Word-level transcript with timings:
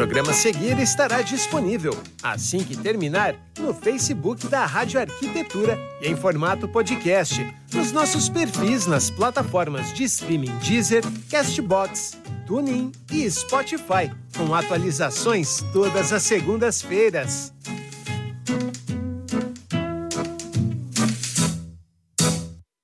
programa 0.00 0.30
a 0.30 0.32
seguir 0.32 0.78
estará 0.78 1.20
disponível, 1.20 1.92
assim 2.22 2.64
que 2.64 2.74
terminar, 2.74 3.36
no 3.58 3.74
Facebook 3.74 4.48
da 4.48 4.64
Rádio 4.64 4.98
Arquitetura 4.98 5.78
e 6.00 6.08
em 6.08 6.16
formato 6.16 6.66
podcast, 6.66 7.46
nos 7.70 7.92
nossos 7.92 8.26
perfis 8.26 8.86
nas 8.86 9.10
plataformas 9.10 9.92
de 9.92 10.04
streaming 10.04 10.56
Deezer, 10.60 11.04
Castbox, 11.30 12.16
TuneIn 12.46 12.90
e 13.12 13.30
Spotify, 13.30 14.10
com 14.34 14.54
atualizações 14.54 15.62
todas 15.70 16.14
as 16.14 16.22
segundas-feiras. 16.22 17.52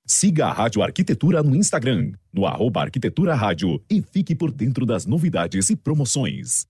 Siga 0.05 0.45
a 0.45 0.53
Rádio 0.53 0.83
Arquitetura 0.83 1.41
no 1.41 1.55
Instagram, 1.55 2.11
no 2.31 2.45
arroba 2.45 2.81
Arquitetura 2.81 3.33
Rádio 3.33 3.81
e 3.89 4.03
fique 4.03 4.35
por 4.35 4.51
dentro 4.51 4.85
das 4.85 5.07
novidades 5.07 5.71
e 5.71 5.75
promoções. 5.75 6.67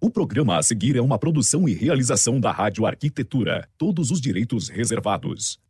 O 0.00 0.08
programa 0.08 0.58
a 0.58 0.62
seguir 0.62 0.96
é 0.96 1.00
uma 1.02 1.18
produção 1.18 1.68
e 1.68 1.74
realização 1.74 2.40
da 2.40 2.50
Rádio 2.50 2.86
Arquitetura. 2.86 3.68
Todos 3.76 4.10
os 4.10 4.20
direitos 4.20 4.68
reservados. 4.68 5.60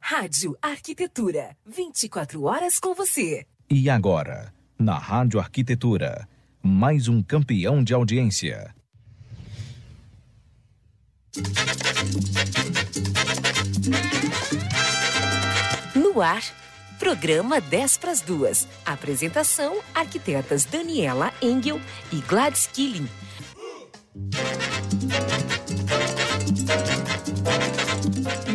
Rádio 0.00 0.56
Arquitetura. 0.62 1.56
24 1.66 2.44
horas 2.44 2.78
com 2.78 2.94
você. 2.94 3.44
E 3.68 3.90
agora, 3.90 4.54
na 4.78 4.96
Rádio 4.96 5.40
Arquitetura, 5.40 6.28
mais 6.62 7.08
um 7.08 7.20
campeão 7.20 7.82
de 7.82 7.92
audiência. 7.92 8.72
No 15.94 16.22
ar, 16.22 16.42
programa 16.98 17.60
10 17.60 17.96
para 17.98 18.10
as 18.10 18.20
duas. 18.20 18.66
Apresentação: 18.84 19.78
arquitetas 19.94 20.64
Daniela 20.64 21.32
Engel 21.42 21.80
e 22.12 22.16
Gladys 22.22 22.66
Killing. 22.66 23.08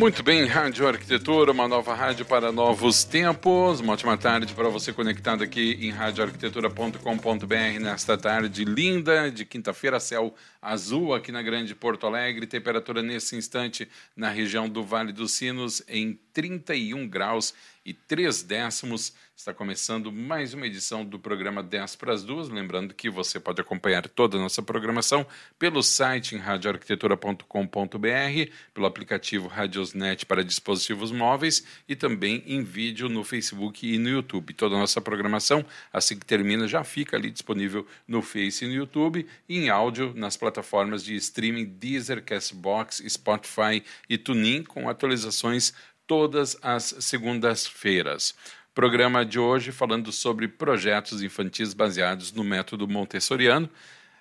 Muito 0.02 0.22
bem, 0.24 0.44
Rádio 0.46 0.88
Arquitetura, 0.88 1.52
uma 1.52 1.68
nova 1.68 1.94
rádio 1.94 2.24
para 2.24 2.50
novos 2.50 3.04
tempos. 3.04 3.78
Uma 3.78 3.92
ótima 3.92 4.18
tarde 4.18 4.52
para 4.52 4.68
você 4.68 4.92
conectado 4.92 5.44
aqui 5.44 5.78
em 5.80 5.90
radioarquitetura.com.br 5.90 7.80
nesta 7.80 8.18
tarde 8.18 8.64
linda 8.64 9.30
de 9.30 9.44
quinta-feira, 9.44 10.00
céu 10.00 10.34
azul 10.60 11.14
aqui 11.14 11.30
na 11.30 11.40
Grande 11.40 11.72
Porto 11.76 12.04
Alegre, 12.04 12.48
temperatura 12.48 13.00
nesse 13.00 13.36
instante 13.36 13.88
na 14.16 14.28
região 14.28 14.68
do 14.68 14.82
Vale 14.82 15.12
dos 15.12 15.34
Sinos 15.34 15.84
em 15.86 16.18
31 16.32 17.06
graus 17.08 17.54
e 17.84 17.92
3 17.92 18.42
décimos. 18.42 19.12
Está 19.34 19.52
começando 19.52 20.12
mais 20.12 20.54
uma 20.54 20.66
edição 20.66 21.04
do 21.04 21.18
programa 21.18 21.62
10 21.62 21.96
para 21.96 22.12
as 22.12 22.22
duas. 22.22 22.48
Lembrando 22.48 22.94
que 22.94 23.10
você 23.10 23.40
pode 23.40 23.60
acompanhar 23.60 24.08
toda 24.08 24.36
a 24.36 24.40
nossa 24.40 24.62
programação 24.62 25.26
pelo 25.58 25.82
site 25.82 26.36
em 26.36 26.38
radioarquitetura.com.br, 26.38 28.52
pelo 28.72 28.86
aplicativo 28.86 29.48
Radiosnet 29.48 30.26
para 30.26 30.44
dispositivos 30.44 31.10
móveis 31.10 31.64
e 31.88 31.96
também 31.96 32.44
em 32.46 32.62
vídeo 32.62 33.08
no 33.08 33.24
Facebook 33.24 33.84
e 33.84 33.98
no 33.98 34.08
YouTube. 34.08 34.54
Toda 34.54 34.76
a 34.76 34.78
nossa 34.78 35.00
programação, 35.00 35.64
assim 35.92 36.16
que 36.16 36.26
termina, 36.26 36.68
já 36.68 36.84
fica 36.84 37.16
ali 37.16 37.30
disponível 37.30 37.86
no 38.06 38.22
Face 38.22 38.64
e 38.64 38.68
no 38.68 38.74
YouTube 38.74 39.26
e 39.48 39.58
em 39.58 39.70
áudio 39.70 40.12
nas 40.14 40.36
plataformas 40.36 41.02
de 41.02 41.16
streaming 41.16 41.64
Deezer, 41.64 42.22
Castbox, 42.22 43.02
Spotify 43.08 43.82
e 44.08 44.16
TuneIn 44.16 44.62
com 44.62 44.88
atualizações 44.88 45.72
todas 46.12 46.58
as 46.60 46.94
segundas-feiras. 47.00 48.34
Programa 48.74 49.24
de 49.24 49.38
hoje 49.38 49.72
falando 49.72 50.12
sobre 50.12 50.46
projetos 50.46 51.22
infantis 51.22 51.72
baseados 51.72 52.30
no 52.32 52.44
método 52.44 52.86
montessoriano. 52.86 53.66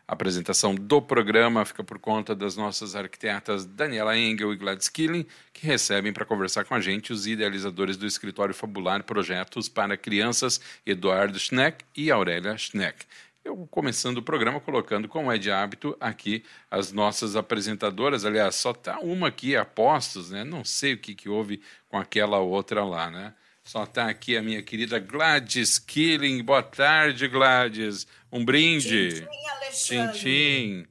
A 0.08 0.14
apresentação 0.14 0.74
do 0.74 1.02
programa 1.02 1.66
fica 1.66 1.84
por 1.84 2.00
conta 2.00 2.34
das 2.34 2.56
nossas 2.56 2.96
arquitetas 2.96 3.66
Daniela 3.66 4.18
Engel 4.18 4.54
e 4.54 4.56
Gladys 4.56 4.88
Killing, 4.88 5.26
que 5.52 5.68
recebem 5.68 6.14
para 6.14 6.24
conversar 6.24 6.64
com 6.64 6.74
a 6.74 6.80
gente 6.80 7.12
os 7.12 7.28
idealizadores 7.28 7.98
do 7.98 8.08
escritório 8.08 8.56
Fabular 8.56 9.04
Projetos 9.04 9.68
para 9.68 9.98
Crianças, 9.98 10.62
Eduardo 10.86 11.38
Schneck 11.38 11.84
e 11.94 12.10
Aurélia 12.10 12.58
Schneck. 12.58 13.06
Eu 13.44 13.68
começando 13.72 14.18
o 14.18 14.24
programa 14.24 14.60
colocando, 14.60 15.08
como 15.08 15.32
é 15.32 15.38
de 15.38 15.52
hábito, 15.52 15.98
aqui 16.00 16.44
as 16.70 16.92
nossas 16.92 17.36
apresentadoras. 17.36 18.24
Aliás, 18.24 18.56
só 18.56 18.70
está 18.70 19.00
uma 19.00 19.30
aqui, 19.30 19.56
apostos, 19.56 20.30
né? 20.30 20.44
Não 20.44 20.64
sei 20.64 20.94
o 20.94 21.00
que, 21.00 21.16
que 21.16 21.28
houve 21.28 21.62
com 21.90 21.98
aquela 21.98 22.38
outra 22.38 22.84
lá, 22.86 23.10
né? 23.10 23.34
Só 23.64 23.84
está 23.84 24.08
aqui 24.08 24.38
a 24.38 24.44
minha 24.44 24.62
querida 24.62 25.00
Gladys 25.00 25.80
Killing. 25.80 26.44
Boa 26.44 26.62
tarde, 26.62 27.28
Gladys. 27.28 28.06
Um 28.32 28.46
brinde. 28.46 29.22
Tchim, 29.22 29.50
Alexandre. 29.56 30.20
Tchim, 30.20 30.88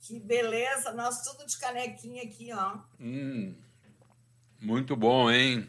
Que 0.00 0.20
beleza, 0.20 0.92
nós 0.92 1.22
tudo 1.22 1.46
de 1.46 1.58
canequinha 1.58 2.24
aqui, 2.24 2.50
ó. 2.52 2.78
Hum, 3.00 3.54
muito 4.60 4.96
bom, 4.96 5.30
hein? 5.30 5.68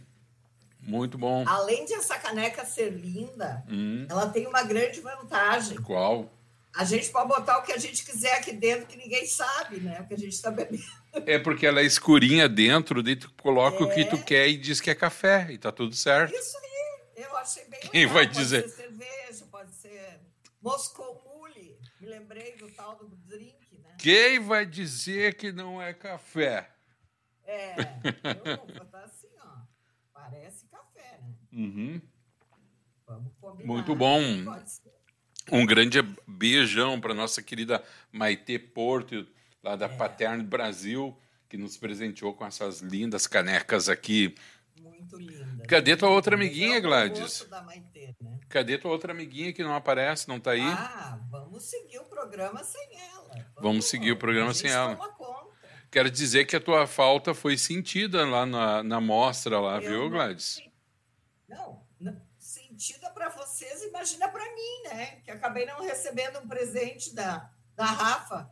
Muito 0.89 1.17
bom. 1.17 1.45
Além 1.47 1.85
de 1.85 1.93
essa 1.93 2.17
caneca 2.17 2.65
ser 2.65 2.89
linda, 2.89 3.63
Hum, 3.69 4.05
ela 4.09 4.27
tem 4.29 4.47
uma 4.47 4.63
grande 4.63 4.99
vantagem. 5.01 5.77
qual? 5.81 6.31
A 6.75 6.83
gente 6.85 7.09
pode 7.09 7.27
botar 7.27 7.57
o 7.57 7.63
que 7.63 7.71
a 7.71 7.77
gente 7.77 8.05
quiser 8.05 8.33
aqui 8.37 8.51
dentro, 8.53 8.85
que 8.85 8.95
ninguém 8.95 9.25
sabe, 9.25 9.79
né? 9.79 10.01
O 10.01 10.07
que 10.07 10.13
a 10.13 10.17
gente 10.17 10.33
está 10.33 10.51
bebendo. 10.51 10.83
É 11.25 11.39
porque 11.39 11.65
ela 11.65 11.79
é 11.81 11.83
escurinha 11.83 12.47
dentro, 12.47 13.01
daí 13.01 13.15
tu 13.15 13.31
coloca 13.41 13.83
o 13.83 13.89
que 13.91 14.01
É. 14.01 14.05
tu 14.05 14.23
quer 14.23 14.47
e 14.47 14.55
diz 14.55 14.79
que 14.79 14.89
é 14.91 14.95
café, 14.95 15.47
e 15.51 15.57
tá 15.57 15.71
tudo 15.71 15.95
certo. 15.95 16.33
Isso 16.33 16.57
aí, 16.57 17.23
eu 17.25 17.35
achei 17.37 17.65
bem 17.65 17.79
Quem 17.79 18.01
legal. 18.01 18.13
vai 18.13 18.25
pode 18.27 18.37
dizer? 18.37 18.69
ser 18.69 18.75
cerveja, 18.83 19.45
pode 19.51 19.73
ser 19.73 20.19
Moscou 20.61 21.23
Mule. 21.25 21.77
Me 21.99 22.07
lembrei 22.07 22.55
do 22.55 22.69
tal 22.71 22.95
do 22.95 23.07
drink, 23.27 23.77
né? 23.81 23.95
Quem 23.97 24.39
vai 24.39 24.65
dizer 24.65 25.33
que 25.33 25.51
não 25.51 25.81
é 25.81 25.91
café? 25.93 26.69
É, 27.45 27.73
eu 28.45 28.57
vou 28.57 28.67
botar 28.67 28.99
assim, 29.05 29.27
ó. 29.39 29.57
Parece? 30.13 30.65
Uhum. 31.51 32.01
Vamos 33.07 33.31
combinar. 33.39 33.67
Muito 33.67 33.95
bom. 33.95 34.45
Pode 34.45 34.69
ser. 34.69 34.89
Um 35.51 35.65
grande 35.65 35.99
beijão 36.27 37.01
para 37.01 37.13
nossa 37.13 37.41
querida 37.41 37.83
Maitê 38.11 38.59
Porto, 38.59 39.25
lá 39.63 39.73
É. 39.73 39.77
da 39.77 39.89
Paterno 39.89 40.43
Brasil, 40.43 41.17
que 41.47 41.57
nos 41.57 41.75
presenteou 41.75 42.33
com 42.33 42.45
essas 42.45 42.81
lindas 42.81 43.25
canecas 43.25 43.89
aqui. 43.89 44.35
Muito 44.79 45.17
linda. 45.17 45.63
Cadê 45.67 45.97
tua 45.97 46.09
outra 46.09 46.35
amiguinha, 46.35 46.75
é 46.75 46.79
o 46.79 46.81
Gladys? 46.81 47.47
da 47.49 47.61
né? 47.63 47.83
Cadê 48.47 48.77
tua 48.77 48.91
outra 48.91 49.11
amiguinha 49.11 49.51
que 49.51 49.63
não 49.63 49.73
aparece, 49.73 50.27
não 50.27 50.39
tá 50.39 50.51
aí? 50.51 50.61
Ah, 50.61 51.19
vamos 51.29 51.63
seguir 51.63 51.99
o 51.99 52.05
programa 52.05 52.63
sem 52.63 52.87
ela. 53.11 53.45
Vamos 53.59 53.85
seguir 53.85 54.11
o 54.11 54.17
programa 54.17 54.53
sem 54.53 54.69
ela. 54.71 54.97
Quero 55.91 56.09
dizer 56.11 56.45
que 56.45 56.55
a 56.55 56.59
tua 56.59 56.85
falta 56.85 57.33
foi 57.33 57.57
sentida 57.57 58.25
lá 58.25 58.45
na, 58.45 58.83
na 58.83 59.01
mostra 59.01 59.59
lá, 59.59 59.77
Eu 59.81 59.89
viu, 59.89 59.99
não 60.03 60.09
Gladys? 60.11 60.61
Não, 61.49 61.81
não, 61.99 62.15
sentida 62.37 63.09
para 63.09 63.29
vocês, 63.29 63.83
imagina 63.83 64.27
para 64.29 64.45
mim, 64.45 64.83
né? 64.85 65.05
Que 65.25 65.31
acabei 65.31 65.65
não 65.65 65.81
recebendo 65.81 66.39
um 66.39 66.47
presente 66.47 67.13
da, 67.15 67.49
da 67.75 67.85
Rafa. 67.85 68.49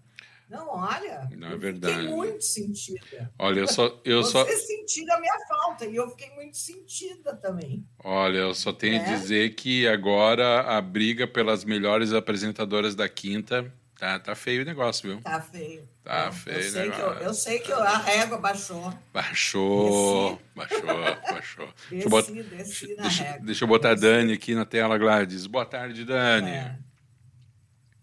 Não, 0.50 0.69
olha. 0.69 1.28
Não, 1.35 1.50
é 1.50 1.53
eu 1.53 1.59
verdade. 1.59 1.94
Fiquei 1.94 2.09
muito 2.16 2.41
sentida. 2.44 3.31
Olha, 3.38 3.59
eu 3.59 3.68
só, 3.68 4.00
eu 4.06 4.24
só, 4.24 4.46
Vocês 4.46 4.66
sentiram 4.66 5.16
a 5.16 5.19
minha 5.19 5.38
falta 5.46 5.85
e 5.85 5.96
eu 5.96 6.09
fiquei 6.12 6.34
muito 6.35 6.56
sentida 6.58 7.35
também. 7.35 7.85
olha, 8.03 8.38
eu 8.40 8.53
só 8.56 8.72
tenho 8.72 9.00
a 9.00 9.03
É? 9.06 9.16
dizer 9.18 9.56
que 9.56 9.85
agora 9.88 10.62
a 10.62 10.81
briga 10.81 11.28
pelas 11.28 11.66
melhores 11.66 12.14
apresentadoras 12.14 12.96
da 12.96 13.09
quinta 13.09 13.72
tá, 13.97 14.19
tá 14.19 14.35
feio 14.35 14.62
o 14.62 14.66
negócio, 14.66 15.09
viu? 15.09 15.22
Tá 15.22 15.41
feio. 15.41 15.88
Tá 16.03 16.25
Eu- 16.28 16.34
feio 16.34 16.58
eu 16.58 16.68
o 16.68 16.72
sei, 16.72 16.91
que 16.91 17.00
eu, 17.00 17.13
eu 17.13 17.34
sei 17.34 17.59
que 17.59 17.72
a 17.72 17.97
régua 17.97 18.38
baixou. 18.38 18.94
Baixou, 19.13 20.41
baixou, 20.56 20.85
baixou. 21.31 21.74
Deixa 21.90 22.06
eu, 22.06 22.09
botar, 22.09 22.31
Desci, 22.31 22.44
desci 22.56 22.96
na 22.96 23.02
deixa, 23.03 23.24
régua. 23.24 23.46
deixa 23.46 23.63
eu 23.63 23.68
botar 23.68 23.90
a 23.91 23.94
Desci. 23.94 24.08
Dani 24.08 24.34
aqui 24.34 24.55
na 24.55 24.66
tela, 24.66 24.97
Gladys. 24.97 25.46
Boa 25.47 25.66
tarde, 25.66 26.05
Dani. 26.05 26.52
É. 26.52 26.78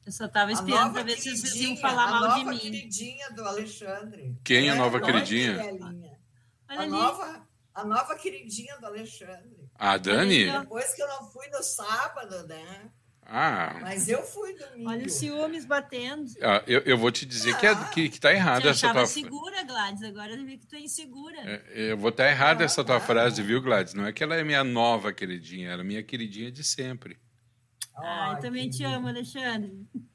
Eu 0.07 0.13
só 0.13 0.29
tava 0.29 0.51
A 0.51 0.53
esperando 0.53 0.79
nova 0.81 0.93
pra 0.93 1.03
ver 1.03 1.17
se 1.19 1.31
vocês 1.35 1.55
iam 1.57 1.77
falar 1.79 2.05
a 2.05 2.11
mal 2.11 2.23
de 2.35 2.39
nova 2.41 2.51
mim. 2.51 2.59
queridinha 2.59 3.31
do 3.31 3.43
Alexandre. 3.45 4.37
Quem 4.45 4.69
é 4.69 4.73
a 4.73 4.75
nova 4.75 4.97
olha, 4.99 5.07
queridinha? 5.07 5.59
Olha 5.65 6.19
A 6.69 6.81
ali. 6.83 6.91
nova, 6.91 7.47
a 7.75 7.85
nova 7.85 8.15
queridinha 8.17 8.77
do 8.79 8.87
Alexandre. 8.87 9.65
A 9.77 9.97
Dani? 9.97 10.45
Depois 10.53 10.93
que 10.93 11.03
eu 11.03 11.09
não 11.09 11.31
fui 11.31 11.47
no 11.49 11.63
sábado, 11.63 12.47
né? 12.47 12.91
Ah, 13.27 13.79
Mas 13.81 14.09
eu 14.09 14.23
fui 14.23 14.53
domingo. 14.55 14.91
Olha 14.91 15.07
o 15.07 15.11
ciúmes 15.11 15.65
batendo. 15.65 16.25
ah, 16.43 16.63
eu, 16.67 16.81
eu 16.81 16.99
vou 16.99 17.11
te 17.11 17.25
dizer 17.25 17.57
que, 17.59 17.67
é, 17.67 17.75
que, 17.87 18.09
que 18.11 18.21
tá 18.21 18.33
errada 18.33 18.69
essa 18.71 18.93
tua... 18.93 19.07
segura, 19.07 19.63
Gladys. 19.65 20.03
Agora 20.03 20.33
eu 20.33 20.45
vi 20.45 20.59
que 20.59 20.67
tu 20.67 20.77
é 20.77 20.81
insegura. 20.81 21.37
É, 21.41 21.93
Eu 21.93 21.97
vou 21.99 22.11
estar 22.11 22.29
errada 22.29 22.61
Não, 22.61 22.67
essa 22.67 22.85
tua 22.85 22.99
não, 22.99 23.07
frase, 23.07 23.43
viu, 23.43 23.63
Gladys? 23.63 23.95
Não 23.95 24.07
é 24.07 24.13
que 24.13 24.23
ela 24.23 24.35
é 24.37 24.45
minha 24.45 24.63
nova 24.63 25.13
queridinha, 25.13 25.71
ela 25.71 25.81
é 25.83 25.85
minha 25.85 26.03
queridinha 26.03 26.53
de 26.53 26.63
sempre. 26.63 27.17
Ah, 27.97 28.31
Ai, 28.31 28.37
eu 28.37 28.41
também 28.41 28.69
te 28.69 28.85
amo, 28.85 29.09
Alexandre. 29.09 29.73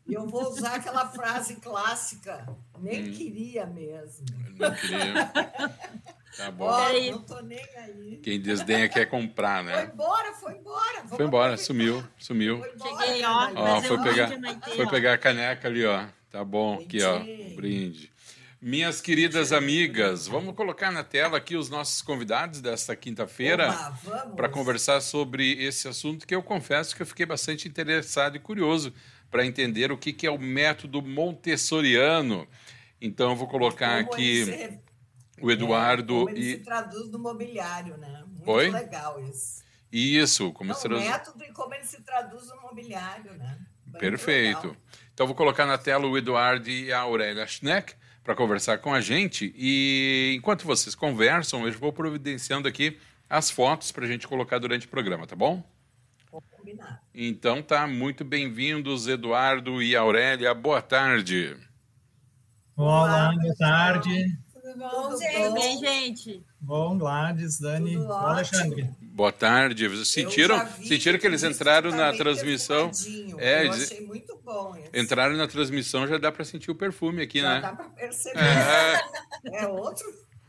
Eu 0.07 0.27
vou 0.27 0.49
usar 0.49 0.75
aquela 0.75 1.07
frase 1.09 1.55
clássica. 1.57 2.47
Nem 2.79 3.09
Hum. 3.09 3.11
queria 3.13 3.65
mesmo. 3.65 4.25
Eu 4.59 4.69
não 4.69 4.75
queria. 4.75 5.31
Tá 6.37 6.51
bom. 6.51 6.65
Ó, 6.65 6.93
não 7.11 7.21
tô 7.23 7.41
nem 7.41 7.59
aí. 7.77 8.19
Quem 8.23 8.39
desdenha 8.39 8.87
quer 8.87 9.05
comprar, 9.07 9.63
Foi 9.63 9.73
né? 9.73 9.91
embora, 9.93 10.33
foi 10.33 10.53
embora. 10.53 10.95
Vamos 11.03 11.17
Foi 11.17 11.25
embora, 11.25 11.53
aproveitar. 11.53 11.63
sumiu, 11.65 12.03
sumiu. 12.17 12.59
Foi 12.59 12.69
embora, 12.73 13.05
Cheguei, 13.07 13.25
ó. 13.25 13.45
Dani. 13.45 13.53
Ó, 13.57 13.63
Mas 13.75 13.85
foi 13.87 13.97
eu 13.97 14.03
pegar, 14.03 14.29
foi 14.75 14.85
ó. 14.85 14.89
pegar 14.89 15.13
a 15.13 15.17
caneca 15.17 15.67
ali, 15.67 15.85
ó. 15.85 16.05
Tá 16.31 16.43
bom, 16.43 16.75
aqui, 16.75 17.01
ó. 17.03 17.19
Brinde. 17.19 17.55
Brinde. 17.55 18.11
Minhas 18.61 18.99
queridas 18.99 19.53
amigas, 19.53 20.27
vamos 20.27 20.53
colocar 20.53 20.91
na 20.91 21.01
tela 21.03 21.37
aqui 21.37 21.55
os 21.55 21.69
nossos 21.69 22.01
convidados 22.01 22.59
desta 22.59 22.93
quinta-feira 22.93 23.73
para 24.35 24.49
conversar 24.49 24.99
sobre 24.99 25.63
esse 25.63 25.87
assunto 25.87 26.27
que 26.27 26.35
eu 26.35 26.43
confesso 26.43 26.93
que 26.93 27.01
eu 27.01 27.05
fiquei 27.05 27.25
bastante 27.25 27.69
interessado 27.69 28.35
e 28.35 28.39
curioso 28.39 28.93
para 29.31 29.45
entender 29.45 29.93
o 29.93 29.97
que, 29.97 30.11
que 30.11 30.27
é 30.27 30.31
o 30.31 30.37
método 30.37 31.01
montessoriano. 31.01 32.45
Então 33.01 33.29
eu 33.29 33.35
vou 33.37 33.47
colocar 33.47 34.03
Como 34.03 34.13
aqui 34.15 34.77
o 35.41 35.51
Eduardo 35.51 36.13
é, 36.15 36.17
como 36.19 36.29
ele 36.29 36.39
e 36.39 36.51
se 36.57 36.63
traduz 36.63 37.09
no 37.11 37.19
mobiliário, 37.19 37.97
né? 37.97 38.23
Muito 38.27 38.49
Oi? 38.51 38.69
legal 38.69 39.21
isso. 39.23 39.63
isso, 39.91 40.51
como 40.53 40.69
Não, 40.71 40.75
se 40.79 40.85
o 40.87 40.89
traduz- 40.89 41.09
método 41.09 41.43
e 41.43 41.51
como 41.51 41.73
ele 41.73 41.83
se 41.83 42.01
traduz 42.01 42.47
no 42.47 42.61
mobiliário, 42.61 43.33
né? 43.33 43.57
Muito 43.85 43.99
Perfeito. 43.99 44.75
Então 45.13 45.25
vou 45.27 45.35
colocar 45.35 45.65
na 45.65 45.77
tela 45.77 46.05
o 46.07 46.17
Eduardo 46.17 46.69
e 46.69 46.91
a 46.93 46.99
Aurélia 46.99 47.45
Schneck 47.47 47.93
para 48.23 48.35
conversar 48.35 48.77
com 48.77 48.93
a 48.93 49.01
gente. 49.01 49.51
E 49.57 50.33
enquanto 50.37 50.65
vocês 50.65 50.93
conversam, 50.95 51.65
eu 51.67 51.73
vou 51.73 51.91
providenciando 51.91 52.67
aqui 52.67 52.97
as 53.29 53.49
fotos 53.49 53.91
para 53.91 54.05
a 54.05 54.07
gente 54.07 54.27
colocar 54.27 54.59
durante 54.59 54.85
o 54.85 54.89
programa, 54.89 55.25
tá 55.27 55.35
bom? 55.35 55.63
Combinado. 56.51 56.99
Então 57.13 57.61
tá, 57.63 57.87
muito 57.87 58.23
bem-vindos, 58.23 59.07
Eduardo 59.07 59.81
e 59.81 59.95
Aurélia. 59.95 60.53
Boa 60.53 60.81
tarde. 60.81 61.57
Olá, 62.75 63.31
boa 63.31 63.41
pessoal. 63.41 63.69
tarde. 63.69 64.37
Bom, 64.79 65.17
gente? 65.17 65.53
Bem, 65.53 65.77
gente? 65.77 66.45
Bom, 66.61 66.97
Gladys, 66.97 67.59
Dani, 67.59 67.97
Bom. 67.97 68.13
Alexandre. 68.13 68.89
Boa 69.01 69.31
tarde. 69.33 69.87
Vocês 69.89 70.07
sentiram, 70.07 70.55
já 70.57 70.67
sentiram 70.67 71.19
que 71.19 71.27
eles 71.27 71.43
entraram 71.43 71.91
tá 71.91 71.97
na 71.97 72.13
transmissão? 72.13 72.89
É, 73.37 73.67
eu 73.67 73.71
achei 73.73 73.99
muito 74.07 74.39
bom 74.43 74.73
esse. 74.77 74.89
Entraram 74.97 75.35
na 75.35 75.49
transmissão, 75.49 76.07
já 76.07 76.17
dá 76.17 76.31
para 76.31 76.45
sentir 76.45 76.71
o 76.71 76.75
perfume 76.75 77.21
aqui, 77.21 77.41
Já 77.41 77.55
né? 77.55 77.61
dá 77.61 77.73
para 77.73 77.89
perceber. 77.89 78.39
É, 78.39 78.99
É 79.63 79.67
outro, 79.67 80.05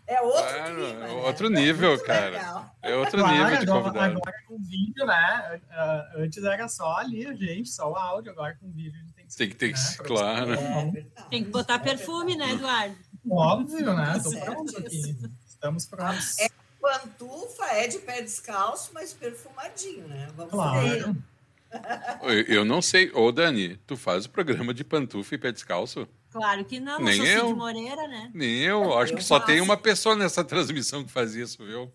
é 0.06 0.20
outro 0.20 0.42
Claro, 0.42 0.74
clima, 0.76 0.88
é 0.88 0.94
né? 1.08 1.08
outro 1.26 1.48
nível, 1.50 1.90
Muito 1.90 2.04
cara. 2.04 2.30
legal. 2.30 2.74
é 2.82 2.94
outro 2.94 3.18
Claro, 3.18 3.34
nível 3.36 3.58
de 3.58 3.66
convidado. 3.66 4.16
agora 4.16 4.34
com 4.46 4.58
vídeo, 4.58 5.06
né? 5.06 5.60
Ah, 5.72 6.08
Antes 6.18 6.44
era 6.44 6.68
só 6.68 6.96
ali, 6.98 7.26
a 7.26 7.34
gente, 7.34 7.68
só 7.68 7.90
o 7.90 7.96
áudio, 7.96 8.30
agora 8.30 8.56
com 8.60 8.70
vídeo 8.70 8.92
a 8.94 9.02
gente 9.04 9.14
tem 9.14 9.26
que 9.26 9.36
Tem 9.36 9.48
que 9.48 9.54
ter, 9.56 9.72
né, 9.72 10.06
claro. 10.06 10.54
É. 10.54 11.04
Tem 11.30 11.42
que 11.44 11.50
botar 11.50 11.78
perfume, 11.80 12.36
né, 12.36 12.52
Eduardo? 12.52 12.96
Óbvio, 13.28 13.94
né? 13.94 14.14
Pronto 14.44 14.78
aqui. 14.78 15.16
Estamos 15.46 15.86
prontos. 15.86 16.38
É. 16.38 16.48
Pantufa 16.80 17.66
é 17.66 17.86
de 17.86 17.98
pé 17.98 18.22
descalço, 18.22 18.90
mas 18.94 19.12
perfumadinho, 19.12 20.08
né? 20.08 20.28
Vamos 20.36 20.52
ver. 20.82 21.14
Claro. 21.70 22.30
Eu, 22.32 22.42
eu 22.56 22.64
não 22.64 22.82
sei. 22.82 23.12
Ô, 23.14 23.30
Dani, 23.30 23.76
tu 23.86 23.96
faz 23.96 24.24
o 24.24 24.30
programa 24.30 24.74
de 24.74 24.82
pantufa 24.82 25.36
e 25.36 25.38
pé 25.38 25.52
descalço? 25.52 26.08
Claro 26.30 26.64
que 26.64 26.80
não, 26.80 26.98
Nem 26.98 27.24
eu. 27.24 27.46
Cid 27.46 27.54
Moreira, 27.56 28.08
né? 28.08 28.28
Nem 28.34 28.62
eu. 28.62 28.98
Acho 28.98 29.12
Eu 29.12 29.18
que 29.18 29.22
só 29.22 29.38
tem 29.38 29.60
uma 29.60 29.76
pessoa 29.76 30.16
nessa 30.16 30.42
transmissão 30.44 31.04
que 31.04 31.12
faz 31.12 31.36
isso, 31.36 31.64
viu? 31.64 31.92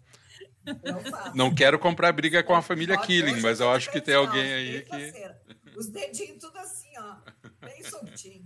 Não 1.34 1.54
quero 1.54 1.78
comprar 1.78 2.14
briga 2.14 2.42
com 2.42 2.56
a 2.56 2.62
família 2.62 2.98
Killing, 2.98 3.42
mas 3.42 3.60
eu 3.60 3.70
acho 3.70 3.92
que 3.92 4.00
tem 4.00 4.16
alguém 4.16 4.54
aí 4.54 4.82
que. 4.82 5.78
Os 5.78 5.88
dedinhos 5.88 6.38
tudo 6.40 6.58
assim, 6.58 6.92
ó. 6.98 7.16
Bem 7.66 7.84
soltinho. 7.84 8.46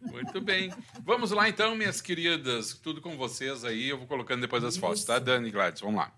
Muito 0.00 0.40
bem. 0.40 0.72
Vamos 1.04 1.30
lá 1.30 1.48
então, 1.48 1.74
minhas 1.74 2.00
queridas. 2.00 2.74
Tudo 2.74 3.00
com 3.00 3.16
vocês 3.16 3.64
aí. 3.64 3.88
Eu 3.88 3.98
vou 3.98 4.06
colocando 4.06 4.40
depois 4.40 4.62
as 4.64 4.76
fotos, 4.76 5.04
tá, 5.04 5.16
Isso. 5.16 5.24
Dani 5.24 5.50
Gladys? 5.50 5.80
Vamos 5.80 5.96
lá. 5.96 6.12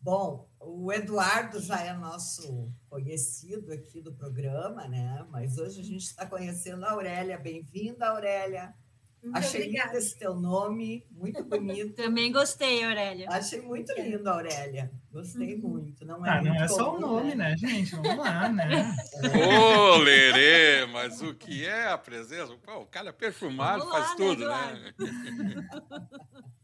Bom, 0.00 0.48
o 0.60 0.92
Eduardo 0.92 1.60
já 1.60 1.80
é 1.80 1.92
nosso 1.92 2.72
conhecido 2.88 3.72
aqui 3.72 4.00
do 4.00 4.12
programa, 4.12 4.86
né? 4.86 5.26
Mas 5.30 5.58
hoje 5.58 5.80
a 5.80 5.84
gente 5.84 6.04
está 6.04 6.24
conhecendo 6.24 6.84
a 6.84 6.92
Aurélia. 6.92 7.36
Bem-vinda, 7.36 8.08
Aurélia. 8.08 8.72
Muito 9.22 9.36
Achei 9.36 9.62
obrigada. 9.62 9.88
lindo 9.88 9.98
esse 9.98 10.16
teu 10.18 10.34
nome, 10.34 11.04
muito 11.10 11.44
bonito. 11.44 11.94
Também 12.02 12.30
gostei, 12.30 12.84
Aurélia. 12.84 13.28
Achei 13.30 13.60
muito 13.60 13.92
lindo, 13.92 14.28
Aurélia. 14.28 14.90
Gostei 15.10 15.56
muito. 15.56 16.04
Não 16.04 16.24
é, 16.24 16.30
Ah, 16.30 16.42
não 16.42 16.54
é 16.54 16.68
só 16.68 16.94
o 16.94 17.00
comum, 17.00 17.14
nome, 17.14 17.34
né, 17.34 17.56
gente? 17.56 17.90
Vamos 17.96 18.16
lá, 18.16 18.48
né? 18.48 18.96
Ô, 19.92 19.96
Lerê, 19.96 20.86
mas 20.86 21.20
o 21.20 21.34
que 21.34 21.66
é 21.66 21.88
a 21.88 21.98
presença? 21.98 22.56
Pô, 22.58 22.78
o 22.78 22.86
cara 22.86 23.12
perfumado 23.12 23.80
Vamos 23.80 23.92
lá, 23.92 24.04
faz 24.04 24.10
né, 24.10 24.16
tudo, 24.24 24.48
né? 24.48 24.94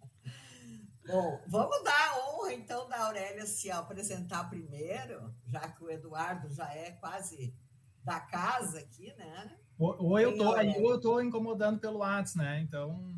Bom, 1.06 1.39
vamos 1.49 1.83
dar 1.85 2.11
a 2.11 2.19
honra, 2.19 2.55
então, 2.55 2.89
da 2.89 3.05
Aurélia 3.05 3.45
se 3.45 3.71
apresentar 3.71 4.49
primeiro, 4.49 5.35
já 5.47 5.61
que 5.61 5.85
o 5.85 5.91
Eduardo 5.91 6.49
já 6.51 6.73
é 6.73 6.93
quase 6.93 7.55
da 8.03 8.21
casa 8.21 8.79
aqui, 8.79 9.12
né? 9.19 9.55
Ou, 9.79 9.97
ou 10.03 10.19
eu 10.19 10.37
tô 10.37 10.53
aí, 10.55 10.69
ou 10.81 10.91
eu 10.93 11.00
tô 11.00 11.21
incomodando 11.21 11.81
pelo 11.81 11.99
WhatsApp, 11.99 12.38
né? 12.38 12.61
Então, 12.61 13.15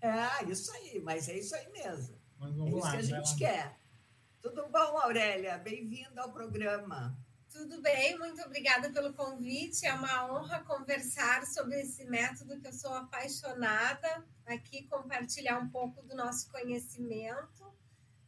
É, 0.00 0.44
isso 0.44 0.70
aí, 0.72 1.00
mas 1.02 1.28
é 1.28 1.38
isso 1.38 1.54
aí 1.54 1.68
mesmo. 1.72 2.16
mas 2.38 2.50
É 2.52 2.56
vamos 2.56 2.74
isso 2.74 2.84
lá. 2.84 2.90
que 2.92 2.96
a 2.96 3.02
gente 3.02 3.30
lá. 3.32 3.36
quer. 3.38 3.76
Tudo 4.40 4.68
bom, 4.68 4.98
Aurélia? 4.98 5.58
Bem-vinda 5.58 6.22
ao 6.22 6.32
programa. 6.32 7.16
Tudo 7.50 7.80
bem, 7.80 8.18
muito 8.18 8.40
obrigada 8.42 8.90
pelo 8.92 9.12
convite. 9.14 9.86
É 9.86 9.92
uma 9.94 10.26
honra 10.30 10.62
conversar 10.62 11.44
sobre 11.46 11.80
esse 11.80 12.04
método 12.04 12.60
que 12.60 12.68
eu 12.68 12.72
sou 12.72 12.92
apaixonada, 12.92 14.24
aqui 14.44 14.82
compartilhar 14.86 15.58
um 15.58 15.68
pouco 15.70 16.02
do 16.02 16.14
nosso 16.14 16.50
conhecimento. 16.50 17.64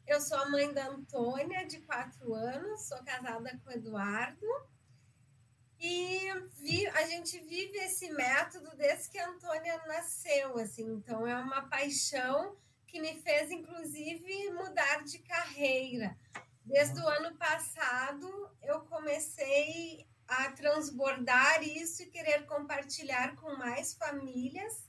Eu 0.06 0.20
sou 0.20 0.38
a 0.38 0.48
mãe 0.48 0.72
da 0.72 0.88
Antônia, 0.88 1.66
de 1.66 1.78
quatro 1.82 2.32
anos, 2.34 2.88
sou 2.88 2.98
casada 3.04 3.60
com 3.62 3.68
o 3.70 3.72
Eduardo. 3.74 4.46
E 5.80 6.32
vi- 6.60 6.88
a 6.88 7.06
gente 7.06 7.38
vive 7.40 7.78
esse 7.78 8.10
método 8.10 8.76
desde 8.76 9.10
que 9.10 9.18
a 9.18 9.28
Antônia 9.28 9.80
nasceu, 9.86 10.58
assim, 10.58 10.84
então 10.92 11.26
é 11.26 11.36
uma 11.36 11.68
paixão 11.68 12.56
que 12.86 13.00
me 13.00 13.20
fez, 13.20 13.50
inclusive, 13.50 14.50
mudar 14.50 15.04
de 15.04 15.18
carreira. 15.20 16.16
Desde 16.64 17.00
o 17.00 17.06
ano 17.08 17.34
passado, 17.36 18.50
eu 18.62 18.80
comecei 18.80 20.06
a 20.26 20.50
transbordar 20.52 21.62
isso 21.62 22.02
e 22.02 22.06
querer 22.06 22.44
compartilhar 22.46 23.36
com 23.36 23.56
mais 23.56 23.94
famílias. 23.94 24.86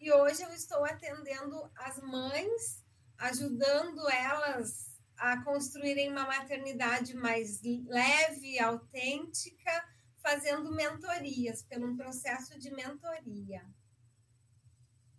E 0.00 0.10
hoje 0.12 0.42
eu 0.42 0.52
estou 0.52 0.84
atendendo 0.84 1.70
as 1.76 2.00
mães, 2.00 2.82
ajudando 3.18 4.08
elas 4.08 4.98
a 5.16 5.42
construírem 5.44 6.10
uma 6.10 6.24
maternidade 6.24 7.14
mais 7.14 7.60
leve, 7.62 8.58
autêntica, 8.58 9.84
fazendo 10.22 10.70
mentorias, 10.74 11.62
pelo 11.62 11.86
um 11.88 11.96
processo 11.96 12.58
de 12.58 12.70
mentoria. 12.74 13.62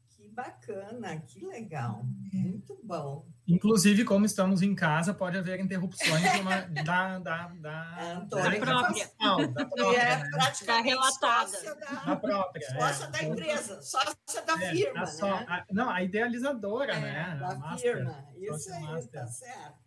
Que 0.09 0.29
bacana, 0.29 1.19
que 1.21 1.43
legal. 1.45 2.03
Muito 2.31 2.79
bom. 2.83 3.25
Inclusive, 3.47 4.05
como 4.05 4.23
estamos 4.25 4.61
em 4.61 4.75
casa, 4.75 5.13
pode 5.15 5.35
haver 5.37 5.59
interrupções 5.59 6.21
de 6.31 6.39
uma- 6.41 6.61
da, 6.85 7.17
da, 7.19 7.47
da, 7.47 7.81
A 7.81 8.11
Antônia 8.17 8.59
da 8.59 8.65
própria. 8.65 9.09
gravação, 9.19 9.53
da 9.53 9.61
E 9.63 9.65
própria, 9.69 9.97
é 9.99 10.17
né? 10.19 10.29
praticamente 10.29 10.89
relatada. 10.89 11.47
sócia 11.49 11.75
Da 11.75 11.91
da, 12.05 12.15
própria. 12.15 12.65
é. 12.65 12.79
sócia 12.79 13.07
da 13.07 13.23
empresa, 13.23 13.81
sócia 13.81 14.41
da 14.45 14.63
É, 14.63 14.71
firma, 14.71 15.01
a 15.01 15.05
só- 15.07 15.39
né? 15.39 15.45
a- 15.49 15.65
não, 15.71 15.89
a 15.89 16.03
idealizadora, 16.03 16.93
É, 16.93 16.99
né? 16.99 17.21
A 17.21 17.35
Da 17.35 17.55
master. 17.55 17.95
firma. 17.97 18.27
Isso 18.37 18.71
aí, 18.73 18.83
master. 18.83 19.11
tá 19.21 19.27
certo. 19.27 19.81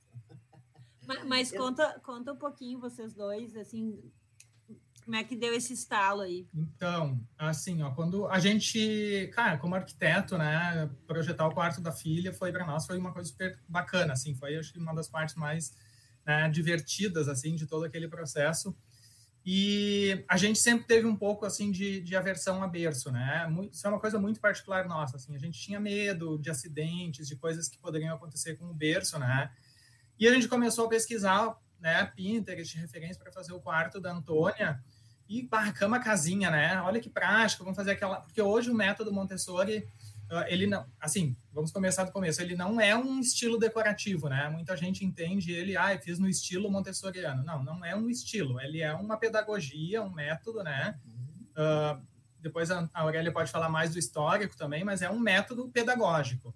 Mas, 1.07 1.25
mas 1.25 1.53
conta, 1.53 2.01
conta 2.01 2.33
um 2.33 2.37
pouquinho, 2.39 2.81
vocês 2.81 3.15
dois, 3.15 3.55
assim, 3.57 4.03
como 5.05 5.17
é 5.17 5.25
que 5.25 5.37
deu 5.37 5.55
esse 5.55 5.73
estalo 5.73 6.23
aí? 6.23 6.49
Então, 6.55 7.21
assim, 7.39 7.83
ó, 7.83 7.91
quando 7.91 8.27
a 8.27 8.39
gente, 8.39 9.31
cara, 9.35 9.59
como 9.59 9.75
arquiteto, 9.75 10.39
né, 10.39 10.91
projetar 11.07 11.47
o 11.47 11.53
quarto 11.53 11.81
da 11.81 11.93
filha 11.93 12.33
foi 12.33 12.51
para 12.51 12.67
nós 12.67 12.87
foi 12.87 12.99
uma 12.99 13.13
coisa 13.13 13.29
super 13.29 13.59
bacana, 13.69 14.15
assim, 14.15 14.35
foi 14.35 14.57
acho 14.57 14.73
que 14.73 14.79
uma 14.79 14.95
das 14.95 15.09
partes 15.09 15.35
mais 15.35 15.73
né, 16.27 16.49
divertidas 16.49 17.29
assim 17.29 17.55
de 17.55 17.67
todo 17.67 17.85
aquele 17.85 18.09
processo. 18.09 18.77
E 19.47 20.25
a 20.27 20.39
gente 20.39 20.59
sempre 20.59 20.87
teve 20.87 21.07
um 21.07 21.15
pouco 21.15 21.45
assim 21.45 21.71
de, 21.71 22.01
de 22.01 22.17
aversão 22.17 22.63
a 22.63 22.67
berço, 22.67 23.13
né? 23.13 23.47
Muito, 23.47 23.75
isso 23.75 23.87
é 23.87 23.91
uma 23.91 24.01
coisa 24.01 24.19
muito 24.19 24.41
particular 24.41 24.89
nossa, 24.89 25.17
assim, 25.17 25.35
a 25.35 25.39
gente 25.39 25.61
tinha 25.61 25.79
medo 25.79 26.39
de 26.39 26.49
acidentes, 26.49 27.29
de 27.29 27.37
coisas 27.37 27.69
que 27.69 27.79
poderiam 27.79 28.15
acontecer 28.15 28.57
com 28.57 28.65
o 28.65 28.75
berço, 28.75 29.19
né? 29.19 29.51
E 30.19 30.27
a 30.27 30.33
gente 30.33 30.49
começou 30.49 30.87
a 30.87 30.89
pesquisar, 30.89 31.59
né, 31.79 32.07
Pinterest, 32.17 32.79
referência 32.79 33.23
para 33.23 33.31
fazer 33.31 33.53
o 33.53 33.61
quarto 33.61 34.01
da 34.01 34.13
Antônia. 34.13 34.83
E 35.29 35.43
pá, 35.43 35.73
cama 35.73 35.99
casinha, 35.99 36.51
né? 36.51 36.81
Olha 36.83 37.01
que 37.01 37.09
prático, 37.09 37.65
vamos 37.65 37.77
fazer 37.77 37.93
aquela. 37.93 38.21
Porque 38.21 38.41
hoje 38.43 38.71
o 38.71 38.75
método 38.75 39.13
Montessori, 39.13 39.89
ah, 40.31 40.45
ele 40.49 40.67
não. 40.67 40.87
Assim, 41.01 41.37
vamos 41.53 41.71
começar 41.71 42.05
do 42.05 42.13
começo. 42.13 42.43
Ele 42.43 42.55
não 42.55 42.81
é 42.81 42.97
um 42.97 43.21
estilo 43.21 43.59
decorativo, 43.59 44.29
né? 44.29 44.49
Muita 44.49 44.77
gente 44.77 45.05
entende 45.05 45.53
ele, 45.53 45.77
ah, 45.77 45.95
eu 45.95 46.01
fiz 46.01 46.19
no 46.19 46.29
estilo 46.29 46.71
montessoriano. 46.71 47.43
Não, 47.43 47.63
não 47.63 47.85
é 47.85 47.95
um 47.97 48.11
estilo. 48.11 48.61
Ele 48.61 48.81
é 48.81 48.93
uma 48.95 49.17
pedagogia, 49.17 50.03
um 50.03 50.11
método, 50.11 50.63
né? 50.63 50.99
Ah, 51.57 51.99
depois 52.41 52.71
a 52.71 52.89
a 52.93 53.01
Aurélia 53.01 53.33
pode 53.33 53.51
falar 53.51 53.69
mais 53.69 53.93
do 53.93 53.99
histórico 53.99 54.57
também, 54.57 54.85
mas 54.85 55.01
é 55.01 55.11
um 55.11 55.19
método 55.19 55.69
pedagógico. 55.69 56.55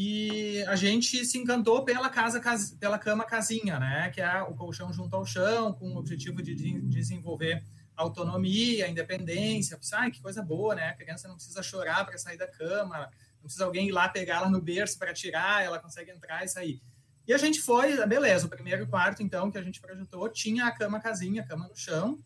E 0.00 0.62
a 0.68 0.76
gente 0.76 1.24
se 1.24 1.38
encantou 1.38 1.84
pela 1.84 2.08
casa, 2.08 2.40
pela 2.78 3.00
cama 3.00 3.24
casinha, 3.24 3.80
né? 3.80 4.08
Que 4.10 4.20
é 4.20 4.42
o 4.42 4.54
colchão 4.54 4.92
junto 4.92 5.16
ao 5.16 5.26
chão, 5.26 5.72
com 5.72 5.92
o 5.92 5.96
objetivo 5.96 6.40
de 6.40 6.54
desenvolver 6.82 7.64
autonomia, 7.96 8.86
independência. 8.86 9.76
Ai, 9.94 10.12
que 10.12 10.22
coisa 10.22 10.40
boa, 10.40 10.76
né? 10.76 10.90
A 10.90 10.94
criança 10.94 11.26
não 11.26 11.34
precisa 11.34 11.64
chorar 11.64 12.06
para 12.06 12.16
sair 12.16 12.38
da 12.38 12.46
cama, 12.46 13.10
não 13.38 13.42
precisa 13.42 13.64
alguém 13.64 13.88
ir 13.88 13.90
lá 13.90 14.08
pegar 14.08 14.36
ela 14.36 14.48
no 14.48 14.62
berço 14.62 14.96
para 14.96 15.12
tirar, 15.12 15.64
ela 15.64 15.80
consegue 15.80 16.12
entrar 16.12 16.44
e 16.44 16.48
sair. 16.48 16.80
E 17.26 17.34
a 17.34 17.38
gente 17.38 17.60
foi, 17.60 18.06
beleza, 18.06 18.46
o 18.46 18.48
primeiro 18.48 18.86
quarto, 18.86 19.20
então, 19.20 19.50
que 19.50 19.58
a 19.58 19.62
gente 19.62 19.80
projetou, 19.80 20.28
tinha 20.28 20.66
a 20.66 20.70
cama 20.70 21.00
casinha, 21.00 21.42
a 21.42 21.44
cama 21.44 21.66
no 21.66 21.74
chão, 21.74 22.20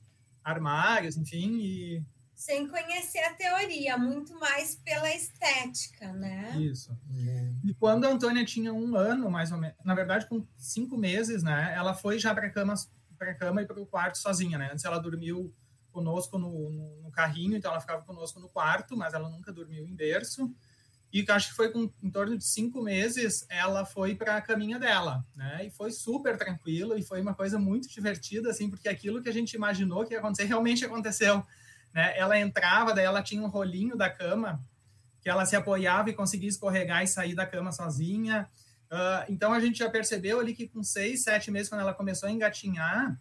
armários, 0.45 1.17
enfim, 1.17 1.57
e 1.59 2.03
sem 2.43 2.67
conhecer 2.67 3.21
a 3.21 3.35
teoria, 3.35 3.97
muito 3.97 4.35
mais 4.35 4.75
pela 4.75 5.09
estética, 5.15 6.13
né? 6.13 6.57
Isso. 6.59 6.91
E 7.65 7.73
quando 7.75 8.05
a 8.05 8.09
Antônia 8.09 8.45
tinha 8.45 8.73
um 8.73 8.97
ano, 8.97 9.31
mais 9.31 9.53
ou 9.53 9.59
menos, 9.59 9.77
na 9.85 9.95
verdade, 9.95 10.27
com 10.27 10.45
cinco 10.57 10.99
meses, 10.99 11.45
né? 11.45 11.73
Ela 11.77 11.95
foi 11.95 12.19
já 12.19 12.35
para 12.35 12.51
cama, 12.51 12.75
para 13.17 13.33
cama 13.35 13.63
e 13.63 13.67
para 13.67 13.81
o 13.81 13.87
quarto 13.87 14.19
sozinha, 14.19 14.59
né? 14.59 14.71
Antes 14.73 14.85
ela 14.85 14.99
dormiu 14.99 15.55
conosco 15.93 16.37
no, 16.37 16.69
no, 16.69 17.03
no, 17.03 17.13
carrinho, 17.13 17.57
então 17.57 17.71
ela 17.71 17.81
ficava 17.81 18.03
conosco 18.03 18.41
no 18.41 18.49
quarto, 18.49 18.97
mas 18.97 19.15
ela 19.15 19.29
nunca 19.29 19.53
dormiu 19.53 19.87
em 19.87 19.95
berço. 19.95 20.53
E 21.13 21.25
acho 21.29 21.51
que 21.51 21.55
foi 21.55 21.71
com 21.71 21.93
em 22.03 22.11
torno 22.11 22.37
de 22.37 22.45
cinco 22.45 22.83
meses 22.83 23.47
ela 23.49 23.85
foi 23.85 24.17
para 24.17 24.39
a 24.39 24.43
caminha 24.43 24.81
dela, 24.81 25.25
né? 25.37 25.65
E 25.67 25.71
foi 25.71 25.93
super 25.93 26.37
tranquilo 26.37 26.99
e 26.99 27.05
foi 27.05 27.21
uma 27.21 27.35
coisa 27.35 27.57
muito 27.57 27.89
divertida, 27.89 28.51
assim, 28.51 28.69
porque 28.69 28.89
aquilo 28.89 29.23
que 29.23 29.29
a 29.29 29.33
gente 29.33 29.53
imaginou 29.53 30.05
que 30.05 30.13
ia 30.13 30.19
acontecer 30.19 30.47
realmente 30.47 30.85
aconteceu 30.85 31.47
né? 31.95 32.17
Ela 32.17 32.39
entrava, 32.39 32.95
daí 32.95 33.05
ela 33.05 33.23
tinha 33.23 33.43
um 33.43 33.49
rolinho 33.49 33.97
da 33.97 34.09
cama 34.09 34.63
que 35.21 35.31
ela 35.31 35.47
se 35.47 35.55
apoiava 35.55 36.11
e 36.11 36.15
conseguia 36.15 36.49
escorregar 36.49 37.03
e 37.03 37.07
sair 37.07 37.35
da 37.35 37.47
cama 37.47 37.71
sozinha. 37.71 38.49
Uh, 38.91 39.25
então 39.29 39.53
a 39.53 39.61
gente 39.61 39.79
já 39.79 39.89
percebeu 39.89 40.41
ali 40.41 40.55
que 40.55 40.69
com 40.69 40.83
seis, 40.83 41.23
sete 41.23 41.51
meses, 41.51 41.69
quando 41.69 41.81
ela 41.81 41.95
começou 41.95 42.29
a 42.29 42.33
engatinhar 42.33 43.13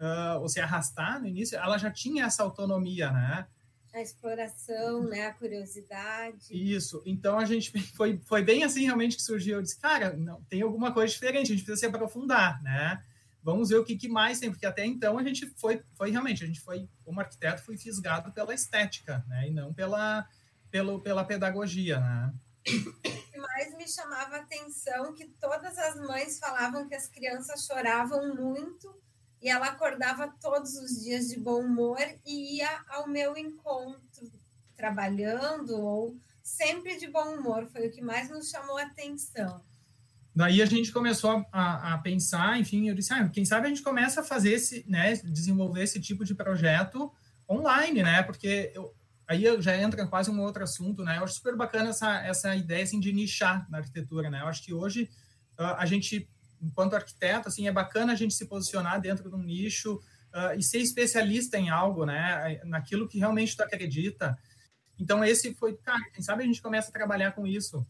uh, 0.00 0.40
ou 0.40 0.48
se 0.48 0.60
arrastar 0.60 1.20
no 1.20 1.26
início, 1.26 1.56
ela 1.56 1.78
já 1.78 1.90
tinha 1.90 2.24
essa 2.24 2.42
autonomia, 2.42 3.10
né? 3.12 3.46
A 3.94 4.00
exploração, 4.00 5.04
né? 5.04 5.26
A 5.26 5.34
curiosidade. 5.34 6.46
Isso. 6.50 7.02
Então 7.04 7.38
a 7.38 7.44
gente 7.44 7.70
foi, 7.94 8.18
foi 8.24 8.42
bem 8.42 8.64
assim 8.64 8.84
realmente 8.84 9.16
que 9.16 9.22
surgiu. 9.22 9.56
Eu 9.56 9.62
disse, 9.62 9.78
cara, 9.78 10.16
não, 10.16 10.42
tem 10.44 10.62
alguma 10.62 10.92
coisa 10.92 11.12
diferente, 11.12 11.52
a 11.52 11.54
gente 11.54 11.64
precisa 11.64 11.76
se 11.76 11.86
aprofundar, 11.86 12.62
né? 12.62 13.02
Vamos 13.42 13.70
ver 13.70 13.76
o 13.76 13.84
que, 13.84 13.96
que, 13.96 14.08
mais 14.08 14.38
tem, 14.38 14.50
porque 14.50 14.66
até 14.66 14.84
então 14.86 15.18
a 15.18 15.22
gente 15.22 15.46
foi, 15.56 15.82
foi 15.94 16.10
realmente, 16.10 16.44
a 16.44 16.46
gente 16.46 16.60
foi, 16.60 16.88
como 17.04 17.20
arquiteto, 17.20 17.64
foi 17.64 17.76
fisgado 17.76 18.32
pela 18.32 18.54
estética, 18.54 19.24
né, 19.28 19.48
e 19.48 19.50
não 19.50 19.74
pela, 19.74 20.26
pelo, 20.70 21.00
pela 21.00 21.24
pedagogia, 21.24 22.00
né. 22.00 22.32
Que 22.64 23.38
mais 23.38 23.76
me 23.76 23.88
chamava 23.88 24.36
a 24.36 24.40
atenção 24.40 25.14
que 25.14 25.26
todas 25.40 25.76
as 25.76 25.96
mães 25.96 26.38
falavam 26.38 26.86
que 26.86 26.94
as 26.94 27.08
crianças 27.08 27.66
choravam 27.66 28.34
muito 28.36 28.96
e 29.40 29.48
ela 29.48 29.66
acordava 29.66 30.32
todos 30.40 30.76
os 30.76 31.02
dias 31.02 31.26
de 31.26 31.38
bom 31.38 31.60
humor 31.60 31.98
e 32.24 32.58
ia 32.58 32.84
ao 32.88 33.08
meu 33.08 33.36
encontro 33.36 34.30
trabalhando 34.76 35.76
ou 35.76 36.16
sempre 36.42 36.96
de 36.96 37.08
bom 37.08 37.36
humor, 37.36 37.66
foi 37.66 37.88
o 37.88 37.90
que 37.90 38.00
mais 38.00 38.28
nos 38.30 38.48
chamou 38.48 38.78
a 38.78 38.82
atenção. 38.82 39.64
Daí 40.34 40.62
a 40.62 40.66
gente 40.66 40.90
começou 40.90 41.44
a, 41.52 41.94
a, 41.94 41.98
pensar, 41.98 42.58
enfim, 42.58 42.88
eu 42.88 42.94
disse, 42.94 43.12
ah, 43.12 43.28
quem 43.28 43.44
sabe 43.44 43.66
a 43.66 43.68
gente 43.68 43.82
começa 43.82 44.22
a 44.22 44.24
fazer 44.24 44.52
esse, 44.52 44.84
né, 44.88 45.14
desenvolver 45.24 45.82
esse 45.82 46.00
tipo 46.00 46.24
de 46.24 46.34
projeto 46.34 47.12
online, 47.48 48.02
né, 48.02 48.22
porque 48.22 48.72
eu, 48.74 48.94
aí 49.26 49.44
já 49.60 49.76
entra 49.76 50.06
quase 50.06 50.30
um 50.30 50.40
outro 50.40 50.62
assunto, 50.62 51.04
né, 51.04 51.18
eu 51.18 51.24
acho 51.24 51.34
super 51.34 51.54
bacana 51.54 51.90
essa, 51.90 52.22
essa 52.24 52.56
ideia, 52.56 52.82
assim, 52.82 52.98
de 52.98 53.12
nichar 53.12 53.68
na 53.70 53.78
arquitetura, 53.78 54.30
né, 54.30 54.40
eu 54.40 54.46
acho 54.46 54.64
que 54.64 54.72
hoje 54.72 55.10
uh, 55.58 55.76
a 55.76 55.84
gente, 55.84 56.26
enquanto 56.62 56.94
arquiteto, 56.94 57.48
assim, 57.48 57.68
é 57.68 57.72
bacana 57.72 58.14
a 58.14 58.16
gente 58.16 58.32
se 58.32 58.46
posicionar 58.46 59.02
dentro 59.02 59.28
de 59.28 59.36
um 59.36 59.42
nicho 59.42 59.96
uh, 59.96 60.58
e 60.58 60.62
ser 60.62 60.78
especialista 60.78 61.58
em 61.58 61.68
algo, 61.68 62.06
né, 62.06 62.58
naquilo 62.64 63.06
que 63.06 63.18
realmente 63.18 63.54
tu 63.54 63.62
acredita, 63.62 64.34
então 64.98 65.22
esse 65.22 65.52
foi, 65.56 65.76
cara, 65.76 66.02
quem 66.14 66.22
sabe 66.22 66.42
a 66.42 66.46
gente 66.46 66.62
começa 66.62 66.88
a 66.88 66.92
trabalhar 66.92 67.32
com 67.32 67.46
isso, 67.46 67.86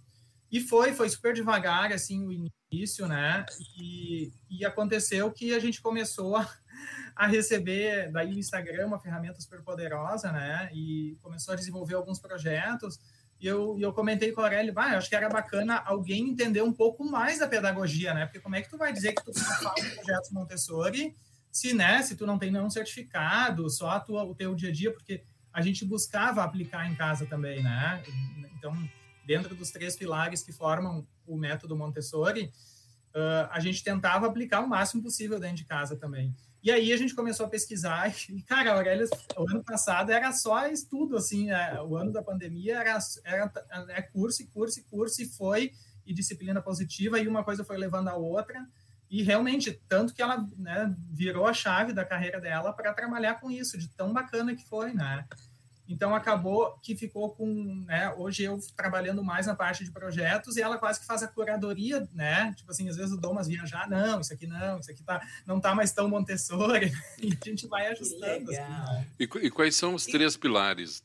e 0.53 0.61
foi, 0.61 0.93
foi 0.93 1.09
super 1.09 1.33
devagar, 1.33 1.91
assim, 1.93 2.27
o 2.27 2.51
início, 2.71 3.09
né? 3.09 3.47
E, 3.81 4.31
e 4.51 4.67
aconteceu 4.67 5.33
que 5.33 5.55
a 5.55 5.59
gente 5.59 5.81
começou 5.81 6.37
a, 6.37 6.47
a 7.17 7.27
receber 7.27 8.13
daí 8.13 8.35
o 8.35 8.39
Instagram, 8.39 8.89
uma 8.89 8.99
ferramenta 8.99 9.41
super 9.41 9.63
poderosa, 9.63 10.31
né? 10.31 10.71
E 10.75 11.17
começou 11.23 11.55
a 11.55 11.57
desenvolver 11.57 11.95
alguns 11.95 12.19
projetos. 12.19 13.01
E 13.41 13.47
eu, 13.47 13.79
e 13.79 13.83
eu 13.83 13.95
comentei 13.95 14.31
com 14.31 14.43
a 14.43 14.45
Aurélio, 14.45 14.75
ah, 14.77 14.99
acho 14.99 15.09
que 15.09 15.17
era 15.17 15.31
bacana 15.31 15.83
alguém 15.87 16.29
entender 16.29 16.63
um 16.63 16.73
pouco 16.73 17.03
mais 17.03 17.39
da 17.39 17.49
pedagogia, 17.49 18.13
né? 18.13 18.27
Porque 18.27 18.39
como 18.39 18.55
é 18.55 18.61
que 18.61 18.69
tu 18.69 18.77
vai 18.77 18.93
dizer 18.93 19.15
que 19.15 19.25
tu 19.25 19.33
faz 19.33 19.95
projetos 19.95 20.31
Montessori 20.31 21.17
se, 21.51 21.75
né, 21.75 22.03
se 22.03 22.15
tu 22.15 22.27
não 22.27 22.39
tem 22.39 22.51
nenhum 22.51 22.71
certificado, 22.71 23.69
só 23.69 23.91
a 23.91 24.01
tua, 24.01 24.23
o 24.25 24.35
teu 24.35 24.55
dia 24.55 24.69
a 24.69 24.73
dia, 24.73 24.93
porque 24.93 25.23
a 25.53 25.61
gente 25.61 25.85
buscava 25.85 26.43
aplicar 26.43 26.91
em 26.91 26.95
casa 26.95 27.27
também, 27.27 27.63
né? 27.63 28.03
Então, 28.57 28.75
dentro 29.25 29.55
dos 29.55 29.71
três 29.71 29.97
pilares 29.97 30.43
que 30.43 30.53
formam 30.53 31.07
o 31.27 31.37
método 31.37 31.77
Montessori, 31.77 32.53
uh, 33.15 33.49
a 33.51 33.61
gente 33.61 33.83
tentava 33.83 34.27
aplicar 34.27 34.61
o 34.61 34.69
máximo 34.69 35.03
possível 35.03 35.39
dentro 35.39 35.57
de 35.57 35.65
casa 35.65 35.97
também. 35.97 36.35
E 36.63 36.71
aí 36.71 36.93
a 36.93 36.97
gente 36.97 37.15
começou 37.15 37.47
a 37.47 37.49
pesquisar 37.49 38.15
e, 38.31 38.43
cara, 38.43 38.73
Aurélia, 38.73 39.07
o 39.37 39.51
ano 39.51 39.65
passado 39.65 40.13
era 40.13 40.33
só 40.33 40.67
estudo, 40.69 41.17
assim, 41.17 41.51
é, 41.51 41.81
o 41.83 41.97
ano 41.97 42.13
da 42.13 42.23
pandemia 42.23 42.79
era, 42.79 42.99
era 43.25 43.53
é 43.89 44.03
curso 44.03 44.43
e 44.43 44.47
curso 44.47 44.79
e 44.79 44.83
curso 44.85 45.23
e 45.23 45.27
foi, 45.27 45.73
e 46.07 46.15
disciplina 46.15 46.61
positiva, 46.61 47.19
e 47.19 47.29
uma 47.29 47.45
coisa 47.45 47.65
foi 47.65 47.77
levando 47.77 48.09
a 48.09 48.17
outra, 48.17 48.67
e 49.11 49.23
realmente, 49.23 49.73
tanto 49.89 50.15
que 50.15 50.23
ela 50.23 50.47
né, 50.57 50.95
virou 51.11 51.47
a 51.47 51.53
chave 51.53 51.93
da 51.93 52.05
carreira 52.05 52.41
dela 52.41 52.73
para 52.73 52.95
trabalhar 52.95 53.35
com 53.41 53.51
isso, 53.51 53.77
de 53.77 53.89
tão 53.89 54.13
bacana 54.13 54.55
que 54.55 54.65
foi, 54.65 54.95
né? 54.95 55.27
Então 55.89 56.15
acabou 56.15 56.79
que 56.83 56.95
ficou 56.95 57.31
com, 57.31 57.85
né, 57.87 58.13
hoje 58.17 58.45
eu 58.45 58.59
trabalhando 58.77 59.23
mais 59.23 59.47
na 59.47 59.55
parte 59.55 59.85
de 59.85 59.91
projetos 59.91 60.57
e 60.57 60.63
ela 60.63 60.79
quase 60.79 61.01
que 61.01 61.07
faz 61.07 61.23
a 61.23 61.29
curadoria, 61.29 62.09
né? 62.13 62.53
Tipo 62.57 62.71
assim, 62.71 62.89
às 62.89 62.97
vezes 62.97 63.13
eu 63.13 63.19
dou 63.19 63.33
umas 63.33 63.49
viajar, 63.49 63.89
não, 63.89 64.21
isso 64.21 64.33
aqui 64.33 64.47
não, 64.47 64.79
isso 64.79 64.91
aqui 64.91 65.03
tá, 65.03 65.21
não 65.47 65.61
tá 65.61 65.75
mais 65.75 65.93
tão 65.93 66.09
Montessori, 66.09 66.93
e 67.21 67.37
a 67.41 67.45
gente 67.45 67.67
vai 67.67 67.89
ajustando. 67.89 68.51
Assim, 68.51 68.61
né? 68.61 69.07
e, 69.19 69.25
e, 69.25 69.51
quais 69.51 69.75
são 69.75 69.95
os 69.95 70.07
três 70.07 70.37
pilares 70.37 71.03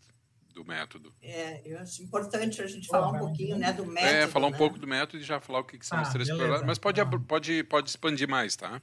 do 0.53 0.63
método? 0.63 1.13
É, 1.22 1.62
eu 1.65 1.79
acho 1.79 2.03
importante 2.03 2.62
a 2.62 2.67
gente 2.67 2.88
falar 2.88 3.10
um 3.10 3.19
pouquinho, 3.19 3.57
né, 3.57 3.74
do 3.74 3.86
método. 3.86 4.15
É, 4.15 4.27
falar 4.27 4.48
um 4.48 4.51
né? 4.51 4.57
pouco 4.57 4.77
do 4.77 4.88
método 4.88 5.22
e 5.22 5.25
já 5.25 5.39
falar 5.39 5.60
o 5.60 5.63
que, 5.63 5.77
que 5.77 5.86
são 5.86 5.98
ah, 5.98 6.03
os 6.03 6.10
três 6.10 6.27
beleza. 6.27 6.46
pilares, 6.46 6.67
mas 6.67 6.77
pode, 6.77 7.01
ah. 7.01 7.05
pode, 7.05 7.63
pode 7.63 7.89
expandir 7.89 8.29
mais, 8.29 8.55
tá? 8.55 8.79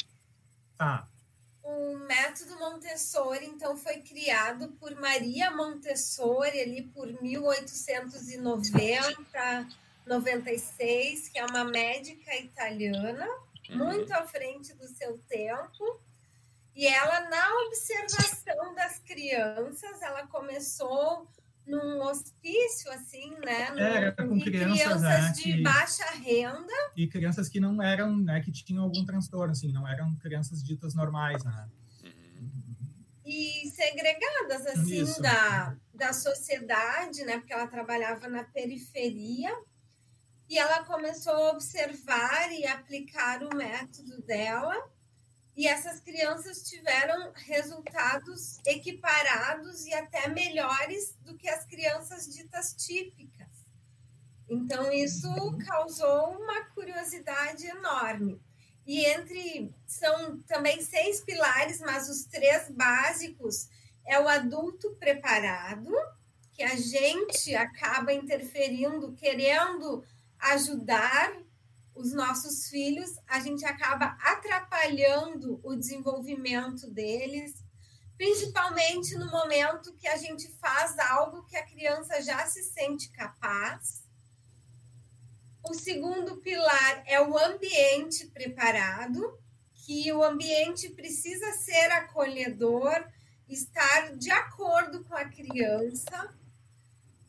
Tá 0.77 1.09
o 1.65 1.97
método 1.97 2.59
Montessori, 2.59 3.47
então, 3.47 3.77
foi 3.77 4.03
criado 4.03 4.69
por 4.79 4.95
Maria 4.97 5.51
Montessori 5.51 6.61
ali 6.61 6.83
por 6.83 7.07
1890, 7.23 9.67
96, 10.07 11.31
que 11.31 11.39
é 11.39 11.47
uma 11.47 11.65
médica 11.65 12.37
italiana, 12.37 13.27
uhum. 13.71 13.79
muito 13.79 14.13
à 14.13 14.27
frente 14.27 14.75
do 14.75 14.87
seu 14.87 15.17
tempo. 15.27 15.99
E 16.77 16.87
ela, 16.87 17.31
na 17.31 17.55
observação 17.63 18.75
das 18.75 18.99
crianças, 18.99 20.03
ela 20.03 20.27
começou 20.27 21.27
num 21.67 22.03
hospício, 22.03 22.91
assim, 22.93 23.31
né? 23.45 23.71
No, 23.71 23.81
é, 23.81 24.13
com 24.13 24.41
crianças, 24.41 24.83
crianças 24.83 25.03
né, 25.03 25.33
de 25.33 25.43
que, 25.43 25.63
baixa 25.63 26.05
renda. 26.13 26.73
E 26.97 27.07
crianças 27.07 27.49
que 27.49 27.59
não 27.59 27.83
eram, 27.83 28.17
né, 28.17 28.41
que 28.41 28.53
tinham 28.53 28.85
algum 28.85 29.05
transtorno, 29.05 29.53
assim, 29.53 29.73
não 29.73 29.89
eram 29.89 30.15
crianças 30.17 30.63
ditas 30.63 30.95
normais, 30.95 31.43
né? 31.43 31.69
E 33.25 33.71
segregadas, 33.71 34.67
assim, 34.67 35.23
da, 35.23 35.75
da 35.95 36.13
sociedade, 36.13 37.25
né? 37.25 37.39
Porque 37.39 37.55
ela 37.55 37.67
trabalhava 37.67 38.29
na 38.29 38.45
periferia. 38.45 39.51
E 40.47 40.59
ela 40.59 40.85
começou 40.85 41.33
a 41.33 41.51
observar 41.53 42.53
e 42.53 42.67
aplicar 42.67 43.43
o 43.43 43.57
método 43.57 44.21
dela 44.23 44.77
e 45.57 45.69
essas 45.69 46.01
crianças 46.01 46.63
tiveram 46.69 47.33
resultados 47.35 48.59
equiparados 48.67 49.87
e 49.87 49.95
até 49.95 50.29
melhores 50.29 51.15
do 51.25 51.37
que 51.37 51.49
as 51.49 51.65
crianças 51.65 52.27
ditas 52.27 52.75
típicas. 52.75 53.49
Então, 54.49 54.93
isso 54.93 55.29
causou 55.67 56.39
uma 56.39 56.65
curiosidade 56.67 57.67
enorme. 57.67 58.41
E 58.87 59.05
entre 59.07 59.73
são 59.87 60.41
também 60.43 60.83
seis 60.83 61.21
pilares, 61.21 61.81
mas 61.81 62.09
os 62.09 62.25
três 62.25 62.69
básicos 62.71 63.69
é 64.05 64.21
o 64.21 64.29
adulto 64.29 64.91
preparado, 64.97 65.91
que 66.53 66.63
a 66.63 66.77
gente 66.77 67.55
acaba 67.55 68.13
interferindo, 68.13 69.13
querendo 69.15 70.05
ajudar 70.39 71.33
os 71.95 72.13
nossos 72.13 72.69
filhos, 72.69 73.11
a 73.27 73.41
gente 73.41 73.65
acaba 73.65 74.17
atrapalhando 74.21 75.61
o 75.63 75.77
desenvolvimento 75.77 76.91
deles, 76.91 77.63
principalmente 78.17 79.17
no 79.17 79.31
momento 79.31 79.95
que 79.95 80.09
a 80.09 80.17
gente 80.17 80.49
faz 80.55 80.99
algo 80.99 81.45
que 81.45 81.57
a 81.57 81.67
criança 81.67 82.21
já 82.23 82.45
se 82.47 82.63
sente 82.63 83.11
capaz. 83.11 84.05
O 85.69 85.75
segundo 85.75 86.37
pilar 86.39 87.03
é 87.07 87.21
o 87.21 87.39
ambiente 87.39 88.27
preparado, 88.27 89.39
que 89.73 90.13
o 90.13 90.23
ambiente 90.23 90.91
precisa 90.91 91.53
ser 91.53 91.93
acolhedor, 91.93 93.07
estar 93.49 94.17
de 94.17 94.31
acordo 94.31 95.05
com 95.05 95.15
a 95.15 95.27
criança, 95.27 96.35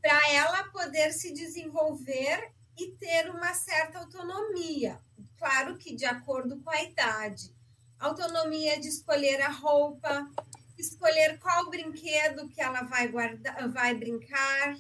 para 0.02 0.32
ela 0.32 0.64
poder 0.66 1.12
se 1.12 1.34
desenvolver 1.34 2.55
e 2.78 2.92
ter 2.92 3.30
uma 3.30 3.54
certa 3.54 4.00
autonomia. 4.00 5.00
Claro 5.38 5.78
que 5.78 5.96
de 5.96 6.06
acordo 6.06 6.60
com 6.62 6.70
a 6.70 6.84
idade. 6.84 7.54
Autonomia 8.00 8.80
de 8.80 8.88
escolher 8.88 9.42
a 9.42 9.50
roupa, 9.50 10.30
escolher 10.78 11.40
qual 11.40 11.70
brinquedo 11.70 12.50
que 12.50 12.62
ela 12.62 12.84
vai 12.84 13.08
guardar, 13.08 13.70
vai 13.70 13.94
brincar 13.94 14.76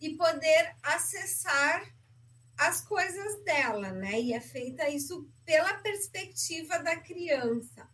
e 0.00 0.14
poder 0.14 0.76
acessar 0.82 1.92
as 2.56 2.80
coisas 2.80 3.42
dela, 3.44 3.92
né? 3.92 4.20
E 4.20 4.32
é 4.32 4.40
feita 4.40 4.88
isso 4.88 5.28
pela 5.44 5.74
perspectiva 5.74 6.78
da 6.78 6.96
criança. 6.96 7.88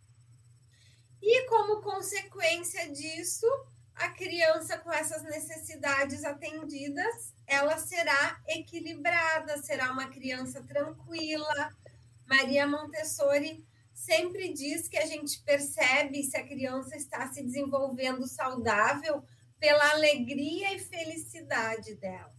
E 1.21 1.47
como 1.47 1.81
consequência 1.81 2.91
disso, 2.91 3.47
a 3.95 4.09
criança 4.09 4.77
com 4.77 4.91
essas 4.91 5.23
necessidades 5.23 6.23
atendidas, 6.23 7.33
ela 7.47 7.77
será 7.77 8.39
equilibrada, 8.47 9.61
será 9.61 9.91
uma 9.91 10.07
criança 10.07 10.61
tranquila. 10.63 11.73
Maria 12.25 12.67
Montessori 12.67 13.65
sempre 13.93 14.51
diz 14.51 14.89
que 14.89 14.97
a 14.97 15.05
gente 15.05 15.41
percebe 15.41 16.23
se 16.23 16.35
a 16.35 16.45
criança 16.45 16.95
está 16.97 17.31
se 17.31 17.41
desenvolvendo 17.41 18.27
saudável 18.27 19.23
pela 19.59 19.91
alegria 19.91 20.75
e 20.75 20.79
felicidade 20.79 21.95
dela. 21.95 22.35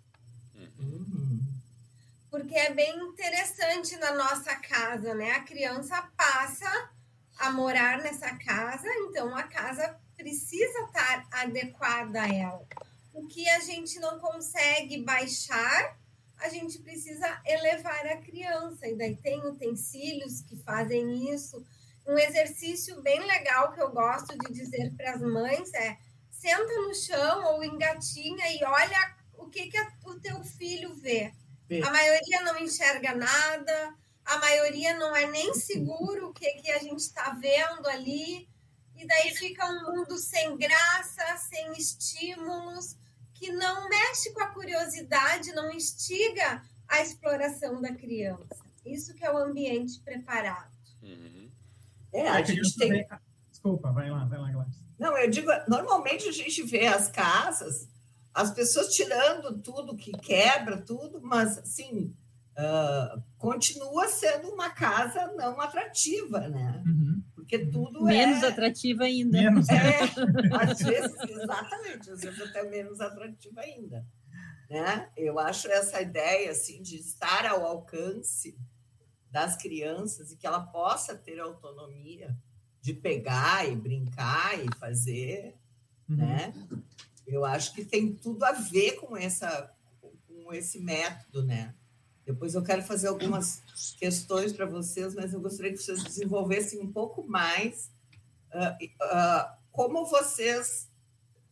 Porque 2.30 2.54
é 2.54 2.74
bem 2.74 2.98
interessante 2.98 3.96
na 3.96 4.12
nossa 4.12 4.54
casa, 4.56 5.14
né? 5.14 5.32
A 5.32 5.42
criança 5.42 6.02
passa 6.14 6.90
a 7.38 7.50
morar 7.50 7.98
nessa 8.02 8.34
casa, 8.36 8.88
então 9.08 9.34
a 9.34 9.44
casa 9.44 9.98
precisa 10.16 10.80
estar 10.80 11.26
adequada 11.30 12.22
a 12.22 12.28
ela. 12.28 12.66
O 13.12 13.26
que 13.26 13.48
a 13.48 13.60
gente 13.60 13.98
não 13.98 14.18
consegue 14.18 15.02
baixar, 15.02 15.96
a 16.38 16.48
gente 16.48 16.78
precisa 16.78 17.40
elevar 17.46 18.06
a 18.06 18.16
criança. 18.18 18.86
E 18.86 18.96
daí 18.96 19.16
tem 19.16 19.44
utensílios 19.46 20.42
que 20.42 20.56
fazem 20.56 21.32
isso. 21.32 21.64
Um 22.06 22.18
exercício 22.18 23.00
bem 23.02 23.20
legal 23.20 23.72
que 23.72 23.80
eu 23.80 23.90
gosto 23.90 24.36
de 24.38 24.52
dizer 24.52 24.92
para 24.96 25.12
as 25.12 25.22
mães 25.22 25.72
é 25.74 25.96
senta 26.30 26.80
no 26.82 26.94
chão 26.94 27.44
ou 27.54 27.64
engatinha 27.64 28.52
e 28.52 28.62
olha 28.62 29.16
o 29.34 29.46
que, 29.46 29.68
que 29.68 29.78
o 30.04 30.20
teu 30.20 30.42
filho 30.44 30.94
vê. 30.94 31.32
A 31.84 31.90
maioria 31.90 32.42
não 32.42 32.58
enxerga 32.58 33.14
nada, 33.14 33.94
a 34.24 34.38
maioria 34.38 34.96
não 34.98 35.14
é 35.16 35.26
nem 35.26 35.54
seguro 35.54 36.28
o 36.28 36.32
que, 36.32 36.48
que 36.54 36.70
a 36.70 36.78
gente 36.78 37.00
está 37.00 37.30
vendo 37.30 37.88
ali, 37.88 38.48
e 39.06 39.08
daí 39.08 39.36
fica 39.36 39.64
um 39.70 39.82
mundo 39.84 40.18
sem 40.18 40.56
graça, 40.56 41.36
sem 41.48 41.72
estímulos, 41.72 42.96
que 43.32 43.52
não 43.52 43.88
mexe 43.88 44.32
com 44.32 44.42
a 44.42 44.48
curiosidade, 44.48 45.52
não 45.52 45.70
instiga 45.70 46.60
a 46.88 47.00
exploração 47.00 47.80
da 47.80 47.94
criança. 47.94 48.66
Isso 48.84 49.14
que 49.14 49.24
é 49.24 49.32
o 49.32 49.36
ambiente 49.36 50.00
preparado. 50.00 50.72
Uhum. 51.02 51.48
É, 52.12 52.28
a 52.28 52.42
gente 52.42 52.76
tem. 52.76 53.06
Desculpa, 53.48 53.92
vai 53.92 54.10
lá, 54.10 54.24
vai 54.24 54.40
lá, 54.40 54.50
Gladys. 54.50 54.76
Não, 54.98 55.16
eu 55.16 55.30
digo, 55.30 55.50
normalmente 55.68 56.28
a 56.28 56.32
gente 56.32 56.62
vê 56.62 56.86
as 56.86 57.08
casas, 57.08 57.88
as 58.34 58.50
pessoas 58.50 58.92
tirando 58.92 59.60
tudo 59.60 59.96
que 59.96 60.12
quebra, 60.12 60.78
tudo, 60.78 61.20
mas 61.20 61.58
assim, 61.58 62.12
uh, 62.58 63.22
continua 63.38 64.08
sendo 64.08 64.48
uma 64.48 64.70
casa 64.70 65.32
não 65.36 65.60
atrativa, 65.60 66.48
né? 66.48 66.82
Uhum. 66.86 67.05
Porque 67.46 67.64
tudo 67.66 68.02
menos 68.02 68.42
é... 68.42 68.48
atrativa 68.48 69.04
ainda. 69.04 69.38
Menos. 69.38 69.66
É, 69.70 70.00
às 70.70 70.78
vezes, 70.80 71.16
exatamente, 71.30 72.10
às 72.10 72.20
vezes 72.20 72.40
até 72.40 72.68
menos 72.68 73.00
atrativa 73.00 73.60
ainda. 73.60 74.04
Né? 74.68 75.08
Eu 75.16 75.38
acho 75.38 75.68
essa 75.68 76.02
ideia 76.02 76.50
assim 76.50 76.82
de 76.82 76.96
estar 76.96 77.46
ao 77.46 77.64
alcance 77.64 78.58
das 79.30 79.56
crianças 79.56 80.32
e 80.32 80.36
que 80.36 80.46
ela 80.46 80.60
possa 80.60 81.14
ter 81.14 81.38
autonomia 81.38 82.36
de 82.80 82.92
pegar 82.92 83.68
e 83.68 83.76
brincar 83.76 84.58
e 84.58 84.66
fazer, 84.76 85.54
uhum. 86.08 86.16
né? 86.16 86.52
Eu 87.26 87.44
acho 87.44 87.74
que 87.74 87.84
tem 87.84 88.12
tudo 88.12 88.44
a 88.44 88.52
ver 88.52 88.92
com 88.92 89.16
essa 89.16 89.72
com 90.26 90.52
esse 90.52 90.80
método, 90.80 91.44
né? 91.44 91.74
Depois 92.26 92.54
eu 92.54 92.62
quero 92.62 92.82
fazer 92.82 93.06
algumas 93.06 93.62
questões 93.98 94.52
para 94.52 94.66
vocês, 94.66 95.14
mas 95.14 95.32
eu 95.32 95.40
gostaria 95.40 95.70
que 95.70 95.78
vocês 95.78 96.02
desenvolvessem 96.02 96.80
um 96.80 96.90
pouco 96.90 97.22
mais 97.26 97.88
uh, 98.52 98.84
uh, 98.84 99.56
como 99.70 100.04
vocês, 100.04 100.90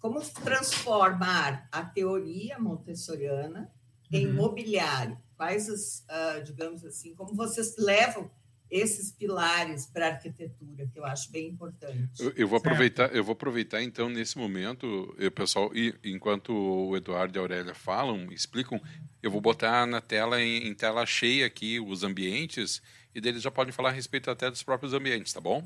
como 0.01 0.21
transformar 0.21 1.69
a 1.71 1.85
teoria 1.85 2.59
montessoriana 2.59 3.73
em 4.11 4.27
uhum. 4.27 4.35
mobiliário. 4.35 5.17
Quais 5.37 5.69
as, 5.69 6.05
uh, 6.11 6.43
digamos 6.43 6.85
assim, 6.85 7.15
como 7.15 7.35
vocês 7.35 7.77
levam 7.77 8.29
esses 8.75 9.13
pilares 9.13 9.87
para 9.87 10.09
a 10.09 10.11
arquitetura, 10.11 10.89
que 10.93 10.99
eu 10.99 11.05
acho 11.05 11.31
bem 11.31 11.49
importante. 11.49 12.21
Eu, 12.21 12.33
eu 12.37 12.49
vou 12.49 12.59
aproveitar, 12.59 13.15
eu 13.15 13.23
vou 13.23 13.35
aproveitar 13.35 13.81
então 13.81 14.09
nesse 14.09 14.37
momento, 14.37 15.15
eu, 15.17 15.31
pessoal, 15.31 15.71
e, 15.73 15.95
enquanto 16.03 16.53
o 16.53 16.97
Eduardo 16.97 17.37
e 17.37 17.39
a 17.39 17.43
Aurélia 17.43 17.73
falam, 17.73 18.33
explicam, 18.33 18.81
eu 19.23 19.31
vou 19.31 19.41
botar 19.41 19.87
na 19.87 20.01
tela 20.01 20.43
em, 20.43 20.67
em 20.67 20.75
tela 20.75 21.07
cheia 21.07 21.47
aqui 21.47 21.79
os 21.79 22.03
ambientes 22.03 22.83
e 23.15 23.21
deles 23.21 23.43
já 23.43 23.51
podem 23.51 23.73
falar 23.73 23.91
a 23.91 23.93
respeito 23.93 24.29
até 24.29 24.51
dos 24.51 24.65
próprios 24.65 24.93
ambientes, 24.93 25.33
tá 25.33 25.41
bom? 25.41 25.65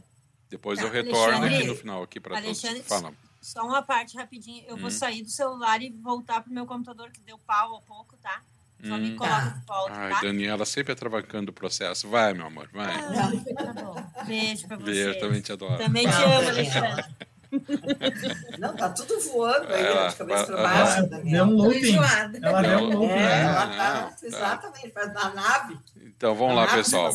Depois 0.51 0.79
tá, 0.79 0.85
eu 0.85 0.91
retorno 0.91 1.47
aqui 1.47 1.65
no 1.65 1.75
final 1.75 2.03
aqui 2.03 2.21
para 2.21 2.43
todos. 2.43 2.61
Fala. 2.83 3.15
Só 3.41 3.63
uma 3.63 3.81
parte 3.81 4.19
rapidinho, 4.19 4.65
eu 4.67 4.77
hum. 4.77 4.81
vou 4.81 4.91
sair 4.91 5.23
do 5.23 5.31
celular 5.31 5.81
e 5.81 5.89
voltar 5.89 6.43
pro 6.43 6.53
meu 6.53 6.67
computador 6.67 7.11
que 7.11 7.21
deu 7.21 7.39
pau 7.39 7.77
há 7.77 7.81
pouco, 7.81 8.19
tá? 8.19 8.43
Só 8.83 8.95
hum. 8.95 8.99
me 8.99 9.15
coloca 9.17 9.41
de 9.41 9.67
volta, 9.67 9.93
Ai, 9.93 10.11
tá? 10.11 10.21
Daniela 10.23 10.65
sempre 10.65 10.93
atravancando 10.93 11.51
o 11.51 11.55
processo. 11.55 12.09
Vai, 12.09 12.33
meu 12.33 12.47
amor, 12.47 12.69
vai. 12.73 12.95
Ah, 12.95 13.33
tá 13.65 13.73
bom. 13.73 14.25
Beijo 14.25 14.69
pra 14.69 14.77
você. 14.77 14.85
Beijo, 14.85 15.19
também 15.19 15.41
te 15.41 15.53
adoro. 15.53 15.79
Também 15.79 16.07
te 16.07 16.15
amo, 16.15 16.49
Alexandre. 16.49 17.05
Não, 18.59 18.77
tá 18.77 18.91
tudo 18.91 19.19
voando 19.21 19.73
aí, 19.73 19.83
ela, 19.83 20.09
de 20.09 20.17
cabeça 20.17 20.47
para 20.47 20.63
baixo, 20.63 21.09
Deu 21.09 21.45
um 21.45 21.51
looping. 21.51 21.97
Ela 21.97 22.63
deu 22.63 22.79
um 22.79 22.91
looping. 22.91 23.15
É, 23.15 23.41
ela 23.41 23.67
tá, 23.67 24.17
exatamente, 24.23 24.91
faz 24.91 25.15
na 25.15 25.35
nave. 25.35 25.79
Então, 25.97 26.35
vamos 26.35 26.55
lá, 26.55 26.67
pessoal. 26.67 27.11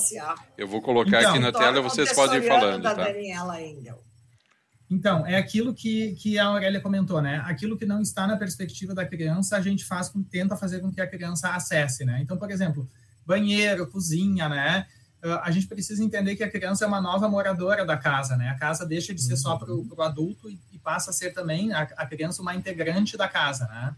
Eu 0.58 0.68
vou 0.68 0.82
colocar 0.82 1.20
então, 1.20 1.32
aqui 1.32 1.40
na 1.40 1.52
tela 1.52 1.78
e 1.78 1.82
vocês 1.82 2.14
podem 2.14 2.40
ir 2.40 2.48
falando, 2.48 2.82
da 2.82 2.96
tá? 2.96 3.04
Daniela 3.04 3.62
Engel. 3.62 4.03
Então, 4.90 5.26
é 5.26 5.36
aquilo 5.36 5.74
que, 5.74 6.14
que 6.16 6.38
a 6.38 6.46
Aurélia 6.46 6.80
comentou, 6.80 7.22
né? 7.22 7.42
Aquilo 7.46 7.78
que 7.78 7.86
não 7.86 8.02
está 8.02 8.28
na 8.28 8.38
perspectiva 8.38 8.94
da 8.94 9.06
criança, 9.06 9.58
a 9.58 9.62
gente 9.62 9.86
faz 9.86 10.10
com, 10.10 10.22
tenta 10.22 10.56
fazer 10.56 10.82
com 10.82 10.92
que 10.92 11.02
a 11.02 11.08
criança 11.08 11.50
acesse, 11.50 12.06
né? 12.06 12.20
Então, 12.22 12.38
por 12.38 12.52
exemplo, 12.52 12.88
banheiro, 13.26 13.88
cozinha, 13.88 14.48
né? 14.50 14.86
Uh, 15.24 15.40
a 15.42 15.52
gente 15.52 15.68
precisa 15.68 16.04
entender 16.04 16.36
que 16.36 16.44
a 16.44 16.52
criança 16.52 16.84
é 16.84 16.88
uma 16.88 17.00
nova 17.00 17.30
moradora 17.30 17.86
da 17.86 17.96
casa, 17.96 18.36
né? 18.36 18.50
A 18.50 18.56
casa 18.56 18.86
deixa 18.86 19.14
de 19.14 19.22
ser 19.22 19.38
só 19.38 19.56
para 19.56 19.74
o 19.74 20.02
adulto 20.02 20.50
e, 20.50 20.60
e, 20.72 20.78
passa 20.78 21.12
a 21.12 21.14
ser 21.14 21.34
também 21.34 21.72
a, 21.72 21.82
a, 21.82 22.06
criança 22.06 22.42
uma 22.42 22.54
integrante 22.54 23.16
da 23.16 23.28
casa, 23.28 23.66
né? 23.68 23.96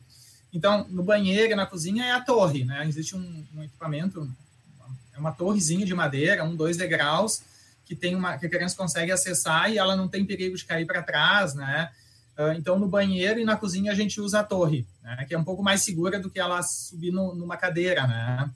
Então, 0.54 0.88
no 0.88 1.04
banheiro 1.04 1.52
e 1.52 1.56
na 1.56 1.65
cozinha 1.65 2.06
é 2.06 2.12
a 2.12 2.21
torre, 2.21 2.63
né? 2.63 2.88
Existe 2.88 3.15
um, 3.15 3.45
um 3.56 3.63
equipamento, 3.63 4.30
é 5.13 5.19
uma 5.19 5.32
torrezinha 5.32 5.86
de 5.86 5.95
madeira, 5.95 6.43
um, 6.43 6.56
dois 6.56 6.78
degraus, 6.78 7.41
que 7.86 7.95
tem 7.95 8.15
uma 8.15 8.38
que 8.38 8.48
a 8.48 8.50
criança 8.50 8.76
consegue 8.76 9.12
acessar 9.12 9.71
e 9.71 9.78
ela 9.78 9.95
não 9.95 10.08
tem 10.08 10.26
perigo 10.26 10.58
de 10.58 10.65
cair 10.65 10.86
para 10.86 11.04
trás, 11.04 11.54
né? 11.54 11.91
Uh, 12.38 12.52
então, 12.58 12.78
no 12.78 12.88
banheiro 12.88 13.39
e 13.39 13.45
na 13.45 13.56
cozinha 13.56 13.93
a 13.93 13.95
gente 13.95 14.19
usa 14.19 14.41
a 14.41 14.43
torre, 14.43 14.86
né? 15.02 15.24
que 15.26 15.34
é 15.34 15.38
um 15.38 15.43
pouco 15.43 15.63
mais 15.63 15.84
segura 15.84 16.19
do 16.19 16.30
que 16.30 16.38
ela 16.38 16.62
subir 16.62 17.12
no, 17.12 17.34
numa 17.34 17.56
cadeira, 17.56 18.06
né? 18.06 18.52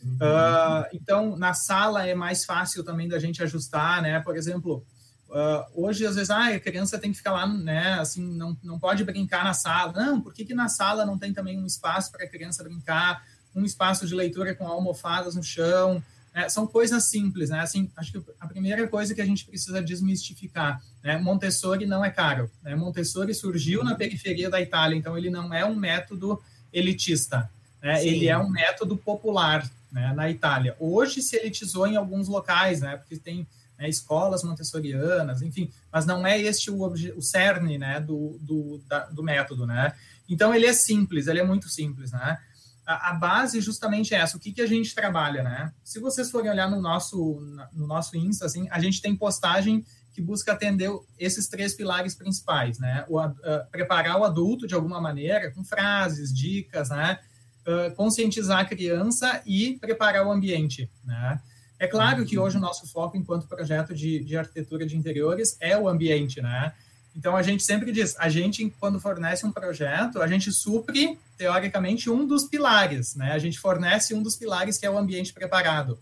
Uhum. 0.00 0.12
Uh, 0.14 0.86
então, 0.92 1.36
na 1.36 1.52
sala 1.52 2.06
é 2.06 2.14
mais 2.14 2.44
fácil 2.44 2.84
também 2.84 3.08
da 3.08 3.18
gente 3.18 3.42
ajustar, 3.42 4.00
né? 4.00 4.20
Por 4.20 4.36
exemplo, 4.36 4.86
uh, 5.28 5.64
hoje 5.74 6.06
às 6.06 6.14
vezes 6.14 6.30
ah, 6.30 6.54
a 6.54 6.60
criança 6.60 7.00
tem 7.00 7.10
que 7.10 7.16
ficar 7.18 7.32
lá, 7.32 7.48
né? 7.48 7.94
Assim, 7.94 8.24
não, 8.36 8.56
não 8.62 8.78
pode 8.78 9.02
brincar 9.02 9.42
na 9.42 9.54
sala. 9.54 9.92
Não, 9.92 10.20
por 10.20 10.32
que, 10.32 10.44
que 10.44 10.54
na 10.54 10.68
sala 10.68 11.04
não 11.04 11.18
tem 11.18 11.32
também 11.32 11.58
um 11.58 11.66
espaço 11.66 12.12
para 12.12 12.24
a 12.24 12.28
criança 12.28 12.62
brincar, 12.62 13.24
um 13.52 13.64
espaço 13.64 14.06
de 14.06 14.14
leitura 14.14 14.54
com 14.54 14.68
almofadas 14.68 15.34
no 15.34 15.42
chão? 15.42 16.00
É, 16.36 16.50
são 16.50 16.66
coisas 16.66 17.04
simples, 17.04 17.48
né? 17.48 17.60
Assim, 17.60 17.90
acho 17.96 18.12
que 18.12 18.22
a 18.38 18.46
primeira 18.46 18.86
coisa 18.86 19.14
que 19.14 19.22
a 19.22 19.24
gente 19.24 19.46
precisa 19.46 19.80
desmistificar, 19.80 20.82
né? 21.02 21.16
Montessori 21.16 21.86
não 21.86 22.04
é 22.04 22.10
caro. 22.10 22.50
Né? 22.62 22.76
Montessori 22.76 23.32
surgiu 23.32 23.82
na 23.82 23.94
periferia 23.94 24.50
da 24.50 24.60
Itália, 24.60 24.98
então 24.98 25.16
ele 25.16 25.30
não 25.30 25.54
é 25.54 25.64
um 25.64 25.74
método 25.74 26.38
elitista, 26.70 27.50
né? 27.82 28.04
Ele 28.06 28.28
é 28.28 28.36
um 28.36 28.50
método 28.50 28.98
popular, 28.98 29.66
né? 29.90 30.12
Na 30.14 30.28
Itália. 30.28 30.76
Hoje 30.78 31.22
se 31.22 31.36
elitizou 31.36 31.86
em 31.86 31.96
alguns 31.96 32.28
locais, 32.28 32.82
né? 32.82 32.98
Porque 32.98 33.16
tem 33.16 33.46
né, 33.78 33.88
escolas 33.88 34.44
montessorianas, 34.44 35.40
enfim, 35.40 35.70
mas 35.90 36.04
não 36.04 36.26
é 36.26 36.38
este 36.38 36.70
o, 36.70 36.84
o 36.84 37.22
cerne, 37.22 37.78
né? 37.78 37.98
Do, 37.98 38.36
do, 38.42 38.82
da, 38.86 39.06
do 39.06 39.22
método, 39.22 39.66
né? 39.66 39.94
Então 40.28 40.54
ele 40.54 40.66
é 40.66 40.74
simples, 40.74 41.28
ele 41.28 41.40
é 41.40 41.44
muito 41.44 41.70
simples, 41.70 42.12
né? 42.12 42.38
A, 42.86 43.10
a, 43.10 43.14
base 43.14 43.60
justamente 43.60 44.14
é 44.14 44.18
essa. 44.18 44.36
O 44.36 44.40
que, 44.40 44.52
que 44.52 44.62
a 44.62 44.66
gente 44.66 44.94
trabalha, 44.94 45.42
né? 45.42 45.72
Se 45.82 45.98
vocês 45.98 46.30
forem 46.30 46.50
olhar 46.50 46.70
no 46.70 46.80
nosso, 46.80 47.40
no 47.72 47.86
nosso 47.86 48.16
Insta, 48.16 48.46
assim, 48.46 48.68
a 48.70 48.78
gente 48.78 49.02
tem 49.02 49.16
postagem 49.16 49.84
que 50.12 50.22
busca 50.22 50.52
atender 50.52 50.90
esses 51.18 51.48
três 51.48 51.74
pilares 51.74 52.14
principais, 52.14 52.78
né? 52.78 53.04
O, 53.08 53.20
uh, 53.20 53.34
preparar 53.70 54.18
o 54.18 54.24
adulto 54.24 54.66
de 54.66 54.74
alguma 54.74 55.00
maneira, 55.00 55.50
com 55.50 55.64
frases, 55.64 56.32
dicas, 56.32 56.88
né? 56.88 57.18
Uh, 57.66 57.94
conscientizar 57.96 58.60
a 58.60 58.64
criança 58.64 59.42
e 59.44 59.76
preparar 59.78 60.24
o 60.24 60.30
ambiente, 60.30 60.88
né? 61.04 61.40
É 61.78 61.86
claro 61.86 62.24
que 62.24 62.38
hoje 62.38 62.56
o 62.56 62.60
nosso 62.60 62.90
foco, 62.90 63.16
enquanto 63.16 63.46
projeto 63.46 63.94
de, 63.94 64.24
de 64.24 64.36
arquitetura 64.36 64.86
de 64.86 64.96
interiores, 64.96 65.58
é 65.60 65.76
o 65.76 65.88
ambiente, 65.88 66.40
né? 66.40 66.72
Então 67.16 67.34
a 67.34 67.42
gente 67.42 67.62
sempre 67.62 67.90
diz, 67.90 68.14
a 68.18 68.28
gente 68.28 68.72
quando 68.78 69.00
fornece 69.00 69.46
um 69.46 69.52
projeto, 69.52 70.20
a 70.20 70.26
gente 70.26 70.52
supre 70.52 71.18
teoricamente 71.38 72.10
um 72.10 72.26
dos 72.26 72.44
pilares, 72.44 73.14
né? 73.14 73.32
A 73.32 73.38
gente 73.38 73.58
fornece 73.58 74.14
um 74.14 74.22
dos 74.22 74.36
pilares 74.36 74.76
que 74.76 74.84
é 74.84 74.90
o 74.90 74.98
ambiente 74.98 75.32
preparado 75.32 75.98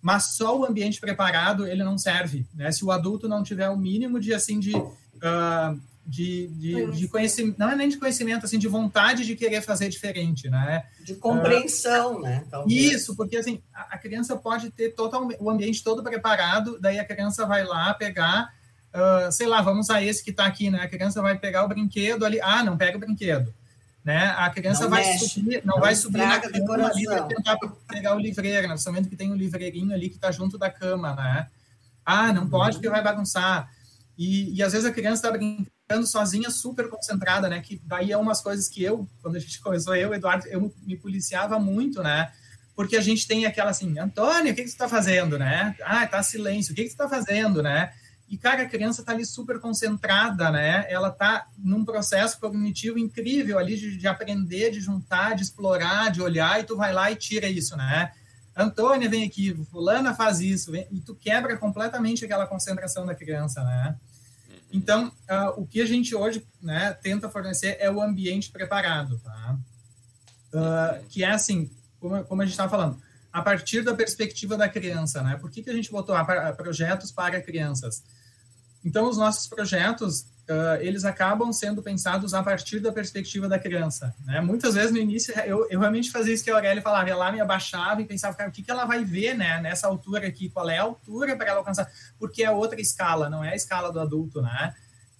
mas 0.00 0.36
só 0.36 0.56
o 0.56 0.64
ambiente 0.64 1.00
preparado 1.00 1.66
ele 1.66 1.82
não 1.82 1.98
serve, 1.98 2.46
né? 2.54 2.70
Se 2.70 2.84
o 2.84 2.90
adulto 2.90 3.28
não 3.28 3.42
tiver 3.42 3.68
o 3.68 3.76
mínimo 3.76 4.20
de 4.20 4.32
assim 4.32 4.60
de 4.60 4.74
uh, 4.76 5.80
de, 6.06 6.46
de, 6.48 6.90
de, 6.92 7.06
conhecimento, 7.06 7.58
não 7.58 7.70
é 7.70 7.76
nem 7.76 7.86
de 7.86 7.98
conhecimento, 7.98 8.46
assim, 8.46 8.58
de 8.58 8.66
vontade 8.66 9.26
de 9.26 9.36
querer 9.36 9.60
fazer 9.60 9.90
diferente, 9.90 10.48
né? 10.48 10.86
De 11.04 11.14
compreensão, 11.14 12.16
uh, 12.16 12.22
né? 12.22 12.46
Talvez. 12.50 12.92
Isso, 12.94 13.14
porque 13.14 13.36
assim, 13.36 13.60
a, 13.74 13.94
a, 13.94 13.98
criança 13.98 14.34
pode 14.34 14.70
ter 14.70 14.94
total, 14.94 15.28
o 15.38 15.50
ambiente 15.50 15.84
todo 15.84 16.02
preparado, 16.02 16.78
daí 16.80 16.98
a 16.98 17.04
criança 17.04 17.44
vai 17.44 17.62
lá 17.62 17.92
pegar, 17.92 18.54
uh, 18.94 19.30
sei 19.32 19.46
lá, 19.46 19.62
vamos 19.62 19.90
a 19.90 20.02
esse 20.02 20.22
que 20.22 20.30
está 20.30 20.46
aqui, 20.46 20.70
né? 20.70 20.80
A 20.80 20.88
criança 20.88 21.22
vai 21.22 21.38
pegar 21.38 21.64
o 21.64 21.68
brinquedo 21.68 22.24
ali, 22.24 22.40
ah, 22.40 22.62
não 22.62 22.76
pega 22.76 22.96
o 22.96 23.00
brinquedo 23.00 23.52
né? 24.08 24.34
A 24.38 24.48
criança 24.48 24.84
não 24.84 24.90
vai 24.90 25.04
mexe, 25.04 25.28
subir, 25.28 25.62
não, 25.62 25.74
não 25.74 25.80
vai 25.82 25.94
subir 25.94 26.18
na 26.18 26.40
cama 26.40 26.88
ali 26.88 27.04
para 27.04 27.22
tentar 27.24 27.58
pegar 27.86 28.16
o 28.16 28.18
livreiro, 28.18 28.62
né? 28.62 28.68
Principalmente 28.68 29.06
que 29.06 29.16
tem 29.16 29.30
um 29.30 29.36
livreirinho 29.36 29.92
ali 29.92 30.08
que 30.08 30.16
está 30.16 30.32
junto 30.32 30.56
da 30.56 30.70
cama, 30.70 31.14
né? 31.14 31.46
Ah, 32.06 32.32
não 32.32 32.48
pode 32.48 32.76
porque 32.76 32.88
vai 32.88 33.02
bagunçar. 33.02 33.70
E, 34.16 34.54
e 34.54 34.62
às 34.62 34.72
vezes 34.72 34.86
a 34.86 34.92
criança 34.92 35.16
está 35.16 35.30
brincando 35.30 36.06
sozinha, 36.06 36.48
super 36.48 36.88
concentrada, 36.88 37.50
né? 37.50 37.60
Que 37.60 37.82
daí 37.84 38.10
é 38.10 38.16
umas 38.16 38.40
coisas 38.40 38.66
que 38.66 38.82
eu, 38.82 39.06
quando 39.20 39.36
a 39.36 39.38
gente 39.40 39.60
começou, 39.60 39.94
eu, 39.94 40.14
Eduardo, 40.14 40.46
eu 40.46 40.74
me 40.86 40.96
policiava 40.96 41.58
muito, 41.58 42.02
né? 42.02 42.32
Porque 42.74 42.96
a 42.96 43.02
gente 43.02 43.26
tem 43.26 43.44
aquela 43.44 43.72
assim, 43.72 43.98
Antônio, 43.98 44.52
o 44.52 44.54
que, 44.54 44.62
que 44.62 44.68
você 44.68 44.74
está 44.74 44.88
fazendo, 44.88 45.38
né? 45.38 45.76
Ah, 45.82 46.06
tá 46.06 46.22
silêncio, 46.22 46.72
o 46.72 46.74
que, 46.74 46.84
que 46.84 46.88
você 46.88 46.94
está 46.94 47.10
fazendo, 47.10 47.62
né? 47.62 47.92
E, 48.28 48.36
cara, 48.36 48.62
a 48.62 48.68
criança 48.68 49.00
está 49.00 49.12
ali 49.12 49.24
super 49.24 49.58
concentrada, 49.58 50.50
né? 50.50 50.84
Ela 50.90 51.08
está 51.08 51.46
num 51.56 51.82
processo 51.82 52.38
cognitivo 52.38 52.98
incrível 52.98 53.58
ali 53.58 53.76
de, 53.76 53.96
de, 53.96 54.06
aprender, 54.06 54.70
de 54.70 54.80
juntar, 54.80 55.34
de 55.34 55.42
explorar, 55.42 56.10
de 56.10 56.20
olhar, 56.20 56.60
e 56.60 56.64
tu 56.64 56.76
vai 56.76 56.92
lá 56.92 57.10
e 57.10 57.16
tira 57.16 57.48
isso, 57.48 57.74
né? 57.74 58.12
Antônia 58.54 59.08
vem 59.08 59.24
aqui, 59.24 59.54
fulana 59.70 60.14
faz 60.14 60.40
isso, 60.40 60.72
vem, 60.72 60.86
e 60.90 61.00
tu 61.00 61.14
quebra 61.14 61.56
completamente 61.56 62.24
aquela 62.24 62.46
concentração 62.46 63.06
da 63.06 63.14
criança, 63.14 63.64
né? 63.64 63.96
Então, 64.70 65.08
uh, 65.08 65.60
o 65.60 65.66
que 65.66 65.80
a 65.80 65.86
gente 65.86 66.14
hoje 66.14 66.46
né, 66.60 66.92
tenta 66.92 67.30
fornecer 67.30 67.78
é 67.80 67.90
o 67.90 68.02
ambiente 68.02 68.50
preparado, 68.50 69.18
tá? 69.20 69.58
Uh, 70.52 71.06
que 71.08 71.24
é 71.24 71.30
assim, 71.30 71.70
como, 71.98 72.22
como 72.24 72.42
a 72.42 72.44
gente 72.44 72.52
estava 72.52 72.68
falando, 72.68 73.00
a 73.32 73.40
partir 73.40 73.82
da 73.82 73.94
perspectiva 73.94 74.56
da 74.56 74.68
criança, 74.68 75.22
né? 75.22 75.36
Por 75.36 75.50
que, 75.50 75.62
que 75.62 75.70
a 75.70 75.74
gente 75.74 75.90
botou 75.90 76.14
projetos 76.56 77.10
para 77.10 77.40
crianças? 77.40 78.02
Então, 78.84 79.08
os 79.08 79.16
nossos 79.16 79.46
projetos, 79.46 80.20
uh, 80.48 80.80
eles 80.80 81.04
acabam 81.04 81.52
sendo 81.52 81.82
pensados 81.82 82.32
a 82.32 82.42
partir 82.42 82.80
da 82.80 82.92
perspectiva 82.92 83.48
da 83.48 83.58
criança. 83.58 84.14
Né? 84.24 84.40
Muitas 84.40 84.74
vezes, 84.74 84.92
no 84.92 84.98
início, 84.98 85.34
eu, 85.40 85.66
eu 85.70 85.80
realmente 85.80 86.10
fazia 86.10 86.32
isso 86.32 86.44
que 86.44 86.50
a 86.50 86.54
Aurélia 86.54 86.82
falava, 86.82 87.14
lá, 87.14 87.32
me 87.32 87.40
abaixava 87.40 88.00
e 88.00 88.06
pensava, 88.06 88.36
cara, 88.36 88.48
o 88.48 88.52
que, 88.52 88.62
que 88.62 88.70
ela 88.70 88.84
vai 88.84 89.04
ver 89.04 89.34
né, 89.34 89.60
nessa 89.60 89.86
altura 89.86 90.28
aqui? 90.28 90.48
Qual 90.48 90.68
é 90.68 90.78
a 90.78 90.82
altura 90.82 91.36
para 91.36 91.48
ela 91.48 91.58
alcançar? 91.58 91.90
Porque 92.18 92.42
é 92.42 92.50
outra 92.50 92.80
escala, 92.80 93.28
não 93.28 93.44
é 93.44 93.50
a 93.50 93.56
escala 93.56 93.92
do 93.92 94.00
adulto, 94.00 94.40
né? 94.40 94.74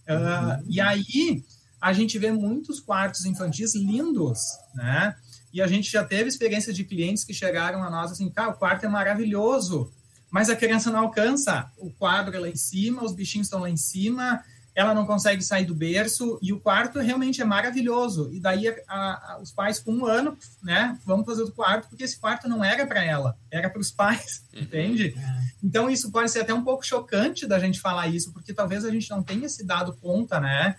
Uh, 0.09 0.13
uhum. 0.13 0.65
E 0.69 0.81
aí, 0.81 1.45
a 1.81 1.93
gente 1.93 2.19
vê 2.19 2.33
muitos 2.33 2.81
quartos 2.81 3.25
infantis 3.25 3.75
lindos, 3.75 4.41
né? 4.75 5.15
E 5.53 5.63
a 5.63 5.67
gente 5.67 5.91
já 5.91 6.05
teve 6.05 6.29
experiência 6.29 6.73
de 6.73 6.85
clientes 6.85 7.25
que 7.25 7.33
chegaram 7.33 7.83
a 7.83 7.91
nós 7.91 8.13
assim, 8.13 8.31
cara, 8.31 8.51
o 8.51 8.55
quarto 8.55 8.85
é 8.85 8.89
maravilhoso, 8.89 9.93
mas 10.31 10.51
a 10.51 10.57
criança 10.57 10.91
não 10.91 11.01
alcança. 11.01 11.71
O 11.77 11.91
quadro 11.91 12.37
é 12.37 12.41
lá 12.41 12.49
em 12.49 12.57
cima, 12.57 13.05
os 13.05 13.13
bichinhos 13.13 13.47
estão 13.47 13.61
lá 13.61 13.71
em 13.71 13.77
cima, 13.77 14.45
ela 14.75 14.95
não 14.95 15.05
consegue 15.05 15.43
sair 15.43 15.65
do 15.65 15.75
berço 15.75 16.39
e 16.41 16.53
o 16.53 16.61
quarto 16.61 17.01
realmente 17.01 17.43
é 17.43 17.45
maravilhoso. 17.45 18.31
E 18.33 18.39
daí 18.39 18.69
a, 18.69 18.75
a, 18.89 19.39
os 19.43 19.51
pais 19.51 19.81
com 19.81 19.93
um 19.93 20.07
ano, 20.07 20.39
né, 20.63 20.97
vamos 21.05 21.27
fazer 21.27 21.43
o 21.43 21.51
quarto 21.51 21.89
porque 21.89 22.05
esse 22.05 22.17
quarto 22.17 22.49
não 22.49 22.63
era 22.63 22.87
para 22.87 23.03
ela, 23.03 23.37
era 23.51 23.69
para 23.69 23.81
os 23.81 23.91
pais, 23.91 24.45
uhum. 24.55 24.61
entende? 24.61 25.17
É. 25.19 25.49
Então 25.65 25.91
isso 25.91 26.13
pode 26.13 26.31
ser 26.31 26.43
até 26.43 26.55
um 26.55 26.63
pouco 26.63 26.87
chocante 26.87 27.45
da 27.45 27.59
gente 27.59 27.81
falar 27.81 28.07
isso, 28.07 28.33
porque 28.33 28.55
talvez 28.55 28.85
a 28.85 28.91
gente 28.91 29.11
não 29.11 29.23
tenha 29.23 29.49
se 29.49 29.65
dado 29.65 29.97
conta, 30.01 30.39
né, 30.39 30.77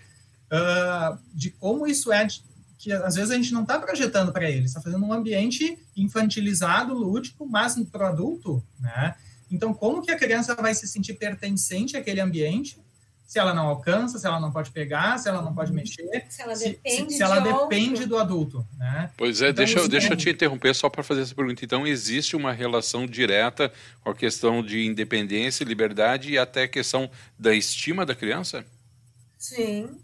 uh, 0.50 1.20
de 1.34 1.52
como 1.52 1.86
isso 1.86 2.14
é 2.14 2.26
que 2.78 2.94
às 2.94 3.16
vezes 3.16 3.32
a 3.32 3.36
gente 3.36 3.52
não 3.52 3.64
está 3.64 3.78
projetando 3.78 4.32
para 4.32 4.50
ele, 4.50 4.64
está 4.64 4.80
fazendo 4.80 5.06
um 5.06 5.12
ambiente 5.12 5.78
infantilizado, 5.98 6.94
lúdico, 6.94 7.46
mas 7.46 7.78
para 7.92 8.06
o 8.06 8.08
adulto, 8.08 8.64
né? 8.80 9.14
Então, 9.52 9.74
como 9.74 10.02
que 10.02 10.12
a 10.12 10.18
criança 10.18 10.56
vai 10.56 10.74
se 10.74 10.88
sentir 10.88 11.16
pertencente 11.16 11.98
àquele 11.98 12.22
ambiente 12.22 12.80
se 13.30 13.38
ela 13.38 13.54
não 13.54 13.68
alcança, 13.68 14.18
se 14.18 14.26
ela 14.26 14.40
não 14.40 14.52
pode 14.52 14.72
pegar, 14.72 15.20
se 15.20 15.30
ela 15.30 15.40
não 15.40 15.54
pode 15.54 15.72
mexer, 15.72 16.26
se 16.28 16.42
ela 16.42 16.56
depende, 16.56 17.12
se, 17.12 17.18
se 17.18 17.22
ela 17.22 17.40
depende 17.40 18.08
do 18.08 18.18
adulto, 18.18 18.66
né? 18.76 19.12
Pois 19.16 19.40
é, 19.40 19.50
então, 19.50 19.64
deixa, 19.64 19.88
deixa 19.88 20.14
eu 20.14 20.18
te 20.18 20.32
interromper 20.32 20.74
só 20.74 20.90
para 20.90 21.04
fazer 21.04 21.22
essa 21.22 21.36
pergunta. 21.36 21.64
Então, 21.64 21.86
existe 21.86 22.36
uma 22.36 22.52
relação 22.52 23.06
direta 23.06 23.72
com 24.02 24.10
a 24.10 24.16
questão 24.16 24.64
de 24.64 24.84
independência, 24.84 25.64
liberdade 25.64 26.32
e 26.32 26.40
até 26.40 26.64
a 26.64 26.68
questão 26.68 27.08
da 27.38 27.54
estima 27.54 28.04
da 28.04 28.16
criança? 28.16 28.66
Sim, 29.38 29.96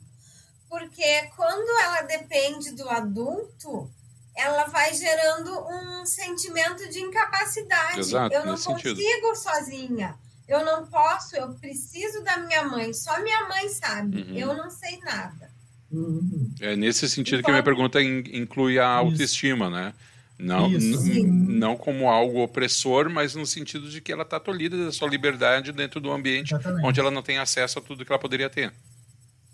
porque 0.70 1.24
quando 1.36 1.68
ela 1.82 2.04
depende 2.04 2.74
do 2.74 2.88
adulto, 2.88 3.90
ela 4.36 4.66
vai 4.66 4.94
gerando 4.94 5.52
um 5.52 6.06
sentimento 6.06 6.90
de 6.90 7.00
incapacidade. 7.00 8.00
Exato, 8.00 8.36
eu 8.36 8.46
não 8.46 8.54
consigo 8.54 8.80
sentido. 8.80 9.36
sozinha. 9.36 10.16
Eu 10.48 10.64
não 10.64 10.86
posso, 10.86 11.36
eu 11.36 11.54
preciso 11.56 12.24
da 12.24 12.38
minha 12.38 12.64
mãe. 12.64 12.94
Só 12.94 13.20
minha 13.22 13.48
mãe 13.48 13.68
sabe. 13.70 14.22
Uhum. 14.22 14.38
Eu 14.38 14.54
não 14.54 14.70
sei 14.70 15.00
nada. 15.00 15.50
Uhum. 15.92 16.52
É 16.60 16.76
nesse 16.76 17.10
sentido 17.10 17.40
então, 17.40 17.46
que 17.46 17.52
a 17.52 17.54
minha 17.54 17.64
pergunta 17.64 18.02
inclui 18.02 18.78
a 18.78 18.88
autoestima, 18.88 19.66
isso. 19.66 19.76
né? 19.76 19.94
Não, 20.38 20.70
não 20.70 21.78
como 21.78 22.10
algo 22.10 22.44
opressor, 22.44 23.10
mas 23.10 23.36
no 23.36 23.46
sentido 23.46 23.90
de 23.90 24.02
que 24.02 24.12
ela 24.12 24.24
está 24.24 24.38
tolhida 24.38 24.86
da 24.86 24.92
sua 24.92 25.08
liberdade 25.08 25.72
dentro 25.72 26.02
do 26.02 26.12
ambiente 26.12 26.54
Exatamente. 26.54 26.86
onde 26.86 27.00
ela 27.00 27.10
não 27.10 27.24
tem 27.24 27.38
acesso 27.38 27.80
a 27.80 27.82
tudo 27.82 28.04
que 28.04 28.12
ela 28.12 28.20
poderia 28.20 28.50
ter 28.50 28.74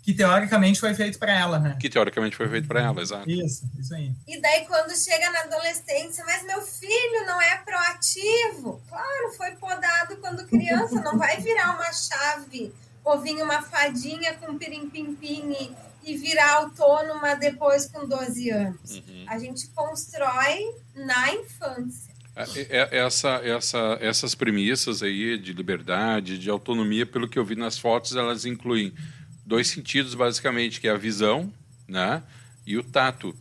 que 0.02 0.12
teoricamente 0.12 0.80
foi 0.80 0.92
feito 0.94 1.16
para 1.16 1.32
ela, 1.32 1.60
né? 1.60 1.76
Que 1.80 1.88
teoricamente 1.88 2.36
foi 2.36 2.48
feito 2.48 2.66
para 2.66 2.82
ela, 2.82 3.00
exato. 3.00 3.30
Isso, 3.30 3.70
isso 3.78 3.94
aí. 3.94 4.12
E 4.26 4.40
daí 4.40 4.66
quando 4.66 4.90
chega 4.96 5.30
na 5.30 5.40
adolescência, 5.40 6.24
mas 6.26 6.44
meu 6.44 6.60
filho 6.60 7.24
não 7.24 7.40
é 7.40 7.58
proativo. 7.58 8.82
Claro, 8.88 9.32
foi 9.36 9.52
podado 9.52 10.16
quando 10.16 10.44
criança, 10.48 11.00
não 11.00 11.16
vai 11.16 11.40
virar 11.40 11.76
uma 11.76 11.92
chave 11.92 12.74
ou 13.04 13.20
vir 13.20 13.40
uma 13.42 13.62
fadinha 13.62 14.34
com 14.34 14.58
pirim-pim-pim 14.58 15.52
e, 16.04 16.10
e 16.10 16.16
virar 16.16 16.54
autônoma 16.54 17.36
depois 17.36 17.86
com 17.86 18.06
12 18.06 18.50
anos. 18.50 18.96
Uhum. 18.96 19.24
A 19.28 19.38
gente 19.38 19.68
constrói 19.68 20.74
na 20.96 21.32
infância. 21.32 22.12
É, 22.34 22.42
é, 22.42 22.66
é, 22.70 22.98
essa, 22.98 23.40
essa, 23.44 23.98
essas 24.00 24.34
premissas 24.34 25.02
aí 25.02 25.38
de 25.38 25.52
liberdade, 25.52 26.38
de 26.38 26.50
autonomia, 26.50 27.06
pelo 27.06 27.28
que 27.28 27.38
eu 27.38 27.44
vi 27.44 27.54
nas 27.54 27.78
fotos, 27.78 28.16
elas 28.16 28.44
incluem 28.44 28.92
dois 29.44 29.68
sentidos, 29.68 30.14
basicamente, 30.14 30.80
que 30.80 30.88
é 30.88 30.90
a 30.90 30.96
visão 30.96 31.52
né, 31.88 32.22
e 32.66 32.76
o 32.76 32.82
tato. 32.82 33.34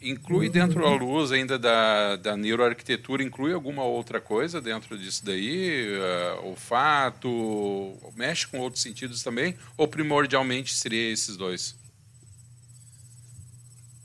Inclui 0.00 0.48
dentro 0.50 0.82
da 0.82 0.90
luz 0.90 1.32
ainda 1.32 1.58
da, 1.58 2.16
da 2.16 2.36
neuroarquitetura, 2.36 3.22
inclui 3.22 3.52
alguma 3.52 3.82
outra 3.82 4.20
coisa 4.20 4.60
dentro 4.60 4.96
disso 4.96 5.24
daí? 5.24 5.88
Uh, 5.88 6.48
olfato, 6.48 7.96
mexe 8.14 8.46
com 8.46 8.58
outros 8.58 8.82
sentidos 8.82 9.22
também? 9.22 9.56
Ou 9.76 9.88
primordialmente 9.88 10.74
seria 10.74 11.10
esses 11.10 11.36
dois? 11.36 11.74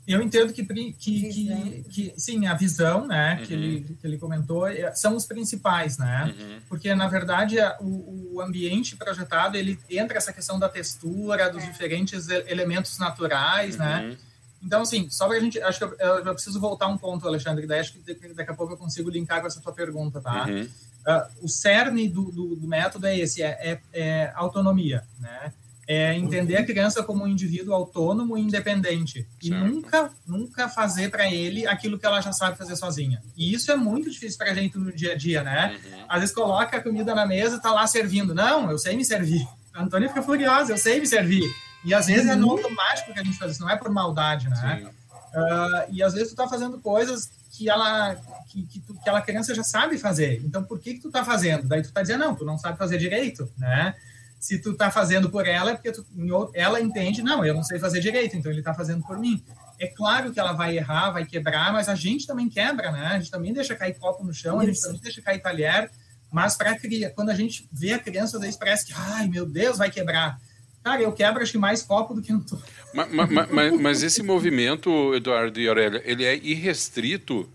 Eu 0.06 0.20
entendo 0.20 0.52
que, 0.52 0.64
que, 0.64 0.92
que, 0.92 1.84
que, 1.88 2.14
sim, 2.16 2.46
a 2.46 2.54
visão, 2.54 3.06
né, 3.06 3.38
uhum. 3.38 3.46
que, 3.46 3.52
ele, 3.52 3.96
que 4.00 4.06
ele 4.06 4.18
comentou, 4.18 4.66
é, 4.66 4.92
são 4.94 5.14
os 5.14 5.24
principais, 5.26 5.96
né, 5.96 6.34
uhum. 6.36 6.60
porque, 6.68 6.92
na 6.94 7.06
verdade, 7.06 7.56
o, 7.80 8.34
o, 8.34 8.40
ambiente 8.40 8.96
projetado, 8.96 9.56
ele 9.56 9.78
entra 9.88 10.18
essa 10.18 10.32
questão 10.32 10.58
da 10.58 10.68
textura, 10.68 11.48
dos 11.48 11.62
é. 11.62 11.66
diferentes 11.66 12.28
elementos 12.28 12.98
naturais, 12.98 13.76
né, 13.76 14.02
uhum. 14.02 14.16
então, 14.64 14.82
assim, 14.82 15.08
só 15.08 15.28
para 15.28 15.36
a 15.36 15.40
gente, 15.40 15.60
acho 15.62 15.78
que 15.78 15.84
eu, 15.84 15.96
eu, 15.98 16.34
preciso 16.34 16.58
voltar 16.58 16.88
um 16.88 16.98
ponto, 16.98 17.26
Alexandre, 17.28 17.66
daí 17.66 17.80
acho 17.80 17.92
que 17.92 18.34
daqui 18.34 18.50
a 18.50 18.54
pouco 18.54 18.72
eu 18.72 18.78
consigo 18.78 19.08
linkar 19.08 19.40
com 19.40 19.46
essa 19.46 19.60
tua 19.60 19.72
pergunta, 19.72 20.20
tá? 20.20 20.46
Uh, 20.48 21.44
o 21.44 21.48
cerne 21.48 22.08
do, 22.08 22.30
do, 22.30 22.56
do, 22.56 22.68
método 22.68 23.06
é 23.08 23.18
esse, 23.18 23.42
é, 23.42 23.58
é, 23.60 23.80
é 23.92 24.32
autonomia, 24.36 25.04
né, 25.18 25.52
é 25.92 26.16
entender 26.16 26.56
a 26.56 26.64
criança 26.64 27.02
como 27.02 27.24
um 27.24 27.28
indivíduo 27.28 27.74
autônomo 27.74 28.36
e 28.36 28.40
independente 28.40 29.26
e 29.42 29.50
nunca 29.50 30.10
nunca 30.26 30.68
fazer 30.68 31.10
para 31.10 31.30
ele 31.30 31.66
aquilo 31.66 31.98
que 31.98 32.06
ela 32.06 32.20
já 32.20 32.32
sabe 32.32 32.56
fazer 32.56 32.76
sozinha. 32.76 33.22
E 33.36 33.52
isso 33.52 33.70
é 33.70 33.76
muito 33.76 34.10
difícil 34.10 34.38
para 34.38 34.50
a 34.50 34.54
gente 34.54 34.78
no 34.78 34.92
dia 34.92 35.12
a 35.12 35.16
dia, 35.16 35.42
né? 35.42 35.78
Uhum. 35.84 36.04
Às 36.08 36.20
vezes 36.20 36.34
coloca 36.34 36.76
a 36.76 36.80
comida 36.80 37.14
na 37.14 37.26
mesa, 37.26 37.60
tá 37.60 37.72
lá 37.72 37.86
servindo. 37.86 38.34
Não, 38.34 38.70
eu 38.70 38.78
sei 38.78 38.96
me 38.96 39.04
servir. 39.04 39.46
A 39.74 39.82
Antônia 39.82 40.08
fica 40.08 40.22
furiosa, 40.22 40.72
eu 40.72 40.78
sei 40.78 41.00
me 41.00 41.06
servir. 41.06 41.50
E 41.84 41.92
às 41.92 42.06
vezes 42.06 42.26
uhum. 42.26 42.32
é 42.32 42.36
no 42.36 42.50
automático 42.50 43.12
que 43.12 43.20
a 43.20 43.24
gente 43.24 43.38
faz 43.38 43.52
isso, 43.52 43.60
não 43.62 43.70
é 43.70 43.76
por 43.76 43.90
maldade, 43.90 44.48
né? 44.48 44.90
Uh, 45.34 45.92
e 45.92 46.02
às 46.02 46.12
vezes 46.12 46.30
tu 46.30 46.36
tá 46.36 46.46
fazendo 46.46 46.78
coisas 46.78 47.30
que 47.50 47.68
ela 47.68 48.14
que, 48.48 48.62
que, 48.66 48.80
tu, 48.80 48.94
que 48.94 49.08
ela 49.08 49.20
criança 49.20 49.54
já 49.54 49.64
sabe 49.64 49.98
fazer. 49.98 50.42
Então 50.44 50.62
por 50.62 50.78
que 50.78 50.94
que 50.94 51.00
tu 51.00 51.10
tá 51.10 51.24
fazendo? 51.24 51.66
Daí 51.66 51.82
tu 51.82 51.92
tá 51.92 52.02
dizendo 52.02 52.20
não, 52.20 52.34
tu 52.34 52.44
não 52.44 52.58
sabe 52.58 52.78
fazer 52.78 52.98
direito, 52.98 53.50
né? 53.56 53.94
Se 54.42 54.58
tu 54.58 54.74
tá 54.74 54.90
fazendo 54.90 55.30
por 55.30 55.46
ela 55.46 55.70
é 55.70 55.74
porque 55.74 55.92
tu, 55.92 56.04
ela 56.52 56.80
entende, 56.80 57.22
não, 57.22 57.44
eu 57.46 57.54
não 57.54 57.62
sei 57.62 57.78
fazer 57.78 58.00
direito, 58.00 58.36
então 58.36 58.50
ele 58.50 58.60
tá 58.60 58.74
fazendo 58.74 59.00
por 59.04 59.16
mim. 59.16 59.40
É 59.78 59.86
claro 59.86 60.32
que 60.32 60.40
ela 60.40 60.52
vai 60.52 60.76
errar, 60.76 61.12
vai 61.12 61.24
quebrar, 61.24 61.72
mas 61.72 61.88
a 61.88 61.94
gente 61.94 62.26
também 62.26 62.48
quebra, 62.48 62.90
né? 62.90 63.06
A 63.06 63.18
gente 63.20 63.30
também 63.30 63.52
deixa 63.52 63.76
cair 63.76 63.94
copo 63.94 64.24
no 64.24 64.34
chão, 64.34 64.56
Isso. 64.56 64.62
a 64.62 64.66
gente 64.66 64.82
também 64.82 65.00
deixa 65.00 65.22
cair 65.22 65.40
talher, 65.40 65.88
mas 66.28 66.56
para 66.56 66.76
quando 67.14 67.30
a 67.30 67.36
gente 67.36 67.68
vê 67.70 67.92
a 67.92 68.00
criança, 68.00 68.36
às 68.36 68.42
vezes 68.42 68.56
parece 68.56 68.84
que, 68.84 68.92
ai, 68.96 69.28
meu 69.28 69.46
Deus, 69.46 69.78
vai 69.78 69.92
quebrar. 69.92 70.40
Cara, 70.82 71.00
eu 71.00 71.12
quebro 71.12 71.40
acho 71.40 71.52
que 71.52 71.58
mais 71.58 71.80
copo 71.80 72.12
do 72.12 72.20
que 72.20 72.32
no 72.32 72.44
mas, 72.92 73.08
mas, 73.12 73.48
mas, 73.48 73.80
mas, 73.80 74.02
esse 74.02 74.24
movimento, 74.24 75.14
Eduardo 75.14 75.60
e 75.60 75.68
Aurélia, 75.68 76.02
ele 76.04 76.24
é 76.24 76.36
irrestrito? 76.36 77.48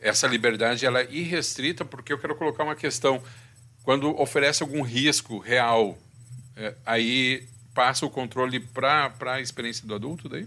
Essa 0.00 0.26
liberdade 0.26 0.86
ela 0.86 1.00
é 1.00 1.08
irrestrita 1.10 1.84
porque 1.84 2.14
eu 2.14 2.18
quero 2.18 2.34
colocar 2.34 2.64
uma 2.64 2.74
questão. 2.74 3.22
Quando 3.88 4.20
oferece 4.20 4.62
algum 4.62 4.82
risco 4.82 5.38
real, 5.38 5.96
é, 6.54 6.74
aí 6.84 7.48
passa 7.72 8.04
o 8.04 8.10
controle 8.10 8.60
para 8.60 9.10
a 9.18 9.40
experiência 9.40 9.86
do 9.86 9.94
adulto 9.94 10.28
daí? 10.28 10.46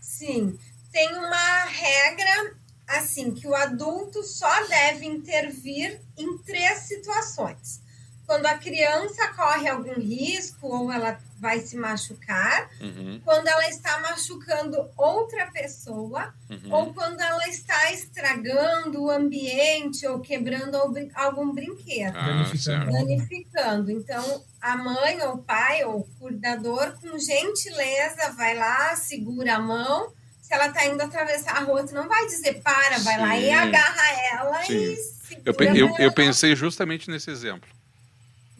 Sim. 0.00 0.58
Tem 0.90 1.14
uma 1.14 1.64
regra 1.66 2.56
assim 2.86 3.34
que 3.34 3.46
o 3.46 3.54
adulto 3.54 4.22
só 4.22 4.66
deve 4.66 5.04
intervir 5.04 6.00
em 6.16 6.38
três 6.38 6.78
situações 6.84 7.82
quando 8.24 8.46
a 8.46 8.56
criança 8.56 9.28
corre 9.34 9.68
algum 9.68 10.00
risco 10.00 10.68
ou 10.68 10.90
ela 10.90 11.20
vai 11.38 11.60
se 11.60 11.76
machucar, 11.76 12.68
uhum. 12.80 13.20
quando 13.24 13.46
ela 13.46 13.68
está 13.68 14.00
machucando 14.00 14.88
outra 14.96 15.46
pessoa, 15.46 16.34
uhum. 16.50 16.72
ou 16.72 16.94
quando 16.94 17.20
ela 17.20 17.48
está 17.48 17.92
estragando 17.92 19.02
o 19.02 19.10
ambiente 19.10 20.06
ou 20.06 20.20
quebrando 20.20 20.76
algum 21.14 21.52
brinquedo, 21.52 22.16
ah, 22.16 22.90
danificando. 22.90 23.90
Então, 23.90 24.44
a 24.60 24.76
mãe 24.76 25.20
ou 25.22 25.34
o 25.34 25.38
pai 25.38 25.84
ou 25.84 26.00
o 26.00 26.08
cuidador, 26.18 26.94
com 27.00 27.18
gentileza, 27.18 28.32
vai 28.36 28.56
lá, 28.56 28.96
segura 28.96 29.56
a 29.56 29.60
mão. 29.60 30.12
Se 30.42 30.54
ela 30.54 30.68
está 30.68 30.86
indo 30.86 31.02
atravessar 31.02 31.56
a 31.56 31.60
rua, 31.60 31.86
tu 31.86 31.94
não 31.94 32.08
vai 32.08 32.26
dizer 32.26 32.60
para, 32.62 32.98
vai 33.00 33.14
Sim. 33.14 33.20
lá 33.20 33.38
e 33.38 33.50
agarra 33.50 34.22
ela 34.32 34.64
Sim. 34.64 34.74
e 34.74 35.18
eu, 35.44 35.54
eu, 35.74 35.96
eu 35.98 36.12
pensei 36.12 36.56
justamente 36.56 37.10
nesse 37.10 37.30
exemplo. 37.30 37.68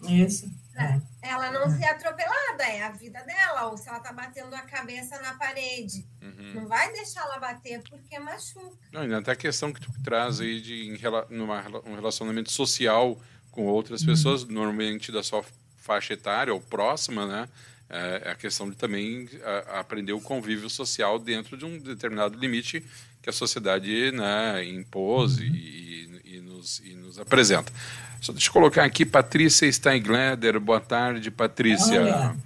Isso. 0.06 0.48
É. 0.82 1.00
Ela 1.20 1.50
não 1.50 1.68
ser 1.70 1.84
atropelada, 1.84 2.62
é 2.64 2.82
a 2.82 2.90
vida 2.90 3.20
dela, 3.24 3.66
ou 3.66 3.76
se 3.76 3.88
ela 3.88 4.00
tá 4.00 4.12
batendo 4.12 4.54
a 4.54 4.62
cabeça 4.62 5.20
na 5.20 5.34
parede. 5.34 6.06
Uhum. 6.22 6.54
Não 6.54 6.68
vai 6.68 6.92
deixar 6.92 7.22
ela 7.22 7.38
bater 7.38 7.82
porque 7.88 8.18
machuca. 8.18 8.76
Não, 8.92 9.06
e 9.06 9.12
até 9.12 9.32
a 9.32 9.36
questão 9.36 9.72
que 9.72 9.80
tu 9.80 9.92
traz 10.02 10.40
aí 10.40 10.60
de 10.60 10.88
em, 10.88 10.98
numa, 11.30 11.64
um 11.84 11.94
relacionamento 11.94 12.50
social 12.50 13.20
com 13.50 13.66
outras 13.66 14.02
uhum. 14.02 14.06
pessoas, 14.06 14.44
normalmente 14.44 15.10
da 15.10 15.22
sua 15.22 15.44
faixa 15.76 16.14
etária 16.14 16.54
ou 16.54 16.60
próxima, 16.60 17.26
né? 17.26 17.48
É 17.90 18.30
a 18.32 18.34
questão 18.34 18.68
de 18.68 18.76
também 18.76 19.28
a, 19.42 19.80
aprender 19.80 20.12
o 20.12 20.20
convívio 20.20 20.68
social 20.68 21.18
dentro 21.18 21.56
de 21.56 21.64
um 21.64 21.78
determinado 21.78 22.38
limite 22.38 22.84
que 23.22 23.30
a 23.30 23.32
sociedade 23.32 24.12
né, 24.12 24.64
impôs 24.64 25.38
e, 25.38 26.20
e, 26.24 26.40
nos, 26.40 26.80
e 26.80 26.94
nos 26.94 27.18
apresenta. 27.18 27.72
Só 28.20 28.32
deixa 28.32 28.48
eu 28.48 28.52
colocar 28.52 28.84
aqui, 28.84 29.06
Patrícia 29.06 29.70
Steingleder. 29.70 30.60
Boa 30.60 30.80
tarde, 30.80 31.30
Patrícia. 31.30 32.02
Olha. 32.02 32.36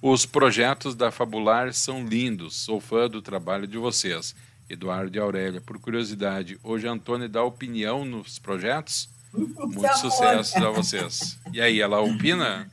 Os 0.00 0.24
projetos 0.24 0.94
da 0.94 1.10
Fabular 1.10 1.72
são 1.72 2.06
lindos. 2.06 2.56
Sou 2.56 2.80
fã 2.80 3.08
do 3.08 3.20
trabalho 3.20 3.66
de 3.66 3.76
vocês. 3.76 4.34
Eduardo 4.68 5.16
e 5.16 5.20
Aurélia, 5.20 5.60
por 5.60 5.78
curiosidade, 5.78 6.58
hoje 6.62 6.86
a 6.86 6.92
Antônia 6.92 7.28
dá 7.28 7.42
opinião 7.42 8.04
nos 8.04 8.38
projetos? 8.38 9.08
Muito 9.32 9.96
sucesso 9.96 10.58
a 10.58 10.70
vocês. 10.70 11.38
E 11.52 11.60
aí, 11.60 11.80
ela 11.80 12.00
opina? 12.00 12.70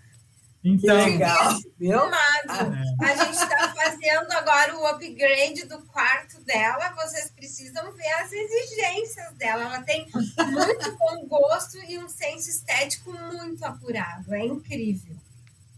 Então, 0.66 0.98
legal, 0.98 1.60
viu? 1.78 2.00
A 2.02 3.16
gente 3.16 3.36
está 3.36 3.72
fazendo 3.76 4.32
agora 4.32 4.76
o 4.76 4.88
upgrade 4.88 5.64
do 5.68 5.78
quarto 5.84 6.42
dela. 6.44 6.92
Vocês 6.96 7.30
precisam 7.30 7.94
ver 7.94 8.12
as 8.14 8.32
exigências 8.34 9.32
dela. 9.36 9.66
Ela 9.66 9.84
tem 9.84 10.08
muito 10.12 10.98
bom 10.98 11.28
gosto 11.28 11.78
e 11.88 12.00
um 12.00 12.10
senso 12.10 12.50
estético 12.50 13.14
muito 13.14 13.64
apurado. 13.64 14.34
É 14.34 14.44
incrível. 14.44 15.16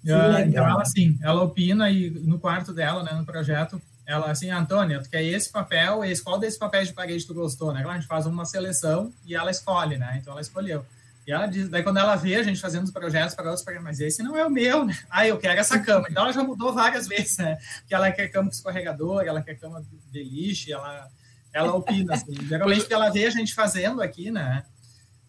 Uh, 0.05 0.39
então, 0.47 0.65
ela 0.65 0.81
assim, 0.81 1.19
ela 1.21 1.43
opina 1.43 1.91
e 1.91 2.09
no 2.09 2.39
quarto 2.39 2.71
dela, 2.71 3.03
né, 3.03 3.11
no 3.11 3.25
projeto, 3.25 3.81
ela 4.05 4.31
assim, 4.31 4.49
Antônia, 4.49 5.03
tu 5.03 5.09
quer 5.09 5.21
esse 5.21 5.49
papel, 5.49 6.05
esse, 6.05 6.23
qual 6.23 6.39
desses 6.39 6.57
papéis 6.57 6.87
de 6.87 6.93
parede 6.93 7.27
tu 7.27 7.33
gostou, 7.33 7.73
né? 7.73 7.83
A 7.85 7.93
gente 7.95 8.07
faz 8.07 8.25
uma 8.25 8.45
seleção 8.45 9.11
e 9.25 9.35
ela 9.35 9.51
escolhe, 9.51 9.97
né? 9.97 10.17
Então 10.21 10.31
ela 10.31 10.41
escolheu. 10.41 10.85
E 11.27 11.31
ela 11.33 11.45
diz, 11.45 11.67
daí 11.67 11.83
quando 11.83 11.97
ela 11.97 12.15
vê 12.15 12.35
a 12.35 12.43
gente 12.43 12.61
fazendo 12.61 12.85
os 12.85 12.91
projetos 12.91 13.35
para 13.35 13.47
outros 13.47 13.61
programas, 13.61 13.97
mas 13.97 13.99
esse 13.99 14.23
não 14.23 14.37
é 14.37 14.45
o 14.45 14.49
meu, 14.49 14.85
né? 14.85 14.97
Ah, 15.09 15.27
eu 15.27 15.37
quero 15.37 15.59
essa 15.59 15.77
cama. 15.77 16.07
Então 16.09 16.23
ela 16.23 16.31
já 16.31 16.41
mudou 16.41 16.73
várias 16.73 17.05
vezes, 17.05 17.37
né? 17.37 17.57
Porque 17.79 17.93
ela 17.93 18.09
quer 18.13 18.29
cama 18.29 18.49
com 18.49 18.55
escorregador, 18.55 19.23
ela 19.23 19.41
quer 19.41 19.55
cama 19.55 19.85
de 20.09 20.23
lixo, 20.23 20.71
ela, 20.71 21.09
ela 21.51 21.73
opina, 21.73 22.13
assim. 22.13 22.33
Geralmente 22.47 22.87
ela 22.93 23.09
vê 23.09 23.25
a 23.25 23.29
gente 23.29 23.53
fazendo 23.53 24.01
aqui, 24.01 24.31
né? 24.31 24.63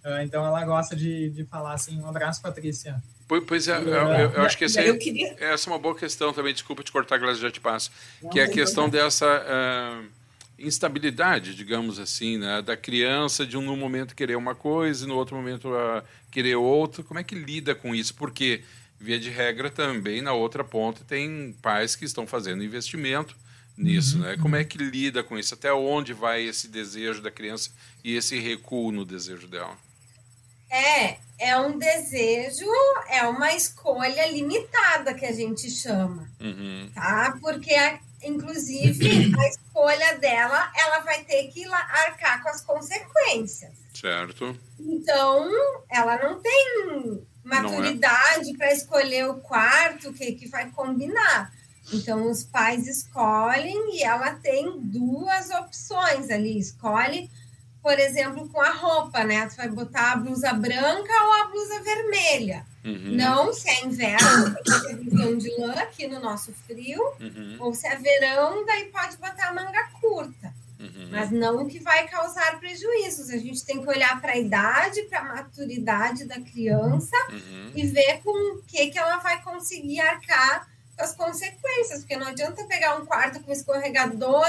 Ah, 0.04 0.22
então 0.22 0.46
ela 0.46 0.64
gosta 0.64 0.94
de, 0.94 1.30
de 1.30 1.44
falar 1.44 1.72
assim, 1.72 2.00
um 2.00 2.06
abraço, 2.06 2.40
Patrícia. 2.40 3.02
Pois 3.26 3.66
é, 3.66 3.76
eu, 3.76 3.88
eu, 3.88 4.30
eu 4.30 4.42
acho 4.42 4.56
que 4.56 4.64
essa, 4.64 4.80
queria... 4.96 5.34
essa 5.40 5.68
é 5.68 5.72
uma 5.72 5.80
boa 5.80 5.96
questão 5.96 6.32
também, 6.32 6.54
desculpa 6.54 6.82
te 6.84 6.92
cortar, 6.92 7.18
Gládio, 7.18 7.42
já 7.42 7.50
te 7.50 7.60
passo, 7.60 7.90
que 8.30 8.38
é 8.38 8.44
a 8.44 8.48
questão 8.48 8.88
dessa... 8.88 9.26
Uh 9.26 10.17
instabilidade, 10.58 11.54
digamos 11.54 11.98
assim, 11.98 12.38
né? 12.38 12.60
da 12.60 12.76
criança 12.76 13.46
de 13.46 13.56
um 13.56 13.62
no 13.62 13.76
momento 13.76 14.14
querer 14.14 14.36
uma 14.36 14.54
coisa 14.54 15.04
e 15.04 15.08
no 15.08 15.14
outro 15.14 15.36
momento 15.36 15.68
uh, 15.68 16.02
querer 16.30 16.56
outra. 16.56 17.02
Como 17.02 17.20
é 17.20 17.24
que 17.24 17.34
lida 17.34 17.74
com 17.74 17.94
isso? 17.94 18.14
Porque, 18.14 18.62
via 18.98 19.18
de 19.18 19.30
regra, 19.30 19.70
também 19.70 20.20
na 20.20 20.32
outra 20.32 20.64
ponta 20.64 21.04
tem 21.04 21.54
pais 21.62 21.94
que 21.94 22.04
estão 22.04 22.26
fazendo 22.26 22.64
investimento 22.64 23.36
nisso. 23.76 24.16
Uhum. 24.16 24.22
Né? 24.24 24.36
Como 24.36 24.56
é 24.56 24.64
que 24.64 24.76
lida 24.76 25.22
com 25.22 25.38
isso? 25.38 25.54
Até 25.54 25.72
onde 25.72 26.12
vai 26.12 26.42
esse 26.42 26.68
desejo 26.68 27.22
da 27.22 27.30
criança 27.30 27.70
e 28.02 28.16
esse 28.16 28.38
recuo 28.38 28.90
no 28.90 29.04
desejo 29.04 29.46
dela? 29.46 29.76
É, 30.70 31.16
é 31.38 31.56
um 31.56 31.78
desejo, 31.78 32.66
é 33.08 33.22
uma 33.22 33.54
escolha 33.54 34.30
limitada 34.30 35.14
que 35.14 35.24
a 35.24 35.32
gente 35.32 35.70
chama, 35.70 36.28
uhum. 36.38 36.90
tá? 36.94 37.38
Porque 37.40 37.72
a, 37.72 37.98
Inclusive, 38.28 39.34
a 39.38 39.48
escolha 39.48 40.18
dela, 40.18 40.72
ela 40.76 41.00
vai 41.00 41.24
ter 41.24 41.48
que 41.48 41.64
arcar 41.66 42.42
com 42.42 42.48
as 42.48 42.60
consequências. 42.62 43.72
Certo. 43.94 44.56
Então, 44.78 45.50
ela 45.90 46.18
não 46.18 46.40
tem 46.40 47.20
maturidade 47.42 48.50
é. 48.50 48.56
para 48.56 48.72
escolher 48.72 49.28
o 49.28 49.40
quarto 49.40 50.12
que, 50.12 50.32
que 50.32 50.48
vai 50.48 50.70
combinar. 50.70 51.52
Então, 51.92 52.30
os 52.30 52.44
pais 52.44 52.86
escolhem 52.86 53.96
e 53.96 54.02
ela 54.02 54.34
tem 54.34 54.78
duas 54.78 55.50
opções 55.50 56.30
ali. 56.30 56.58
Escolhe, 56.58 57.30
por 57.82 57.98
exemplo, 57.98 58.48
com 58.48 58.60
a 58.60 58.70
roupa, 58.70 59.24
né? 59.24 59.46
Tu 59.46 59.56
vai 59.56 59.68
botar 59.68 60.12
a 60.12 60.16
blusa 60.16 60.52
branca 60.52 61.12
ou 61.24 61.32
a 61.42 61.44
blusa 61.46 61.80
vermelha. 61.80 62.66
Uhum. 62.88 63.16
Não 63.16 63.52
se 63.52 63.68
é 63.68 63.84
inverno, 63.84 64.56
porque 64.64 64.94
visão 64.94 65.36
de 65.36 65.50
lã 65.60 65.72
aqui 65.74 66.06
no 66.06 66.20
nosso 66.20 66.52
frio, 66.66 67.02
uhum. 67.20 67.56
ou 67.60 67.74
se 67.74 67.86
é 67.86 67.96
verão, 67.96 68.64
daí 68.64 68.86
pode 68.86 69.16
botar 69.18 69.52
manga 69.54 69.84
curta. 70.00 70.54
Uhum. 70.80 71.08
Mas 71.10 71.30
não 71.30 71.66
que 71.66 71.80
vai 71.80 72.06
causar 72.08 72.58
prejuízos. 72.60 73.30
A 73.30 73.36
gente 73.36 73.64
tem 73.64 73.82
que 73.82 73.88
olhar 73.88 74.20
para 74.20 74.32
a 74.32 74.38
idade, 74.38 75.02
para 75.02 75.18
a 75.18 75.24
maturidade 75.24 76.24
da 76.24 76.40
criança 76.40 77.16
uhum. 77.30 77.72
e 77.74 77.86
ver 77.86 78.20
com 78.22 78.54
o 78.54 78.62
que, 78.62 78.86
que 78.86 78.98
ela 78.98 79.18
vai 79.18 79.42
conseguir 79.42 80.00
arcar 80.00 80.68
com 80.96 81.02
as 81.02 81.14
consequências. 81.14 82.00
Porque 82.00 82.16
não 82.16 82.28
adianta 82.28 82.64
pegar 82.64 82.96
um 82.96 83.04
quarto 83.04 83.40
com 83.40 83.50
escorregador, 83.50 84.46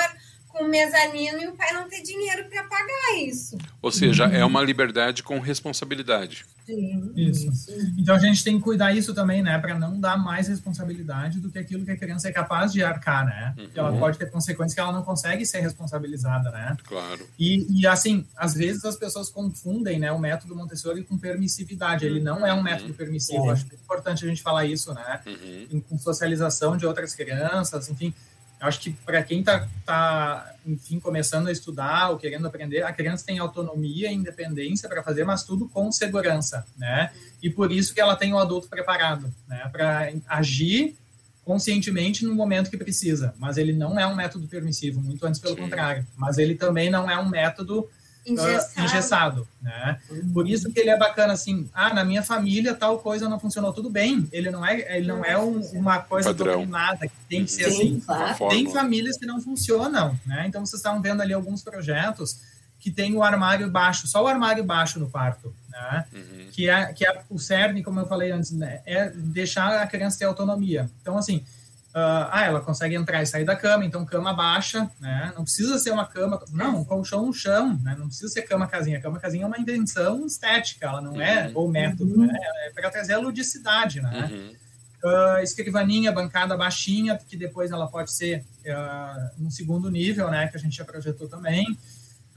com 0.49 0.65
mezanino 0.65 1.41
e 1.41 1.47
o 1.47 1.53
pai 1.53 1.73
não 1.73 1.89
ter 1.89 2.01
dinheiro 2.01 2.45
para 2.47 2.63
pagar 2.63 3.17
isso. 3.17 3.57
Ou 3.81 3.91
seja, 3.91 4.25
é 4.25 4.45
uma 4.45 4.61
liberdade 4.61 5.23
com 5.23 5.39
responsabilidade. 5.39 6.45
Sim, 6.69 7.11
isso. 7.15 7.51
Sim. 7.51 7.95
Então 7.97 8.15
a 8.15 8.19
gente 8.19 8.43
tem 8.43 8.57
que 8.57 8.63
cuidar 8.63 8.93
isso 8.93 9.13
também, 9.13 9.41
né, 9.41 9.57
para 9.57 9.77
não 9.77 9.99
dar 9.99 10.17
mais 10.17 10.47
responsabilidade 10.47 11.39
do 11.39 11.49
que 11.49 11.57
aquilo 11.57 11.83
que 11.83 11.91
a 11.91 11.97
criança 11.97 12.29
é 12.29 12.31
capaz 12.31 12.71
de 12.71 12.83
arcar, 12.83 13.25
né? 13.25 13.55
Uhum. 13.57 13.69
Ela 13.73 13.97
pode 13.97 14.17
ter 14.17 14.29
consequências 14.29 14.73
que 14.73 14.79
ela 14.79 14.91
não 14.91 15.03
consegue 15.03 15.45
ser 15.45 15.61
responsabilizada, 15.61 16.51
né? 16.51 16.77
Claro. 16.83 17.27
E, 17.37 17.65
e 17.81 17.87
assim, 17.87 18.25
às 18.37 18.53
vezes 18.53 18.85
as 18.85 18.95
pessoas 18.95 19.29
confundem, 19.29 19.99
né, 19.99 20.11
o 20.11 20.19
método 20.19 20.55
Montessori 20.55 21.03
com 21.03 21.17
permissividade. 21.17 22.05
Ele 22.05 22.19
não 22.19 22.45
é 22.45 22.53
um 22.53 22.61
método 22.61 22.93
permissivo. 22.93 23.43
Uhum. 23.43 23.51
Acho 23.51 23.65
importante 23.65 24.23
a 24.23 24.27
gente 24.27 24.41
falar 24.41 24.65
isso, 24.65 24.93
né? 24.93 25.21
Uhum. 25.25 25.81
Com 25.81 25.97
socialização 25.97 26.77
de 26.77 26.85
outras 26.85 27.15
crianças, 27.15 27.89
enfim. 27.89 28.13
Acho 28.59 28.79
que 28.81 28.91
para 28.91 29.23
quem 29.23 29.39
está, 29.39 29.67
tá, 29.85 30.55
enfim, 30.65 30.99
começando 30.99 31.47
a 31.47 31.51
estudar 31.51 32.09
ou 32.09 32.17
querendo 32.17 32.45
aprender, 32.45 32.83
a 32.83 32.91
criança 32.91 33.25
tem 33.25 33.39
autonomia 33.39 34.11
e 34.11 34.13
independência 34.13 34.89
para 34.89 35.01
fazer, 35.01 35.23
mas 35.23 35.43
tudo 35.43 35.67
com 35.69 35.91
segurança, 35.91 36.65
né? 36.77 37.11
E 37.41 37.49
por 37.49 37.71
isso 37.71 37.93
que 37.93 38.01
ela 38.01 38.15
tem 38.15 38.33
o 38.33 38.37
adulto 38.37 38.67
preparado, 38.67 39.33
né? 39.47 39.69
Para 39.71 40.11
agir 40.27 40.97
conscientemente 41.45 42.25
no 42.25 42.35
momento 42.35 42.69
que 42.69 42.77
precisa. 42.77 43.33
Mas 43.39 43.57
ele 43.57 43.73
não 43.73 43.99
é 43.99 44.05
um 44.05 44.15
método 44.15 44.47
permissivo, 44.47 45.01
muito 45.01 45.25
antes 45.25 45.39
pelo 45.39 45.55
Sim. 45.55 45.61
contrário. 45.61 46.05
Mas 46.15 46.37
ele 46.37 46.53
também 46.53 46.89
não 46.89 47.09
é 47.09 47.17
um 47.17 47.27
método 47.27 47.89
engessado. 48.25 48.77
Uh, 48.77 48.83
engessado 48.83 49.47
né? 49.61 49.99
Uhum. 50.09 50.33
Por 50.33 50.47
isso 50.47 50.71
que 50.71 50.79
ele 50.79 50.89
é 50.89 50.97
bacana 50.97 51.33
assim, 51.33 51.69
ah, 51.73 51.93
na 51.93 52.03
minha 52.03 52.23
família 52.23 52.73
tal 52.73 52.99
coisa 52.99 53.27
não 53.27 53.39
funcionou 53.39 53.73
tudo 53.73 53.89
bem. 53.89 54.27
Ele 54.31 54.49
não 54.49 54.65
é, 54.65 54.97
ele 54.97 55.07
não 55.07 55.23
é 55.23 55.37
um, 55.37 55.59
uma 55.73 55.99
coisa 55.99 56.33
dominada 56.33 57.07
que 57.07 57.13
tem 57.27 57.43
que 57.43 57.51
ser 57.51 57.65
Sim, 57.65 57.69
assim. 57.69 57.99
Claro. 57.99 58.49
Tem 58.49 58.71
famílias 58.71 59.17
que 59.17 59.25
não 59.25 59.41
funcionam, 59.41 60.17
né? 60.25 60.45
Então 60.47 60.65
vocês 60.65 60.79
estavam 60.79 61.01
vendo 61.01 61.21
ali 61.21 61.33
alguns 61.33 61.61
projetos 61.61 62.39
que 62.79 62.89
tem 62.89 63.13
o 63.13 63.21
armário 63.21 63.69
baixo, 63.69 64.07
só 64.07 64.23
o 64.23 64.27
armário 64.27 64.63
baixo 64.63 64.99
no 64.99 65.09
quarto, 65.09 65.53
né? 65.69 66.05
Uhum. 66.13 66.47
Que 66.51 66.69
é 66.69 66.93
que 66.93 67.05
é 67.05 67.21
o 67.29 67.37
cerne, 67.37 67.83
como 67.83 67.99
eu 67.99 68.07
falei 68.07 68.31
antes, 68.31 68.51
né? 68.51 68.81
É 68.85 69.09
deixar 69.09 69.81
a 69.81 69.87
criança 69.87 70.19
ter 70.19 70.25
autonomia. 70.25 70.89
Então 71.01 71.17
assim, 71.17 71.43
Uh, 71.89 72.29
ah, 72.29 72.43
ela 72.45 72.61
consegue 72.61 72.93
entrar 72.93 73.23
e 73.23 73.25
sair 73.25 73.43
da 73.43 73.55
cama, 73.55 73.83
então 73.83 74.05
cama 74.05 74.31
baixa, 74.31 74.87
né? 74.99 75.33
Não 75.35 75.43
precisa 75.43 75.79
ser 75.79 75.89
uma 75.89 76.05
cama, 76.05 76.39
não, 76.51 76.81
um 76.81 76.85
colchão 76.85 77.25
no 77.25 77.33
chão, 77.33 77.79
né? 77.81 77.95
Não 77.97 78.05
precisa 78.05 78.27
ser 78.27 78.43
cama 78.43 78.67
casinha. 78.67 79.01
Cama 79.01 79.19
casinha 79.19 79.43
é 79.43 79.47
uma 79.47 79.57
invenção 79.57 80.23
estética, 80.23 80.85
ela 80.85 81.01
não 81.01 81.19
é, 81.19 81.47
uhum. 81.47 81.53
ou 81.55 81.67
método, 81.67 82.13
uhum. 82.13 82.27
né? 82.27 82.39
É 82.67 82.69
para 82.69 82.91
trazer 82.91 83.13
a 83.13 83.17
ludicidade, 83.17 84.01
né? 84.01 84.29
Uhum. 84.31 84.55
Uh, 85.03 85.39
escrivaninha, 85.41 86.11
bancada 86.11 86.55
baixinha, 86.55 87.17
que 87.17 87.35
depois 87.35 87.71
ela 87.71 87.87
pode 87.87 88.13
ser 88.13 88.45
uh, 88.65 89.43
um 89.43 89.49
segundo 89.49 89.89
nível, 89.89 90.29
né? 90.29 90.47
Que 90.47 90.57
a 90.57 90.59
gente 90.59 90.77
já 90.77 90.85
projetou 90.85 91.27
também. 91.27 91.65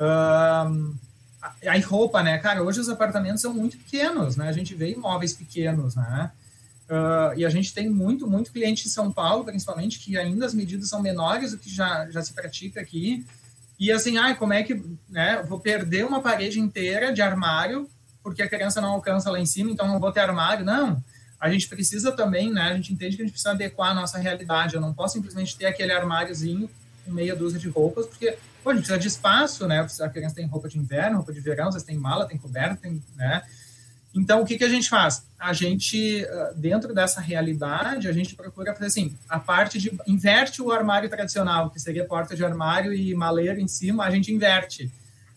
Uh, 0.00 0.96
aí 1.68 1.80
roupa, 1.80 2.22
né? 2.22 2.38
Cara, 2.38 2.62
hoje 2.62 2.80
os 2.80 2.88
apartamentos 2.88 3.42
são 3.42 3.52
muito 3.52 3.76
pequenos, 3.76 4.34
né? 4.34 4.48
A 4.48 4.52
gente 4.52 4.74
vê 4.74 4.92
imóveis 4.92 5.34
pequenos, 5.34 5.94
né? 5.94 6.30
Uh, 6.92 7.38
e 7.38 7.46
a 7.46 7.48
gente 7.48 7.72
tem 7.72 7.88
muito, 7.88 8.28
muito 8.28 8.52
cliente 8.52 8.86
em 8.86 8.90
São 8.90 9.10
Paulo, 9.10 9.44
principalmente, 9.44 9.98
que 9.98 10.18
ainda 10.18 10.44
as 10.44 10.52
medidas 10.52 10.90
são 10.90 11.00
menores 11.00 11.52
do 11.52 11.58
que 11.58 11.74
já, 11.74 12.10
já 12.10 12.20
se 12.20 12.34
pratica 12.34 12.82
aqui. 12.82 13.24
E 13.80 13.90
assim, 13.90 14.18
ah, 14.18 14.34
como 14.34 14.52
é 14.52 14.62
que, 14.62 14.78
né, 15.08 15.42
vou 15.48 15.58
perder 15.58 16.04
uma 16.04 16.20
parede 16.20 16.60
inteira 16.60 17.10
de 17.10 17.22
armário 17.22 17.88
porque 18.22 18.42
a 18.42 18.48
criança 18.48 18.78
não 18.80 18.90
alcança 18.90 19.30
lá 19.30 19.40
em 19.40 19.46
cima, 19.46 19.70
então 19.70 19.88
não 19.88 19.98
vou 19.98 20.12
ter 20.12 20.20
armário. 20.20 20.66
Não, 20.66 21.02
a 21.40 21.50
gente 21.50 21.66
precisa 21.66 22.12
também, 22.12 22.52
né, 22.52 22.70
a 22.70 22.74
gente 22.74 22.92
entende 22.92 23.16
que 23.16 23.22
a 23.22 23.24
gente 23.24 23.32
precisa 23.32 23.52
adequar 23.52 23.90
a 23.90 23.94
nossa 23.94 24.18
realidade. 24.18 24.74
Eu 24.74 24.80
não 24.80 24.92
posso 24.92 25.14
simplesmente 25.14 25.56
ter 25.56 25.64
aquele 25.64 25.92
armáriozinho 25.92 26.70
com 27.06 27.10
meia 27.10 27.34
dúzia 27.34 27.58
de 27.58 27.68
roupas, 27.68 28.06
porque 28.06 28.36
pô, 28.62 28.70
a 28.70 28.74
gente 28.74 28.82
precisa 28.82 28.98
de 28.98 29.08
espaço, 29.08 29.66
né, 29.66 29.86
a 30.00 30.08
criança 30.08 30.36
tem 30.36 30.46
roupa 30.46 30.68
de 30.68 30.78
inverno, 30.78 31.16
roupa 31.16 31.32
de 31.32 31.40
verão, 31.40 31.72
vocês 31.72 31.82
têm 31.82 31.96
mala, 31.96 32.28
tem 32.28 32.38
coberta, 32.38 32.76
tem, 32.76 33.02
né, 33.16 33.42
então, 34.14 34.42
o 34.42 34.44
que, 34.44 34.58
que 34.58 34.64
a 34.64 34.68
gente 34.68 34.88
faz? 34.88 35.24
A 35.38 35.52
gente, 35.52 36.24
ah, 36.26 36.52
dentro 36.54 36.94
dessa 36.94 37.20
realidade, 37.20 38.08
a 38.08 38.12
gente 38.12 38.34
procura 38.34 38.74
fazer 38.74 38.86
assim, 38.86 39.16
a 39.28 39.38
parte 39.38 39.78
de, 39.78 39.90
inverte 40.06 40.60
o 40.60 40.70
armário 40.70 41.08
tradicional, 41.08 41.70
que 41.70 41.80
seria 41.80 42.04
porta 42.04 42.36
de 42.36 42.44
armário 42.44 42.92
e 42.92 43.14
maleiro 43.14 43.58
em 43.58 43.68
cima, 43.68 44.04
a 44.04 44.10
gente 44.10 44.32
inverte. 44.32 44.90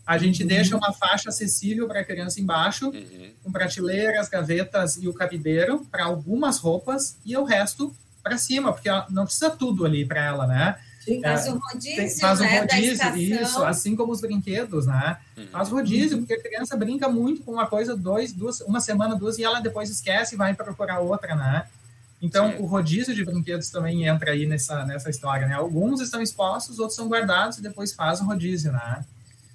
A 0.06 0.18
gente 0.18 0.44
uhum. 0.44 0.48
deixa 0.48 0.78
uma 0.78 0.94
faixa 0.94 1.30
acessível 1.30 1.88
para 1.88 2.02
a 2.02 2.04
criança 2.04 2.40
embaixo, 2.40 2.90
uhum. 2.90 3.32
com 3.44 3.52
prateleiras, 3.52 4.28
gavetas 4.28 4.98
e 4.98 5.08
o 5.08 5.14
cabideiro 5.14 5.86
para 5.90 6.04
algumas 6.04 6.58
roupas 6.58 7.18
e 7.26 7.36
o 7.36 7.44
resto 7.44 7.96
para 8.22 8.38
cima, 8.38 8.74
porque 8.74 8.90
não 9.10 9.24
precisa 9.24 9.50
tudo 9.50 9.86
ali 9.86 10.06
para 10.06 10.24
ela, 10.24 10.48
né? 10.48 10.76
Sim, 11.06 11.22
faz 11.22 11.48
o 11.48 11.60
rodízio, 11.60 11.96
tem, 11.96 12.20
faz 12.20 12.40
né, 12.40 12.58
o 12.58 12.62
rodízio, 12.62 13.42
isso, 13.42 13.64
assim 13.64 13.96
como 13.96 14.12
os 14.12 14.22
brinquedos, 14.22 14.88
né? 14.88 15.18
Uhum. 15.38 15.48
Faz 15.52 15.70
rodízio, 15.70 16.18
porque 16.18 16.34
a 16.34 16.42
criança 16.42 16.76
brinca 16.76 17.08
muito 17.08 17.44
com 17.44 17.52
uma 17.52 17.68
coisa, 17.68 17.96
dois, 17.96 18.34
duas, 18.34 18.62
uma 18.62 18.82
semana, 18.82 19.16
duas, 19.16 19.38
e 19.38 19.44
ela 19.44 19.60
depois 19.60 19.88
esquece 19.92 20.34
e 20.34 20.38
vai 20.38 20.56
procurar 20.56 21.00
outra, 21.02 21.36
né? 21.36 21.68
Então, 22.20 22.52
Sim. 22.52 22.58
o 22.58 22.66
rodízio 22.66 23.14
de 23.14 23.24
brinquedos 23.24 23.70
também 23.70 24.08
entra 24.08 24.32
aí 24.32 24.48
nessa, 24.48 24.84
nessa 24.84 25.12
história, 25.12 25.48
né? 25.48 25.54
Alguns 25.54 26.02
estão 26.02 26.24
expostos, 26.24 26.80
outros 26.80 26.96
são 26.96 27.08
guardados 27.08 27.60
e 27.60 27.62
depois 27.62 27.94
faz 27.94 28.20
o 28.20 28.26
rodízio, 28.26 28.72
né? 28.72 29.06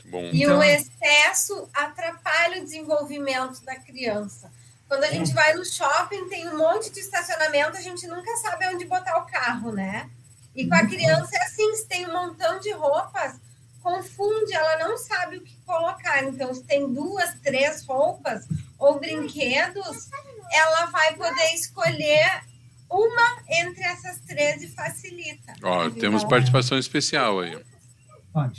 Bom. 0.04 0.22
E 0.32 0.44
então... 0.44 0.58
o 0.58 0.62
excesso 0.62 1.68
atrapalha 1.74 2.60
o 2.60 2.64
desenvolvimento 2.64 3.64
da 3.64 3.74
criança. 3.74 4.48
Quando 4.86 5.02
a 5.02 5.10
gente 5.10 5.32
vai 5.32 5.54
no 5.54 5.64
shopping, 5.64 6.28
tem 6.28 6.48
um 6.48 6.58
monte 6.58 6.90
de 6.90 7.00
estacionamento, 7.00 7.76
a 7.76 7.80
gente 7.80 8.06
nunca 8.06 8.36
sabe 8.36 8.66
onde 8.68 8.84
botar 8.84 9.18
o 9.18 9.26
carro, 9.26 9.72
né? 9.72 10.08
E 10.54 10.66
com 10.66 10.74
a 10.74 10.86
criança 10.86 11.36
é 11.36 11.44
assim, 11.44 11.74
se 11.76 11.86
tem 11.86 12.06
um 12.06 12.12
montão 12.12 12.58
de 12.58 12.72
roupas, 12.72 13.34
confunde, 13.82 14.52
ela 14.52 14.78
não 14.78 14.96
sabe 14.98 15.38
o 15.38 15.40
que 15.42 15.56
colocar. 15.64 16.24
Então, 16.24 16.52
se 16.52 16.62
tem 16.64 16.92
duas, 16.92 17.34
três 17.42 17.84
roupas 17.84 18.46
ou 18.78 18.98
brinquedos, 18.98 20.08
ela 20.52 20.86
vai 20.86 21.14
poder 21.14 21.54
escolher 21.54 22.42
uma 22.90 23.42
entre 23.48 23.84
essas 23.84 24.18
três 24.26 24.62
e 24.62 24.68
facilita. 24.68 25.54
Ó, 25.62 25.88
temos 25.90 26.24
participação 26.24 26.78
especial 26.78 27.40
aí. 27.40 27.58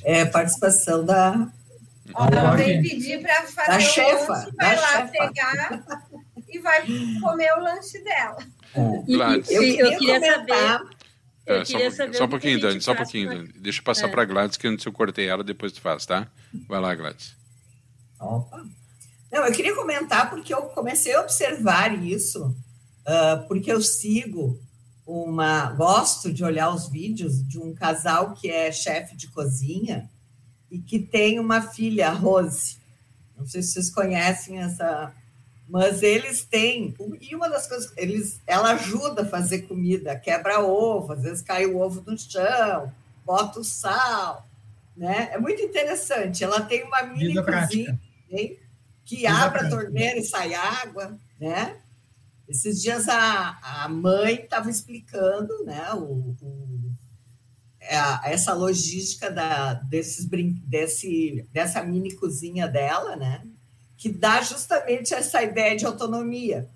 É, 0.03 0.25
participação 0.25 1.05
da. 1.05 1.47
Ó, 2.13 2.27
ela 2.27 2.55
vem 2.55 2.81
pedir 2.81 3.21
para 3.21 3.43
fazer 3.43 3.77
o 3.77 3.81
chefa, 3.81 4.33
lanche, 4.33 4.51
vai 4.55 4.75
lá 4.75 4.87
chefa. 4.87 5.11
pegar 5.11 5.83
e 6.49 6.59
vai 6.59 6.85
comer 7.21 7.53
o 7.53 7.59
lanche 7.61 7.99
dela. 8.03 8.37
É. 8.73 8.79
Eu, 9.07 9.63
eu, 9.63 9.63
eu 9.63 9.97
queria 9.97 10.19
saber 10.19 10.81
é, 11.45 11.65
só, 11.65 11.77
um, 11.77 12.13
só 12.13 12.25
um 12.25 12.29
pouquinho, 12.29 12.61
Dani, 12.61 12.81
só 12.81 12.91
um 12.91 12.95
pouquinho, 12.95 13.29
Dani. 13.29 13.47
Deixa 13.55 13.79
eu 13.79 13.83
passar 13.83 14.07
é. 14.07 14.11
para 14.11 14.21
a 14.21 14.25
Gladys, 14.25 14.57
que 14.57 14.67
antes 14.67 14.85
eu 14.85 14.91
cortei 14.91 15.27
ela, 15.27 15.43
depois 15.43 15.71
tu 15.71 15.81
faz, 15.81 16.05
tá? 16.05 16.27
Vai 16.67 16.79
lá, 16.79 16.93
Gladys. 16.93 17.35
Opa. 18.19 18.63
Não, 19.31 19.45
eu 19.45 19.53
queria 19.53 19.75
comentar 19.75 20.29
porque 20.29 20.53
eu 20.53 20.63
comecei 20.63 21.15
a 21.15 21.21
observar 21.21 22.03
isso, 22.03 22.45
uh, 22.45 23.47
porque 23.47 23.71
eu 23.71 23.81
sigo 23.81 24.59
uma. 25.05 25.71
Gosto 25.71 26.31
de 26.31 26.43
olhar 26.43 26.73
os 26.73 26.89
vídeos 26.89 27.45
de 27.47 27.57
um 27.57 27.73
casal 27.73 28.33
que 28.33 28.49
é 28.49 28.71
chefe 28.71 29.15
de 29.15 29.27
cozinha 29.29 30.09
e 30.69 30.79
que 30.79 30.99
tem 30.99 31.39
uma 31.39 31.61
filha, 31.61 32.09
a 32.09 32.13
Rose. 32.13 32.77
Não 33.37 33.45
sei 33.45 33.63
se 33.63 33.73
vocês 33.73 33.89
conhecem 33.89 34.59
essa 34.59 35.13
mas 35.71 36.03
eles 36.03 36.43
têm, 36.43 36.93
e 37.21 37.33
uma 37.33 37.49
das 37.49 37.65
coisas, 37.65 37.93
eles, 37.95 38.41
ela 38.45 38.71
ajuda 38.71 39.21
a 39.21 39.25
fazer 39.25 39.61
comida, 39.61 40.19
quebra 40.19 40.59
ovo, 40.59 41.13
às 41.13 41.23
vezes 41.23 41.41
cai 41.41 41.65
o 41.65 41.79
ovo 41.79 42.03
no 42.05 42.17
chão, 42.17 42.91
bota 43.25 43.61
o 43.61 43.63
sal, 43.63 44.45
né? 44.97 45.29
É 45.31 45.39
muito 45.39 45.61
interessante. 45.61 46.43
Ela 46.43 46.59
tem 46.59 46.83
uma 46.83 47.03
mini 47.03 47.29
Vida 47.29 47.43
cozinha 47.43 47.97
hein? 48.29 48.59
que 49.05 49.15
Vida 49.15 49.31
abre 49.31 49.59
prática. 49.59 49.77
a 49.77 49.79
torneira 49.81 50.19
e 50.19 50.25
sai 50.25 50.53
água, 50.53 51.17
né? 51.39 51.77
Esses 52.49 52.81
dias 52.81 53.07
a, 53.07 53.57
a 53.63 53.87
mãe 53.87 54.41
estava 54.41 54.69
explicando, 54.69 55.63
né, 55.63 55.93
o, 55.93 56.35
o 56.41 56.91
é 57.79 57.97
a, 57.97 58.21
essa 58.25 58.53
logística 58.53 59.31
da, 59.31 59.73
desses, 59.75 60.27
desse, 60.65 61.47
dessa 61.49 61.81
mini 61.81 62.13
cozinha 62.13 62.67
dela, 62.67 63.15
né? 63.15 63.41
Que 64.01 64.09
dá 64.09 64.41
justamente 64.41 65.13
essa 65.13 65.43
ideia 65.43 65.77
de 65.77 65.85
autonomia, 65.85 66.67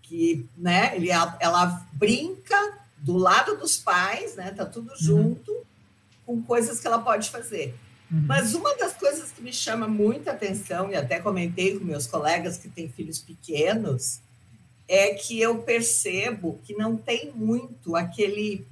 que 0.00 0.48
né, 0.56 0.94
ele, 0.94 1.10
ela 1.10 1.84
brinca 1.94 2.78
do 2.98 3.16
lado 3.16 3.56
dos 3.56 3.76
pais, 3.76 4.36
né, 4.36 4.52
tá 4.52 4.64
tudo 4.64 4.88
uhum. 4.90 4.96
junto, 4.96 5.50
uhum. 5.50 5.64
com 6.24 6.42
coisas 6.44 6.78
que 6.78 6.86
ela 6.86 7.00
pode 7.00 7.28
fazer. 7.28 7.74
Uhum. 8.08 8.22
Mas 8.24 8.54
uma 8.54 8.72
das 8.76 8.92
coisas 8.92 9.32
que 9.32 9.42
me 9.42 9.52
chama 9.52 9.88
muita 9.88 10.30
atenção, 10.30 10.92
e 10.92 10.94
até 10.94 11.18
comentei 11.18 11.76
com 11.76 11.84
meus 11.84 12.06
colegas 12.06 12.56
que 12.56 12.68
têm 12.68 12.88
filhos 12.88 13.18
pequenos, 13.18 14.20
é 14.86 15.14
que 15.14 15.40
eu 15.40 15.62
percebo 15.62 16.60
que 16.62 16.72
não 16.72 16.96
tem 16.96 17.32
muito 17.34 17.96
aquele 17.96 18.64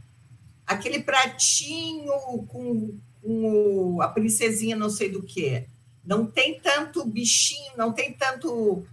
aquele 0.64 1.02
pratinho 1.02 2.12
com, 2.46 2.96
com 3.20 4.00
a 4.00 4.07
princesinha 4.07 4.76
não 4.76 4.88
sei 4.88 5.11
do 5.11 5.20
que 5.20 5.66
não 6.07 6.25
tem 6.25 6.61
tanto 6.61 7.05
bichinho, 7.05 7.73
não 7.77 7.92
tem 7.92 8.13
tanto. 8.13 8.87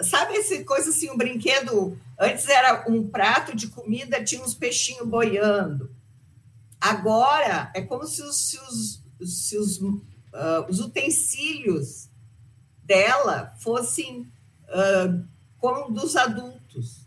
Sabe 0.00 0.36
essa 0.36 0.62
coisa 0.64 0.90
assim, 0.90 1.10
um 1.10 1.16
brinquedo? 1.16 1.98
Antes 2.18 2.48
era 2.48 2.88
um 2.88 3.08
prato 3.08 3.54
de 3.54 3.66
comida, 3.66 4.22
tinha 4.22 4.42
uns 4.42 4.54
peixinhos 4.54 5.06
boiando. 5.06 5.90
Agora 6.80 7.70
é 7.74 7.82
como 7.82 8.06
se 8.06 8.22
os, 8.22 8.48
se 8.48 8.58
os, 8.58 9.02
se 9.28 9.58
os, 9.58 9.78
uh, 9.78 10.66
os 10.68 10.80
utensílios 10.80 12.08
dela 12.84 13.54
fossem 13.58 14.20
uh, 14.68 15.24
como 15.58 15.92
dos 15.92 16.16
adultos. 16.16 17.06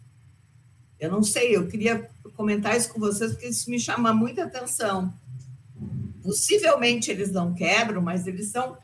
Eu 1.00 1.12
não 1.12 1.24
sei, 1.24 1.56
eu 1.56 1.68
queria 1.68 2.10
comentar 2.36 2.76
isso 2.76 2.92
com 2.92 3.00
vocês, 3.00 3.32
porque 3.32 3.48
isso 3.48 3.70
me 3.70 3.80
chama 3.80 4.14
muita 4.14 4.44
atenção. 4.44 5.14
Possivelmente 6.24 7.12
eles 7.12 7.32
não 7.32 7.54
quebram, 7.54 8.02
mas 8.02 8.28
eles 8.28 8.50
são 8.50 8.78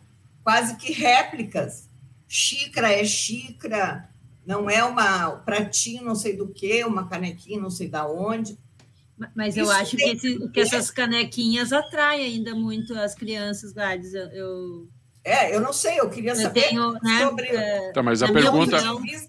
quase 0.44 0.76
que 0.78 0.92
réplicas. 0.92 1.90
Xícara 2.28 2.92
é 2.92 3.04
xícara, 3.04 4.10
não 4.46 4.70
é 4.70 4.84
uma 4.84 5.32
pratinho 5.32 6.04
não 6.04 6.16
sei 6.16 6.36
do 6.36 6.48
que, 6.48 6.84
uma 6.86 7.08
canequinha 7.08 7.60
não 7.60 7.70
sei 7.70 7.88
da 7.88 8.08
onde. 8.08 8.58
Mas 9.36 9.56
eu 9.56 9.66
Isso 9.66 9.74
acho 9.74 9.98
que, 9.98 10.04
esse, 10.04 10.50
que, 10.50 10.60
essas 10.60 10.90
canequinhas 10.90 11.72
atraem 11.72 12.26
ainda 12.26 12.56
muito 12.56 12.98
as 12.98 13.14
crianças, 13.14 13.72
Gladys. 13.72 14.14
Eu, 14.14 14.28
eu... 14.30 14.90
É, 15.24 15.56
eu 15.56 15.62
não 15.62 15.72
sei, 15.72 16.00
eu 16.00 16.10
queria 16.10 16.36
saber 16.36 16.60
eu 16.60 16.70
tenho, 16.70 16.94
né, 16.94 17.20
sobre. 17.20 17.46
É, 17.46 17.92
tá, 17.92 18.02
mas 18.02 18.24
a 18.24 18.32
pergunta, 18.32 18.78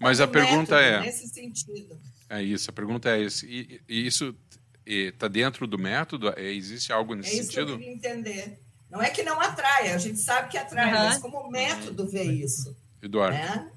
mas 0.01 0.19
a 0.19 0.27
pergunta 0.27 0.79
é. 0.79 1.01
Nesse 1.01 1.27
sentido. 1.27 1.99
É 2.27 2.41
isso, 2.41 2.71
a 2.71 2.73
pergunta 2.73 3.09
é 3.09 3.21
isso. 3.21 3.45
E, 3.45 3.79
e 3.87 4.07
isso 4.07 4.35
está 4.83 5.27
dentro 5.27 5.67
do 5.67 5.77
método? 5.77 6.33
É, 6.35 6.51
existe 6.51 6.91
algo 6.91 7.13
nesse 7.13 7.29
é 7.29 7.33
isso 7.33 7.43
sentido? 7.51 7.65
Que 7.65 7.71
eu 7.73 7.77
queria 7.77 7.93
entender. 7.93 8.59
Não 8.93 9.01
é 9.01 9.09
que 9.09 9.23
não 9.23 9.41
atrai, 9.41 9.91
a 9.91 9.97
gente 9.97 10.19
sabe 10.19 10.49
que 10.49 10.57
atrai, 10.57 10.93
uhum. 10.93 10.99
mas 10.99 11.17
como 11.17 11.49
método 11.49 12.07
vê 12.07 12.21
isso? 12.25 12.77
Eduardo. 13.01 13.35
Né? 13.35 13.71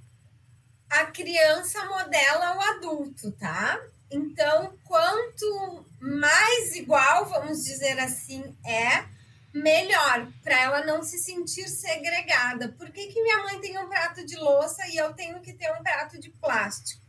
A 0.90 1.06
criança 1.06 1.86
modela 1.86 2.54
o 2.54 2.60
adulto, 2.60 3.32
tá? 3.32 3.80
Então, 4.10 4.74
quanto 4.84 5.86
mais 5.98 6.76
igual, 6.76 7.24
vamos 7.24 7.64
dizer 7.64 7.98
assim, 7.98 8.54
é, 8.62 9.06
melhor, 9.54 10.30
para 10.44 10.60
ela 10.60 10.84
não 10.84 11.02
se 11.02 11.16
sentir 11.16 11.66
segregada. 11.66 12.68
Por 12.76 12.90
que, 12.90 13.06
que 13.06 13.22
minha 13.22 13.42
mãe 13.42 13.58
tem 13.58 13.78
um 13.78 13.88
prato 13.88 14.22
de 14.22 14.36
louça 14.36 14.86
e 14.88 14.98
eu 14.98 15.14
tenho 15.14 15.40
que 15.40 15.54
ter 15.54 15.72
um 15.72 15.82
prato 15.82 16.20
de 16.20 16.28
plástico? 16.28 17.00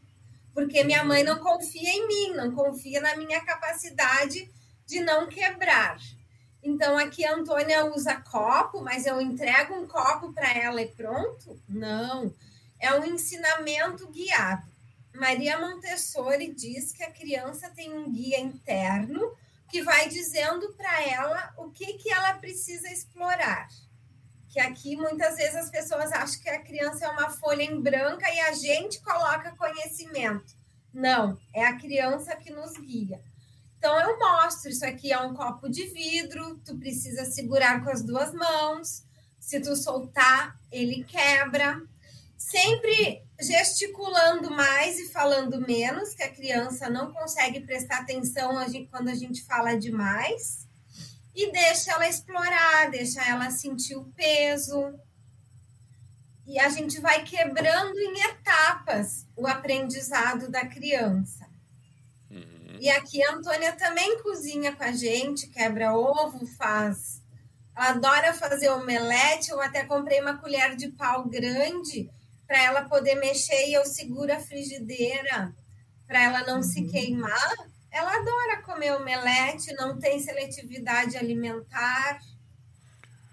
Porque 0.53 0.82
minha 0.86 1.03
mãe 1.03 1.24
não 1.24 1.39
confia 1.39 1.89
em 1.89 2.08
mim, 2.08 2.34
não 2.36 2.55
confia 2.55 3.01
na 3.01 3.18
minha 3.18 3.43
capacidade 3.43 4.49
de 4.86 5.01
não 5.01 5.28
quebrar. 5.28 5.97
Então, 6.68 6.97
aqui 6.97 7.26
a 7.26 7.34
Antônia 7.34 7.86
usa 7.86 8.18
copo, 8.18 8.82
mas 8.82 9.05
eu 9.05 9.22
entrego 9.22 9.74
um 9.74 9.88
copo 9.88 10.34
para 10.34 10.53
ela 10.53 10.82
e 10.82 10.89
pronto? 10.89 11.57
Não. 11.65 12.34
É 12.78 12.93
um 12.93 13.05
ensinamento 13.05 14.05
guiado. 14.09 14.68
Maria 15.15 15.57
Montessori 15.57 16.53
diz 16.53 16.91
que 16.91 17.03
a 17.03 17.11
criança 17.11 17.70
tem 17.70 17.93
um 17.93 18.11
guia 18.11 18.38
interno 18.41 19.34
que 19.70 19.82
vai 19.82 20.09
dizendo 20.09 20.74
para 20.74 21.03
ela 21.07 21.53
o 21.57 21.72
que, 21.72 21.93
que 21.93 22.11
ela 22.11 22.34
precisa 22.34 22.89
explorar. 22.89 23.70
Que 24.49 24.59
aqui 24.59 24.97
muitas 24.97 25.38
vezes 25.38 25.55
as 25.55 25.72
pessoas 25.72 26.11
acham 26.11 26.41
que 26.41 26.49
a 26.49 26.61
criança 26.61 27.05
é 27.05 27.09
uma 27.09 27.30
folha 27.30 27.63
em 27.63 27.82
branca 27.82 28.30
e 28.30 28.41
a 28.41 28.51
gente 28.51 28.99
coloca 28.99 29.55
conhecimento. 29.55 30.53
Não, 30.93 31.39
é 31.55 31.63
a 31.63 31.78
criança 31.78 32.36
que 32.36 32.51
nos 32.51 32.74
guia. 32.74 33.22
Então 33.78 33.99
eu 33.99 34.17
mostro, 34.17 34.69
isso 34.69 34.86
aqui 34.86 35.11
é 35.11 35.19
um 35.19 35.34
copo 35.34 35.69
de 35.69 35.86
vidro, 35.86 36.59
tu 36.65 36.75
precisa 36.78 37.25
segurar 37.25 37.84
com 37.84 37.89
as 37.89 38.03
duas 38.03 38.34
mãos. 38.34 39.03
Se 39.39 39.59
tu 39.59 39.75
soltar, 39.75 40.59
ele 40.71 41.03
quebra 41.03 41.82
sempre 42.38 43.23
gesticulando 43.39 44.49
mais 44.49 44.99
e 44.99 45.09
falando 45.09 45.59
menos, 45.61 46.13
que 46.13 46.23
a 46.23 46.34
criança 46.34 46.89
não 46.89 47.11
consegue 47.11 47.61
prestar 47.61 47.99
atenção 47.99 48.57
a 48.57 48.67
gente, 48.67 48.89
quando 48.89 49.09
a 49.09 49.15
gente 49.15 49.43
fala 49.43 49.78
demais, 49.78 50.67
e 51.36 51.51
deixa 51.51 51.91
ela 51.91 52.07
explorar, 52.07 52.89
deixa 52.89 53.21
ela 53.23 53.51
sentir 53.51 53.95
o 53.95 54.05
peso. 54.05 54.97
E 56.47 56.57
a 56.57 56.69
gente 56.69 56.99
vai 56.99 57.23
quebrando 57.23 57.99
em 57.99 58.21
etapas 58.21 59.28
o 59.36 59.45
aprendizado 59.45 60.49
da 60.49 60.65
criança. 60.65 61.47
Uhum. 62.78 62.84
E 62.84 62.89
aqui 62.89 63.23
a 63.23 63.34
Antônia 63.34 63.73
também 63.73 64.21
cozinha 64.21 64.75
com 64.75 64.84
a 64.84 64.91
gente, 64.91 65.47
quebra 65.47 65.93
ovo, 65.93 66.45
faz. 66.57 67.21
Ela 67.75 67.89
adora 67.89 68.34
fazer 68.34 68.69
omelete. 68.69 69.51
Eu 69.51 69.61
até 69.61 69.84
comprei 69.84 70.21
uma 70.21 70.38
colher 70.38 70.75
de 70.75 70.89
pau 70.89 71.25
grande 71.28 72.09
para 72.47 72.63
ela 72.63 72.84
poder 72.84 73.15
mexer 73.15 73.67
e 73.67 73.73
eu 73.73 73.86
seguro 73.86 74.34
a 74.34 74.39
frigideira 74.39 75.53
para 76.07 76.23
ela 76.23 76.45
não 76.45 76.57
uhum. 76.57 76.63
se 76.63 76.86
queimar. 76.86 77.53
Ela 77.91 78.15
adora 78.15 78.61
comer 78.63 78.93
omelete, 78.93 79.73
não 79.73 79.99
tem 79.99 80.19
seletividade 80.19 81.17
alimentar. 81.17 82.19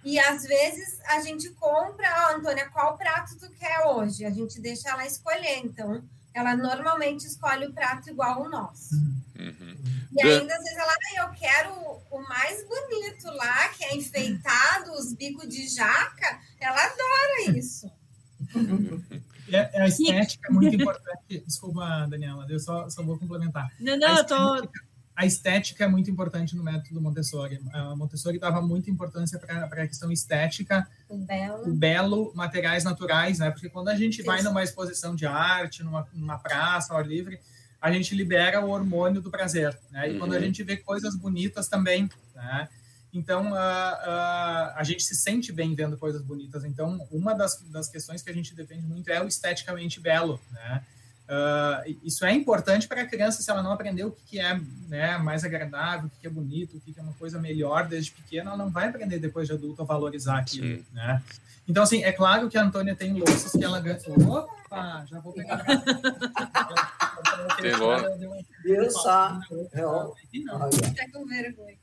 E 0.05 0.19
às 0.19 0.43
vezes 0.43 1.01
a 1.07 1.21
gente 1.21 1.51
compra, 1.53 2.09
oh, 2.29 2.37
Antônia, 2.37 2.69
qual 2.71 2.97
prato 2.99 3.39
tu 3.39 3.51
quer 3.53 3.87
hoje? 3.87 4.25
A 4.25 4.31
gente 4.31 4.61
deixa 4.61 4.91
ela 4.91 5.07
escolher. 5.07 5.59
Então, 5.59 6.03
ela 6.35 6.57
normalmente 6.57 7.27
escolhe 7.27 7.67
o 7.67 7.73
prato 7.73 8.11
igual 8.11 8.43
o 8.43 8.49
nosso. 8.49 8.97
Uhum. 9.39 9.77
E 10.13 10.23
ainda 10.23 10.55
às 10.55 10.63
vezes 10.63 10.79
ela, 10.79 10.93
ah, 10.93 11.25
eu 11.25 11.31
quero 11.33 11.73
o 12.11 12.29
mais 12.29 12.67
bonito 12.69 13.27
lá, 13.27 13.69
que 13.69 13.85
é 13.85 13.97
enfeitado, 13.97 14.93
os 14.93 15.15
bicos 15.15 15.49
de 15.49 15.69
jaca. 15.69 16.41
Ela 16.61 16.85
adora 16.85 17.57
isso. 17.57 17.91
É, 19.53 19.83
a 19.83 19.87
estética 19.87 20.49
é 20.49 20.53
muito 20.53 20.75
importante. 20.75 21.45
Desculpa, 21.47 22.07
Daniela, 22.09 22.47
eu 22.49 22.59
só, 22.59 22.89
só 22.89 23.03
vou 23.03 23.19
complementar. 23.19 23.71
Não, 23.79 23.95
não, 23.97 24.17
eu 24.17 24.27
tô. 24.27 24.69
A 25.17 25.25
estética 25.25 25.85
é 25.85 25.89
muito 25.89 26.11
importante 26.11 26.57
no 26.57 26.65
método 26.65 27.01
Montessori. 27.01 27.61
A 27.73 27.95
Montessori 27.95 28.39
dava 28.39 28.61
muita 28.61 28.91
importância 28.91 29.39
para 29.39 29.65
a 29.65 29.87
questão 29.87 30.11
estética, 30.11 30.89
o 31.09 31.19
belo. 31.19 31.69
o 31.69 31.73
belo, 31.73 32.33
materiais 32.35 32.83
naturais, 32.83 33.39
né? 33.39 33.51
Porque 33.51 33.69
quando 33.69 33.89
a 33.89 33.95
gente 33.95 34.23
vai 34.23 34.43
numa 34.43 34.63
exposição 34.63 35.15
de 35.15 35.25
arte, 35.25 35.85
numa, 35.85 36.07
numa 36.13 36.39
praça, 36.39 36.93
ao 36.93 36.99
ar 36.99 37.07
livre, 37.07 37.39
a 37.81 37.93
gente 37.93 38.15
libera 38.15 38.61
o 38.65 38.71
hormônio 38.71 39.21
do 39.21 39.31
prazer, 39.31 39.79
né? 39.91 40.09
E 40.09 40.13
uhum. 40.13 40.19
quando 40.19 40.33
a 40.33 40.37
uhum. 40.37 40.43
gente 40.43 40.65
vê 40.65 40.77
coisas 40.77 41.15
bonitas 41.15 41.69
também, 41.69 42.11
né? 42.35 42.69
Então, 43.13 43.53
uh, 43.53 43.55
uh, 43.55 44.75
a 44.75 44.81
gente 44.83 45.05
se 45.05 45.15
sente 45.15 45.53
bem 45.53 45.73
vendo 45.77 45.97
coisas 45.97 46.21
bonitas. 46.21 46.65
Então, 46.65 47.07
uma 47.13 47.33
das, 47.33 47.61
das 47.71 47.89
questões 47.89 48.21
que 48.21 48.31
a 48.31 48.35
gente 48.35 48.53
defende 48.53 48.85
muito 48.85 49.09
é 49.11 49.23
o 49.23 49.29
esteticamente 49.29 50.01
belo, 50.01 50.41
né? 50.51 50.83
Uh, 51.25 51.97
isso 52.03 52.25
é 52.27 52.33
importante 52.35 52.87
para 52.87 53.01
a 53.01 53.07
criança 53.07 53.43
se 53.43 53.51
ela 53.51 53.63
não 53.63 53.73
aprender 53.73 54.05
o 54.05 54.11
que, 54.11 54.23
que 54.25 54.39
é 54.39 54.61
né, 54.89 55.17
mais 55.17 55.43
agradável, 55.43 56.07
o 56.07 56.11
que, 56.11 56.21
que 56.21 56.27
é 56.27 56.31
bonito, 56.31 56.77
o 56.77 56.81
que, 56.81 56.93
que 56.93 57.01
é 57.01 57.03
uma 57.03 57.15
coisa 57.15 57.39
melhor 57.41 57.89
desde 57.89 58.11
pequena, 58.13 58.51
ela 58.51 58.59
não 58.59 58.71
vai 58.71 58.89
aprender 58.89 59.19
depois 59.19 59.49
de 59.49 59.55
adulto 59.55 59.81
a 59.81 59.87
valorizar 59.87 60.39
aquilo, 60.39 60.85
né? 60.93 61.23
Então, 61.67 61.83
assim, 61.83 62.05
é 62.05 62.13
claro 62.13 62.51
que 62.51 62.59
a 62.59 62.63
Antônia 62.63 62.95
tem 62.95 63.15
louças 63.15 63.53
que 63.53 63.65
ela 63.65 63.81
ganha. 63.81 63.99
Opa, 64.29 65.07
já 65.09 65.19
vou 65.21 65.33
pegar. 65.33 65.65
Viu 68.63 68.91
só? 68.91 69.41
Não, 70.45 70.71
tá 70.71 71.09
com 71.11 71.25
vergonha. 71.27 71.79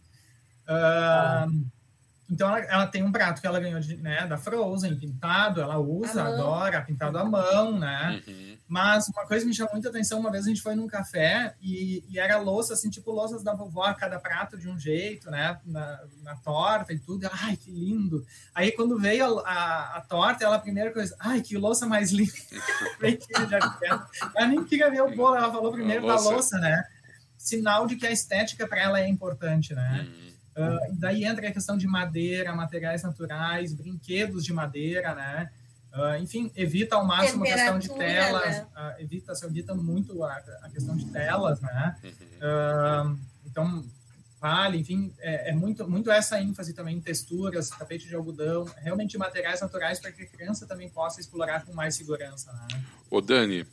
Então 2.31 2.47
ela, 2.47 2.59
ela, 2.59 2.87
tem 2.87 3.03
um 3.03 3.11
prato 3.11 3.41
que 3.41 3.47
ela 3.47 3.59
ganhou 3.59 3.81
de, 3.81 3.97
né, 3.97 4.25
da 4.25 4.37
Frozen, 4.37 4.95
pintado, 4.95 5.59
ela 5.59 5.77
usa, 5.77 6.23
adora, 6.23 6.81
pintado 6.81 7.17
à 7.17 7.25
mão, 7.25 7.77
né? 7.77 8.23
Uhum. 8.25 8.57
Mas 8.69 9.09
uma 9.09 9.27
coisa 9.27 9.43
que 9.43 9.49
me 9.49 9.53
chamou 9.53 9.73
muita 9.73 9.89
atenção, 9.89 10.17
uma 10.17 10.31
vez 10.31 10.45
a 10.45 10.47
gente 10.47 10.61
foi 10.61 10.73
num 10.73 10.87
café 10.87 11.53
e, 11.61 12.05
e 12.09 12.17
era 12.17 12.37
louça, 12.37 12.73
assim, 12.73 12.89
tipo 12.89 13.11
louças 13.11 13.43
da 13.43 13.53
vovó, 13.53 13.93
cada 13.95 14.17
prato 14.17 14.57
de 14.57 14.69
um 14.69 14.79
jeito, 14.79 15.29
né? 15.29 15.59
Na, 15.65 15.99
na 16.23 16.35
torta 16.37 16.93
e 16.93 16.99
tudo. 16.99 17.29
Ai, 17.33 17.57
que 17.57 17.69
lindo! 17.69 18.25
Aí 18.55 18.71
quando 18.71 18.97
veio 18.97 19.39
a, 19.39 19.41
a, 19.41 19.97
a 19.97 20.01
torta, 20.01 20.45
ela 20.45 20.55
a 20.55 20.59
primeira 20.59 20.93
coisa, 20.93 21.13
ai, 21.19 21.41
que 21.41 21.57
louça 21.57 21.85
mais 21.85 22.11
linda! 22.15 22.31
ela 24.37 24.47
nem 24.47 24.63
queria 24.63 24.89
ver 24.89 25.01
o 25.01 25.13
bolo, 25.13 25.35
ela 25.35 25.51
falou 25.51 25.73
primeiro 25.73 26.07
da 26.07 26.15
louça, 26.15 26.57
né? 26.59 26.81
Sinal 27.37 27.85
de 27.87 27.97
que 27.97 28.07
a 28.07 28.11
estética 28.11 28.65
para 28.65 28.79
ela 28.79 29.01
é 29.01 29.07
importante, 29.09 29.73
né? 29.73 30.07
Uhum. 30.07 30.30
Uh, 30.51 30.93
daí 30.99 31.23
entra 31.23 31.47
a 31.47 31.51
questão 31.51 31.77
de 31.77 31.87
madeira, 31.87 32.53
materiais 32.53 33.03
naturais, 33.03 33.73
brinquedos 33.73 34.43
de 34.43 34.51
madeira, 34.51 35.15
né? 35.15 35.49
Uh, 35.93 36.21
enfim, 36.21 36.51
evita 36.55 36.95
ao 36.95 37.05
máximo 37.05 37.43
a 37.43 37.47
questão 37.47 37.79
de 37.79 37.89
telas, 37.89 38.57
né? 38.57 38.67
uh, 38.75 39.01
evita, 39.01 39.35
se 39.35 39.45
evita 39.45 39.75
muito 39.75 40.23
a, 40.23 40.33
a, 40.61 40.69
questão 40.69 40.95
de 40.95 41.05
telas, 41.05 41.59
né? 41.59 41.97
Uhum. 42.41 43.19
então, 43.45 43.85
vale, 44.39 44.77
enfim, 44.77 45.13
é, 45.19 45.49
é, 45.49 45.53
muito, 45.53 45.89
muito 45.89 46.09
essa 46.09 46.41
ênfase 46.41 46.73
também 46.73 46.95
em 46.95 47.01
texturas, 47.01 47.69
tapete 47.69 48.07
de 48.07 48.15
algodão, 48.15 48.65
realmente 48.77 49.17
materiais 49.17 49.59
naturais 49.59 49.99
para 49.99 50.11
que 50.13 50.23
a 50.23 50.27
criança 50.27 50.65
também 50.65 50.89
possa 50.89 51.19
explorar 51.19 51.65
com 51.65 51.73
mais 51.73 51.95
segurança, 51.95 52.53
né? 52.53 52.81
Ô, 53.09 53.19
Dani, 53.19 53.65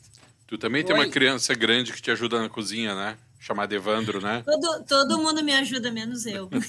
tu 0.45 0.57
também 0.57 0.81
Oi? 0.81 0.87
tem 0.87 0.95
uma 0.95 1.09
criança 1.09 1.53
grande 1.53 1.93
que 1.93 2.01
te 2.01 2.11
ajuda 2.11 2.41
na 2.41 2.49
cozinha, 2.49 2.93
né? 2.93 3.17
Chamado 3.39 3.73
Evandro, 3.73 4.21
né? 4.21 4.43
Todo, 4.45 4.83
todo 4.83 5.17
mundo 5.17 5.41
me 5.43 5.55
ajuda, 5.55 5.91
menos 5.91 6.25
eu. 6.25 6.49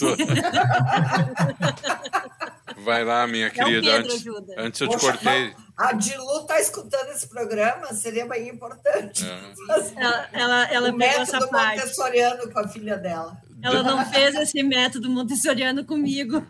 Vai 2.78 3.04
lá, 3.04 3.26
minha 3.26 3.48
é 3.48 3.50
querida. 3.50 3.96
Antes, 3.96 4.24
antes 4.56 4.80
eu 4.80 4.88
te 4.88 4.96
cortei. 4.96 5.54
A 5.76 5.92
Dilu 5.92 6.40
está 6.40 6.58
escutando 6.60 7.10
esse 7.10 7.28
programa, 7.28 7.92
seria 7.92 8.26
bem 8.26 8.48
importante. 8.48 9.26
É. 9.26 9.52
Ela, 9.96 10.28
ela, 10.32 10.64
ela 10.72 10.90
o 10.90 10.96
pegou 10.96 11.20
essa 11.20 11.46
parte. 11.48 11.80
montessoriano 11.80 12.50
com 12.50 12.58
a 12.58 12.68
filha 12.68 12.96
dela. 12.96 13.36
Ela 13.62 13.82
não 13.82 14.06
fez 14.06 14.34
esse 14.36 14.62
método 14.62 15.10
montessoriano 15.10 15.84
comigo. 15.84 16.42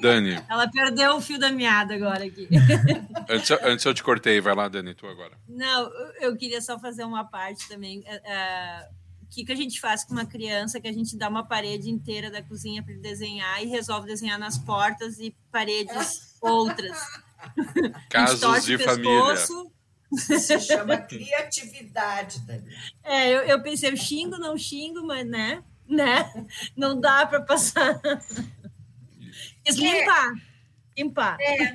Dani. 0.00 0.40
Ela 0.48 0.70
perdeu 0.70 1.16
o 1.16 1.20
fio 1.20 1.38
da 1.38 1.50
meada 1.50 1.94
agora 1.94 2.24
aqui. 2.24 2.48
Antes, 3.28 3.50
antes 3.62 3.84
eu 3.84 3.94
te 3.94 4.04
cortei, 4.04 4.40
vai 4.40 4.54
lá, 4.54 4.68
Dani, 4.68 4.94
tu 4.94 5.06
agora. 5.06 5.32
Não, 5.48 5.90
eu 6.20 6.36
queria 6.36 6.60
só 6.60 6.78
fazer 6.78 7.04
uma 7.04 7.24
parte 7.24 7.68
também. 7.68 8.04
É, 8.06 8.88
o 9.32 9.34
que, 9.34 9.46
que 9.46 9.52
a 9.52 9.56
gente 9.56 9.80
faz 9.80 10.04
com 10.04 10.12
uma 10.12 10.26
criança 10.26 10.78
que 10.78 10.86
a 10.86 10.92
gente 10.92 11.16
dá 11.16 11.26
uma 11.26 11.42
parede 11.42 11.88
inteira 11.88 12.30
da 12.30 12.42
cozinha 12.42 12.82
para 12.82 12.92
ele 12.92 13.00
desenhar 13.00 13.62
e 13.62 13.66
resolve 13.66 14.06
desenhar 14.06 14.38
nas 14.38 14.58
portas 14.58 15.18
e 15.18 15.34
paredes 15.50 16.36
outras? 16.38 16.98
Casos 18.10 18.66
de 18.66 18.76
família. 18.76 19.36
Se 20.14 20.60
chama 20.60 20.98
criatividade, 20.98 22.40
Dani. 22.40 22.76
É, 23.02 23.30
eu, 23.30 23.40
eu 23.40 23.62
pensei, 23.62 23.90
eu 23.90 23.96
xingo, 23.96 24.36
não 24.36 24.58
xingo, 24.58 25.02
mas 25.02 25.26
né? 25.26 25.64
né? 25.88 26.30
Não 26.76 27.00
dá 27.00 27.24
para 27.24 27.40
passar. 27.40 27.98
Quis 29.64 29.76
limpar. 29.76 30.32
Limpar. 30.94 31.38
É, 31.40 31.72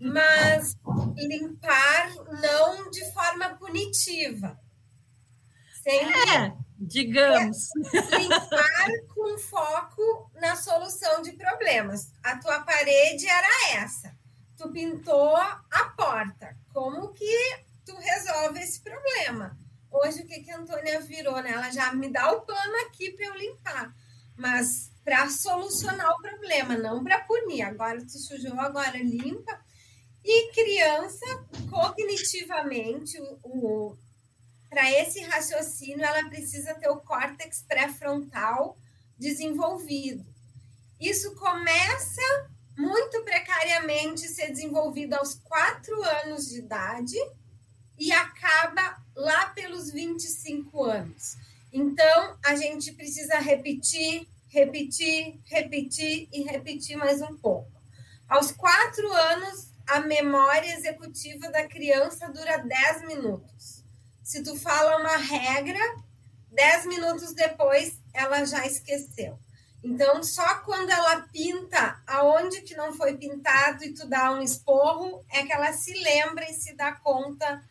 mas 0.00 0.74
limpar 1.18 2.14
não 2.40 2.90
de 2.90 3.12
forma 3.12 3.50
punitiva. 3.56 4.58
Sempre. 5.82 6.30
É, 6.30 6.67
digamos. 6.78 7.68
É, 7.92 8.18
limpar 8.18 9.06
com 9.14 9.38
foco 9.38 10.30
na 10.40 10.54
solução 10.56 11.20
de 11.22 11.32
problemas. 11.32 12.12
A 12.22 12.38
tua 12.38 12.60
parede 12.60 13.26
era 13.28 13.82
essa. 13.82 14.16
Tu 14.56 14.70
pintou 14.70 15.36
a 15.36 15.94
porta. 15.96 16.56
Como 16.72 17.12
que 17.12 17.64
tu 17.84 17.94
resolve 17.96 18.60
esse 18.60 18.80
problema? 18.80 19.58
Hoje, 19.90 20.22
o 20.22 20.26
que, 20.26 20.40
que 20.40 20.50
a 20.50 20.58
Antônia 20.58 21.00
virou, 21.00 21.40
né? 21.42 21.52
Ela 21.52 21.70
já 21.70 21.92
me 21.92 22.10
dá 22.10 22.30
o 22.32 22.42
pano 22.42 22.76
aqui 22.86 23.10
para 23.10 23.26
eu 23.26 23.34
limpar, 23.34 23.94
mas 24.36 24.92
para 25.04 25.28
solucionar 25.30 26.12
o 26.12 26.20
problema, 26.20 26.76
não 26.76 27.02
para 27.02 27.20
punir. 27.20 27.62
Agora 27.62 28.04
tu 28.04 28.18
sujou, 28.18 28.60
agora 28.60 28.98
limpa. 28.98 29.58
E 30.22 30.52
criança, 30.52 31.24
cognitivamente, 31.70 33.18
o, 33.18 33.38
o 33.42 33.98
para 34.68 34.90
esse 34.90 35.20
raciocínio, 35.20 36.04
ela 36.04 36.28
precisa 36.28 36.74
ter 36.74 36.88
o 36.88 37.00
córtex 37.00 37.64
pré-frontal 37.66 38.76
desenvolvido. 39.18 40.24
Isso 41.00 41.34
começa 41.36 42.48
muito 42.76 43.22
precariamente 43.24 44.28
ser 44.28 44.50
desenvolvido 44.50 45.14
aos 45.14 45.34
quatro 45.34 46.00
anos 46.02 46.48
de 46.48 46.58
idade 46.58 47.16
e 47.98 48.12
acaba 48.12 49.02
lá 49.16 49.46
pelos 49.46 49.90
25 49.90 50.84
anos. 50.84 51.36
Então, 51.72 52.38
a 52.44 52.54
gente 52.54 52.92
precisa 52.92 53.38
repetir, 53.38 54.28
repetir, 54.48 55.40
repetir 55.44 56.28
e 56.32 56.42
repetir 56.42 56.96
mais 56.96 57.20
um 57.20 57.36
pouco. 57.36 57.70
Aos 58.28 58.52
quatro 58.52 59.10
anos, 59.12 59.72
a 59.86 60.00
memória 60.00 60.72
executiva 60.74 61.50
da 61.50 61.66
criança 61.66 62.30
dura 62.30 62.58
10 62.58 63.06
minutos. 63.08 63.77
Se 64.28 64.42
tu 64.42 64.54
fala 64.56 64.98
uma 64.98 65.16
regra, 65.16 65.80
10 66.52 66.84
minutos 66.84 67.32
depois 67.32 67.98
ela 68.12 68.44
já 68.44 68.66
esqueceu. 68.66 69.38
Então, 69.82 70.22
só 70.22 70.56
quando 70.56 70.90
ela 70.90 71.22
pinta 71.32 71.98
aonde 72.06 72.60
que 72.60 72.76
não 72.76 72.92
foi 72.92 73.16
pintado 73.16 73.82
e 73.82 73.94
tu 73.94 74.06
dá 74.06 74.30
um 74.32 74.42
esporro, 74.42 75.24
é 75.30 75.46
que 75.46 75.52
ela 75.54 75.72
se 75.72 75.94
lembra 75.94 76.44
e 76.44 76.52
se 76.52 76.74
dá 76.74 76.92
conta 76.92 77.64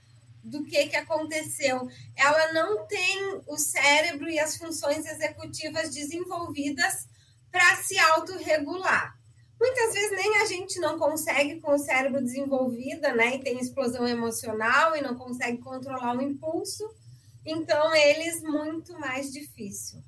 do 0.44 0.66
que, 0.66 0.88
que 0.88 0.96
aconteceu. 0.96 1.88
Ela 2.16 2.52
não 2.54 2.88
tem 2.88 3.40
o 3.46 3.56
cérebro 3.56 4.28
e 4.28 4.40
as 4.40 4.58
funções 4.58 5.06
executivas 5.06 5.94
desenvolvidas 5.94 7.08
para 7.52 7.76
se 7.84 8.00
autorregular. 8.00 9.16
Muitas 9.60 9.94
vezes 9.94 10.12
nem 10.12 10.38
a 10.38 10.46
gente 10.46 10.80
não 10.80 11.00
consegue 11.00 11.60
com 11.60 11.74
o 11.74 11.80
cérebro 11.80 12.22
desenvolvido, 12.22 13.02
né? 13.16 13.36
E 13.36 13.40
tem 13.40 13.60
explosão 13.60 14.08
emocional 14.08 14.96
e 14.96 15.02
não 15.02 15.16
consegue 15.16 15.58
controlar 15.58 16.16
o 16.16 16.22
impulso. 16.22 16.88
Então, 17.46 17.96
eles 17.96 18.42
muito 18.44 18.94
mais 19.00 19.32
difícil. 19.32 20.04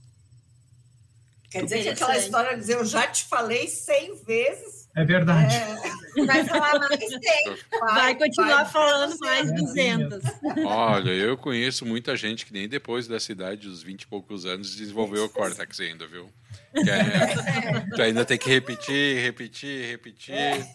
Quer 1.49 1.63
dizer 1.63 1.81
que 1.81 1.89
aquela 1.89 2.17
história 2.17 2.53
de 2.53 2.59
dizer 2.59 2.75
eu 2.75 2.85
já 2.85 3.07
te 3.07 3.25
falei 3.25 3.67
cem 3.67 4.13
vezes. 4.23 4.78
É 4.99 5.05
verdade. 5.05 5.55
É, 5.55 6.25
vai 6.25 6.43
falar 6.43 6.77
mais 6.77 6.99
cem. 6.99 7.57
Vai, 7.79 7.93
vai 7.93 8.15
continuar 8.15 8.63
vai, 8.63 8.71
falando 8.73 9.17
mais 9.21 9.53
duzentas. 9.53 10.23
Olha, 10.65 11.11
eu 11.11 11.37
conheço 11.37 11.85
muita 11.85 12.17
gente 12.17 12.45
que 12.45 12.51
nem 12.51 12.67
depois 12.67 13.07
dessa 13.07 13.31
idade, 13.31 13.69
dos 13.69 13.81
20 13.81 14.01
e 14.01 14.07
poucos 14.07 14.45
anos, 14.45 14.75
desenvolveu 14.75 15.23
o 15.23 15.29
córtex 15.29 15.79
ainda, 15.79 16.05
viu? 16.05 16.29
Que 16.73 16.89
é, 16.89 17.85
tu 17.95 18.01
ainda 18.01 18.25
tem 18.25 18.37
que 18.37 18.49
repetir, 18.49 19.23
repetir, 19.23 19.89
repetir. 19.89 20.35
É. 20.35 20.67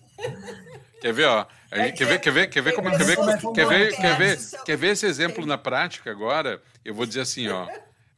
Quer 1.03 1.13
ver, 1.13 1.27
ó? 1.27 1.47
Quer 1.71 2.07
ver, 2.07 2.19
quer 2.19 2.31
ver, 2.33 2.47
quer 2.47 2.63
ver 2.63 2.73
como 2.73 2.91
quer 2.91 3.05
ver, 3.05 3.17
quer 3.55 3.67
ver, 3.67 3.97
quer 3.97 4.17
ver, 4.17 4.39
quer 4.65 4.77
ver 4.79 4.93
esse 4.93 5.05
exemplo 5.05 5.45
na 5.45 5.59
prática 5.59 6.11
agora? 6.11 6.63
Eu 6.83 6.95
vou 6.95 7.05
dizer 7.05 7.21
assim, 7.21 7.49
ó 7.49 7.69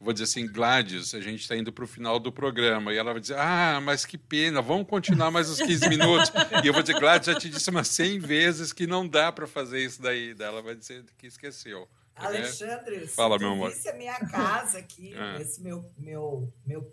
vou 0.01 0.13
dizer 0.13 0.25
assim, 0.25 0.47
Gladys, 0.47 1.15
a 1.15 1.21
gente 1.21 1.41
está 1.41 1.57
indo 1.57 1.73
para 1.73 1.85
o 1.85 1.87
final 1.87 2.19
do 2.19 2.31
programa. 2.31 2.93
E 2.93 2.97
ela 2.97 3.13
vai 3.13 3.21
dizer, 3.21 3.37
ah, 3.39 3.81
mas 3.83 4.05
que 4.05 4.19
pena, 4.19 4.61
vamos 4.61 4.87
continuar 4.87 5.31
mais 5.31 5.51
uns 5.51 5.61
15 5.61 5.89
minutos. 5.89 6.33
e 6.63 6.67
eu 6.67 6.73
vou 6.73 6.83
dizer, 6.83 6.99
Gladys, 6.99 7.27
já 7.27 7.35
te 7.39 7.49
disse 7.49 7.71
umas 7.71 7.89
100 7.89 8.19
vezes 8.21 8.73
que 8.73 8.87
não 8.87 9.07
dá 9.07 9.33
para 9.33 9.47
fazer 9.47 9.85
isso 9.85 10.01
daí. 10.01 10.35
Daí 10.35 10.49
ela 10.49 10.63
vai 10.63 10.75
dizer 10.75 11.05
que 11.17 11.27
esqueceu. 11.27 11.89
Alexandre, 12.17 13.07
Fala, 13.09 13.39
meu 13.39 13.53
amor. 13.53 13.73
a 13.73 13.93
minha 13.93 14.19
casa 14.21 14.79
aqui, 14.79 15.13
ah. 15.19 15.37
esse 15.39 15.61
meu, 15.61 15.91
meu, 15.99 16.51
meu, 16.67 16.91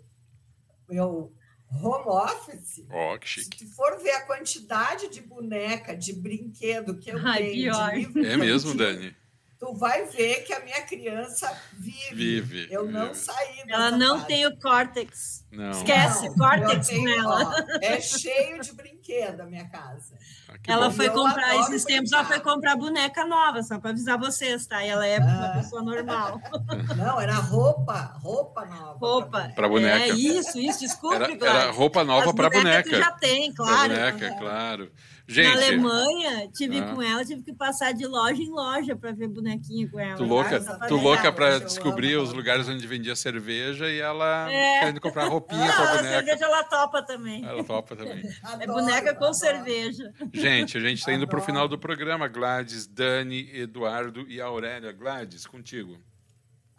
meu 0.88 1.32
home 1.70 2.04
office, 2.06 2.84
oh, 2.90 3.18
que 3.18 3.26
chique. 3.26 3.58
se 3.58 3.64
tu 3.64 3.74
for 3.74 3.98
ver 4.00 4.10
a 4.10 4.26
quantidade 4.26 5.08
de 5.08 5.22
boneca, 5.22 5.96
de 5.96 6.12
brinquedo 6.12 6.98
que 6.98 7.10
eu 7.10 7.18
Ai, 7.24 7.38
tenho, 7.38 7.72
de 7.72 7.96
livro 7.96 8.26
É 8.26 8.36
mesmo, 8.36 8.74
Dani? 8.74 9.16
Tu 9.64 9.74
vai 9.74 10.04
ver 10.06 10.44
que 10.44 10.52
a 10.52 10.60
minha 10.60 10.82
criança 10.82 11.50
vive. 11.72 12.40
Vive. 12.40 12.68
Eu 12.70 12.84
não 12.84 13.14
saí 13.14 13.62
Ela 13.66 13.90
não 13.90 14.16
parte. 14.18 14.28
tem 14.28 14.46
o 14.46 14.56
córtex. 14.58 15.44
Não. 15.50 15.70
Esquece, 15.70 16.28
não, 16.28 16.34
córtex 16.34 16.88
tenho, 16.88 17.04
nela. 17.04 17.54
Ó, 17.54 17.78
é 17.80 18.00
cheio 18.00 18.60
de 18.60 18.72
brinquedo 18.72 19.40
a 19.40 19.46
minha 19.46 19.68
casa. 19.68 20.16
Ah, 20.48 20.54
ela 20.66 20.88
bom. 20.88 20.96
foi 20.96 21.10
comprar 21.10 21.56
esses 21.60 21.84
tempos, 21.84 22.12
ela 22.12 22.24
foi 22.24 22.40
comprar 22.40 22.76
boneca 22.76 23.24
nova, 23.24 23.62
só 23.62 23.78
para 23.78 23.90
avisar 23.90 24.18
vocês, 24.18 24.66
tá? 24.66 24.84
E 24.84 24.88
ela 24.88 25.06
é 25.06 25.18
ah. 25.18 25.24
uma 25.24 25.48
pessoa 25.62 25.82
normal. 25.82 26.40
Não, 26.96 27.20
era 27.20 27.34
roupa, 27.34 28.12
roupa 28.20 28.66
nova. 28.66 28.98
Roupa. 28.98 29.52
Para 29.54 29.68
boneca. 29.68 30.04
É 30.04 30.08
isso, 30.08 30.58
isso, 30.58 30.80
desculpe, 30.80 31.16
Era, 31.16 31.32
era 31.32 31.70
roupa 31.70 32.04
nova 32.04 32.34
para 32.34 32.50
boneca. 32.50 32.96
já 32.96 33.12
tem, 33.12 33.52
claro. 33.52 33.94
Pra 33.94 34.10
boneca, 34.10 34.36
claro. 34.38 34.92
Gente, 35.26 35.48
Na 35.48 35.54
Alemanha, 35.54 36.48
tive 36.52 36.78
ah. 36.78 36.94
com 36.94 37.00
ela, 37.00 37.24
tive 37.24 37.42
que 37.42 37.52
passar 37.54 37.92
de 37.92 38.06
loja 38.06 38.42
em 38.42 38.50
loja 38.50 38.94
para 38.94 39.10
ver 39.12 39.26
bonequinho 39.26 39.90
com 39.90 39.98
ela. 39.98 40.16
Tu 40.16 40.24
louca, 40.24 40.60
tu 40.86 40.96
louca 40.96 41.32
para 41.32 41.60
descobrir 41.60 42.16
os 42.16 42.30
lugares 42.32 42.68
onde 42.68 42.86
vendia 42.86 43.16
cerveja 43.16 43.88
e 43.88 43.98
ela 43.98 44.50
é. 44.50 44.80
querendo 44.80 45.00
comprar 45.00 45.28
roupinha 45.28 45.72
para 45.72 45.96
boneca. 45.96 46.08
A 46.08 46.12
cerveja 46.12 46.44
ela 46.44 46.64
topa 46.64 47.02
também. 47.02 47.42
Ela 47.42 47.64
topa 47.64 47.96
também. 47.96 48.22
Adoro, 48.44 48.62
é 48.62 48.66
boneca 48.66 49.14
com 49.14 49.24
adoro. 49.24 49.34
cerveja. 49.34 50.12
Gente, 50.30 50.76
a 50.76 50.80
gente 50.80 50.98
está 50.98 51.12
indo 51.12 51.26
para 51.26 51.38
o 51.38 51.42
final 51.42 51.66
do 51.66 51.78
programa. 51.78 52.28
Gladys, 52.28 52.86
Dani, 52.86 53.48
Eduardo 53.54 54.28
e 54.28 54.42
Aurélia. 54.42 54.92
Gladys, 54.92 55.46
contigo. 55.46 55.98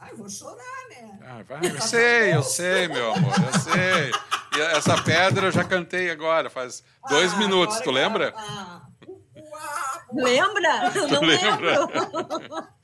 Ai, 0.05 0.13
vou 0.13 0.29
chorar, 0.29 0.87
né? 0.89 1.19
Ah, 1.23 1.43
vai, 1.47 1.59
eu 1.63 1.81
sei, 1.81 2.35
eu 2.35 2.43
sei, 2.43 2.87
meu 2.87 3.13
amor, 3.13 3.33
eu 3.33 3.59
sei. 3.59 4.11
E 4.55 4.61
essa 4.77 5.01
pedra 5.01 5.47
eu 5.47 5.51
já 5.51 5.63
cantei 5.63 6.11
agora, 6.11 6.47
faz 6.47 6.83
dois 7.09 7.33
ah, 7.33 7.37
minutos, 7.37 7.79
tu 7.81 7.91
lembra? 7.91 8.33
Ah. 9.57 10.11
Lembra? 10.13 10.91
Tu 10.91 11.07
não 11.07 11.21
lembra? 11.21 11.85
lembro. 11.85 12.67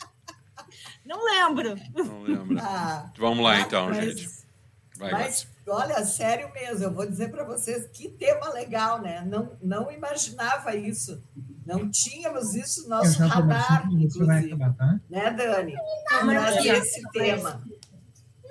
Não 1.05 1.25
lembro. 1.25 1.75
Não 1.93 2.21
lembro. 2.23 2.57
Ah, 2.61 3.11
Vamos 3.17 3.43
lá, 3.43 3.59
então, 3.59 3.89
mas, 3.89 3.97
gente. 3.97 4.29
Vai, 4.97 5.11
mas, 5.11 5.47
olha, 5.67 6.05
sério 6.05 6.49
mesmo, 6.53 6.85
eu 6.85 6.93
vou 6.93 7.05
dizer 7.05 7.29
para 7.29 7.43
vocês 7.43 7.85
que 7.87 8.07
tema 8.07 8.49
legal, 8.53 9.01
né? 9.01 9.21
Não, 9.25 9.57
não 9.61 9.91
imaginava 9.91 10.73
isso. 10.73 11.21
Não 11.65 11.89
tínhamos 11.89 12.55
isso 12.55 12.83
no 12.83 12.89
nosso 12.89 13.21
radar, 13.23 13.87
inclusive. 13.91 14.53
Acabar, 14.53 14.73
tá? 14.73 14.99
Né, 15.09 15.31
Dani? 15.31 15.75
Mas 16.25 16.65
esse 16.65 17.01
tema. 17.11 17.61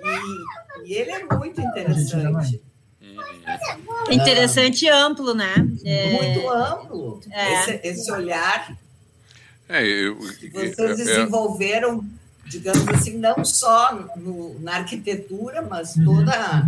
E, 0.03 0.89
e 0.89 0.93
ele 0.93 1.11
é 1.11 1.25
muito 1.25 1.61
interessante. 1.61 2.61
Interessante 4.09 4.85
e 4.85 4.89
amplo, 4.89 5.33
né? 5.33 5.53
É... 5.83 6.11
Muito 6.13 6.49
amplo. 6.49 7.19
É. 7.29 7.53
Esse, 7.53 7.81
esse, 7.83 8.11
olhar. 8.11 8.77
É, 9.67 9.85
eu, 9.85 10.17
que 10.17 10.49
vocês 10.49 10.97
desenvolveram, 10.97 12.03
digamos 12.45 12.87
assim, 12.89 13.17
não 13.17 13.43
só 13.43 13.93
no, 14.15 14.59
na 14.59 14.77
arquitetura, 14.77 15.61
mas 15.61 15.95
uhum. 15.95 16.05
toda. 16.05 16.67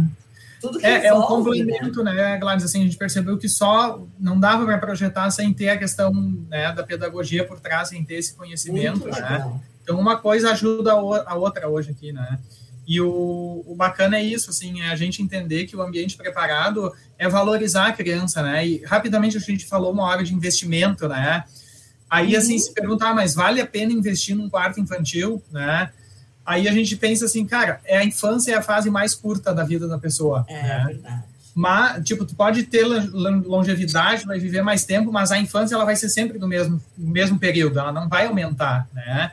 Tudo 0.64 0.80
que 0.80 0.86
é, 0.86 1.08
é 1.08 1.14
um 1.14 1.24
complemento, 1.24 2.02
né, 2.06 2.14
né 2.14 2.38
Gladys? 2.38 2.64
Assim, 2.64 2.80
a 2.80 2.86
gente 2.86 2.96
percebeu 2.96 3.38
que 3.38 3.50
só 3.50 4.08
não 4.18 4.40
dava 4.40 4.64
para 4.64 4.78
projetar 4.78 5.30
sem 5.30 5.54
ter 5.54 5.68
a 5.68 5.78
questão 5.78 6.14
né, 6.48 6.72
da 6.72 6.82
pedagogia 6.84 7.46
por 7.46 7.60
trás, 7.60 7.90
sem 7.90 8.02
ter 8.06 8.16
esse 8.16 8.34
conhecimento, 8.34 9.06
né? 9.10 9.60
Então, 9.84 10.00
uma 10.00 10.16
coisa 10.16 10.52
ajuda 10.52 10.94
a 10.94 11.36
outra 11.36 11.68
hoje 11.68 11.92
aqui, 11.92 12.14
né? 12.14 12.40
E 12.88 13.02
o, 13.02 13.62
o, 13.68 13.76
bacana 13.76 14.16
é 14.16 14.24
isso, 14.24 14.52
assim, 14.52 14.80
é 14.80 14.90
a 14.90 14.96
gente 14.96 15.22
entender 15.22 15.66
que 15.66 15.76
o 15.76 15.82
ambiente 15.82 16.16
preparado 16.16 16.94
é 17.18 17.28
valorizar 17.28 17.88
a 17.88 17.92
criança, 17.92 18.42
né? 18.42 18.66
E 18.66 18.86
rapidamente 18.86 19.36
a 19.36 19.42
gente 19.42 19.66
falou 19.66 19.92
uma 19.92 20.04
hora 20.04 20.24
de 20.24 20.34
investimento, 20.34 21.10
né? 21.10 21.44
Aí, 22.10 22.38
assim, 22.38 22.54
uhum. 22.54 22.60
se 22.60 22.74
perguntar, 22.74 23.10
ah, 23.10 23.14
mas 23.14 23.36
vale 23.36 23.60
a 23.60 23.68
pena 23.68 23.92
investir 23.92 24.34
num 24.34 24.50
quarto 24.50 24.80
infantil, 24.80 25.44
né? 25.52 25.92
Aí 26.46 26.68
a 26.68 26.72
gente 26.72 26.96
pensa 26.98 27.26
assim, 27.26 27.46
cara, 27.46 27.80
é 27.86 27.98
a 27.98 28.04
infância 28.04 28.54
é 28.54 28.56
a 28.56 28.62
fase 28.62 28.90
mais 28.90 29.16
curta 29.16 29.54
da 29.54 29.64
vida 29.64 29.88
da 29.88 29.98
pessoa. 29.98 30.46
É, 30.48 30.62
né? 30.62 30.84
verdade. 30.88 31.24
Mas, 31.56 32.04
tipo, 32.04 32.26
tu 32.26 32.36
pode 32.36 32.64
ter 32.64 32.84
longevidade, 32.84 34.26
vai 34.26 34.40
viver 34.40 34.64
mais 34.64 34.86
tempo, 34.86 35.12
mas 35.12 35.32
a 35.32 35.38
infância 35.38 35.76
ela 35.76 35.86
vai 35.86 35.96
ser 35.96 36.10
sempre 36.10 36.40
do 36.40 36.48
mesmo, 36.48 36.82
mesmo 36.98 37.38
período, 37.38 37.80
ela 37.80 37.92
não 37.92 38.10
vai 38.10 38.26
aumentar, 38.26 38.88
né? 38.92 39.32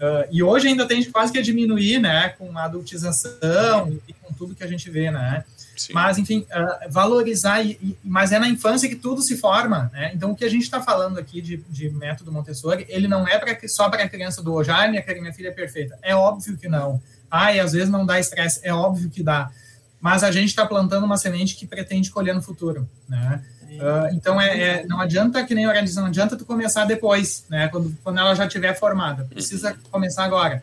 Uh, 0.00 0.26
e 0.32 0.42
hoje 0.42 0.66
ainda 0.66 0.86
tem 0.86 1.04
quase 1.10 1.32
que 1.32 1.40
diminuir, 1.42 2.00
né, 2.00 2.30
com 2.30 2.56
a 2.56 2.64
adultização 2.64 3.96
e 4.08 4.12
com 4.14 4.32
tudo 4.32 4.54
que 4.54 4.64
a 4.64 4.66
gente 4.66 4.90
vê, 4.90 5.10
né? 5.10 5.44
Sim. 5.80 5.94
Mas, 5.94 6.18
enfim, 6.18 6.46
uh, 6.50 6.90
valorizar, 6.90 7.62
e, 7.62 7.70
e, 7.80 7.98
mas 8.04 8.32
é 8.32 8.38
na 8.38 8.46
infância 8.46 8.86
que 8.86 8.96
tudo 8.96 9.22
se 9.22 9.38
forma, 9.38 9.90
né? 9.94 10.12
Então, 10.14 10.30
o 10.32 10.36
que 10.36 10.44
a 10.44 10.48
gente 10.50 10.64
está 10.64 10.82
falando 10.82 11.18
aqui 11.18 11.40
de, 11.40 11.56
de, 11.70 11.88
método 11.88 12.30
Montessori, 12.30 12.84
ele 12.86 13.08
não 13.08 13.26
é 13.26 13.38
pra, 13.38 13.56
só 13.66 13.88
para 13.88 14.04
a 14.04 14.08
criança 14.08 14.42
do 14.42 14.52
hoje, 14.52 14.70
ah, 14.70 14.86
minha, 14.86 15.02
minha 15.18 15.32
filha 15.32 15.48
é 15.48 15.52
perfeita. 15.52 15.98
É 16.02 16.14
óbvio 16.14 16.58
que 16.58 16.68
não. 16.68 17.00
Ah, 17.30 17.54
e 17.54 17.60
às 17.60 17.72
vezes 17.72 17.88
não 17.88 18.04
dá 18.04 18.20
estresse, 18.20 18.60
é 18.62 18.74
óbvio 18.74 19.08
que 19.08 19.22
dá. 19.22 19.50
Mas 19.98 20.22
a 20.22 20.30
gente 20.30 20.48
está 20.48 20.66
plantando 20.66 21.04
uma 21.04 21.16
semente 21.16 21.56
que 21.56 21.66
pretende 21.66 22.10
colher 22.10 22.34
no 22.34 22.42
futuro, 22.42 22.86
né? 23.08 23.42
Uh, 23.70 24.14
então, 24.14 24.38
é, 24.38 24.60
é, 24.60 24.86
não 24.86 25.00
adianta, 25.00 25.42
que 25.44 25.54
nem 25.54 25.66
diz, 25.82 25.96
não 25.96 26.06
adianta 26.06 26.36
tu 26.36 26.44
começar 26.44 26.84
depois, 26.84 27.46
né? 27.48 27.68
Quando, 27.68 27.96
quando 28.04 28.18
ela 28.18 28.34
já 28.34 28.44
estiver 28.44 28.78
formada. 28.78 29.24
Precisa 29.24 29.74
começar 29.90 30.24
agora. 30.24 30.62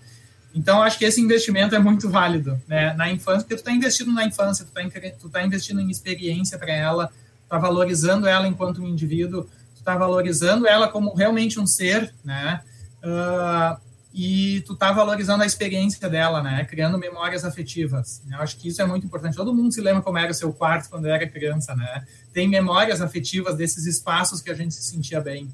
Então, 0.57 0.81
acho 0.81 0.97
que 0.97 1.05
esse 1.05 1.21
investimento 1.21 1.75
é 1.75 1.79
muito 1.79 2.09
válido, 2.09 2.59
né? 2.67 2.91
Na 2.95 3.11
infância, 3.11 3.41
porque 3.41 3.53
tu 3.53 3.59
está 3.59 3.71
investindo 3.71 4.11
na 4.11 4.25
infância, 4.25 4.65
tu 4.65 4.75
está 4.75 5.29
tá 5.29 5.45
investindo 5.45 5.79
em 5.79 5.87
experiência 5.91 6.57
para 6.57 6.73
ela, 6.73 7.11
está 7.43 7.59
valorizando 7.59 8.27
ela 8.27 8.47
enquanto 8.47 8.81
um 8.81 8.87
indivíduo, 8.87 9.47
está 9.75 9.95
valorizando 9.95 10.67
ela 10.67 10.87
como 10.87 11.13
realmente 11.13 11.59
um 11.59 11.67
ser, 11.67 12.11
né? 12.25 12.61
Uh, 13.03 13.79
e 14.11 14.61
tu 14.61 14.75
tá 14.75 14.91
valorizando 14.91 15.43
a 15.43 15.45
experiência 15.45 16.09
dela, 16.09 16.41
né? 16.41 16.65
Criando 16.65 16.97
memórias 16.97 17.45
afetivas. 17.45 18.23
Eu 18.27 18.39
acho 18.39 18.57
que 18.57 18.67
isso 18.67 18.81
é 18.81 18.85
muito 18.85 19.05
importante. 19.05 19.37
Todo 19.37 19.53
mundo 19.53 19.71
se 19.71 19.79
lembra 19.79 20.01
como 20.01 20.17
era 20.17 20.31
o 20.31 20.33
seu 20.33 20.51
quarto 20.51 20.89
quando 20.89 21.05
era 21.05 21.29
criança, 21.29 21.75
né? 21.75 22.03
Tem 22.33 22.47
memórias 22.47 22.99
afetivas 22.99 23.55
desses 23.55 23.85
espaços 23.85 24.41
que 24.41 24.49
a 24.49 24.55
gente 24.55 24.73
se 24.73 24.81
sentia 24.81 25.21
bem. 25.21 25.53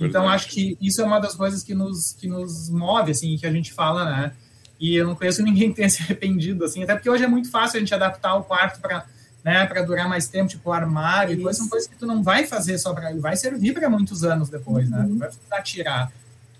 Então 0.00 0.28
acho 0.28 0.48
que 0.48 0.76
isso 0.80 1.00
é 1.00 1.04
uma 1.04 1.18
das 1.18 1.34
coisas 1.34 1.62
que 1.62 1.74
nos 1.74 2.12
que 2.12 2.26
nos 2.26 2.68
move, 2.70 3.10
assim, 3.10 3.36
que 3.36 3.46
a 3.46 3.52
gente 3.52 3.72
fala, 3.72 4.04
né? 4.04 4.32
E 4.78 4.94
eu 4.96 5.06
não 5.06 5.14
conheço 5.14 5.42
ninguém 5.44 5.70
que 5.70 5.76
tenha 5.76 5.88
se 5.88 6.02
arrependido, 6.02 6.64
assim, 6.64 6.82
até 6.82 6.94
porque 6.94 7.10
hoje 7.10 7.24
é 7.24 7.28
muito 7.28 7.50
fácil 7.50 7.76
a 7.76 7.80
gente 7.80 7.94
adaptar 7.94 8.34
o 8.36 8.44
quarto 8.44 8.80
para 8.80 9.06
né, 9.44 9.66
para 9.66 9.82
durar 9.82 10.08
mais 10.08 10.26
tempo, 10.26 10.48
tipo 10.48 10.70
o 10.70 10.72
armário, 10.72 11.34
e 11.34 11.42
coisas 11.42 11.58
são 11.58 11.68
coisas 11.68 11.86
que 11.86 11.94
tu 11.96 12.06
não 12.06 12.22
vai 12.22 12.46
fazer 12.46 12.78
só 12.78 12.94
para 12.94 13.14
vai 13.16 13.36
servir 13.36 13.74
para 13.74 13.90
muitos 13.90 14.24
anos 14.24 14.48
depois, 14.48 14.88
né? 14.88 15.04
Não 15.06 15.18
vai 15.18 15.28
precisar 15.28 15.60
tirar. 15.60 16.12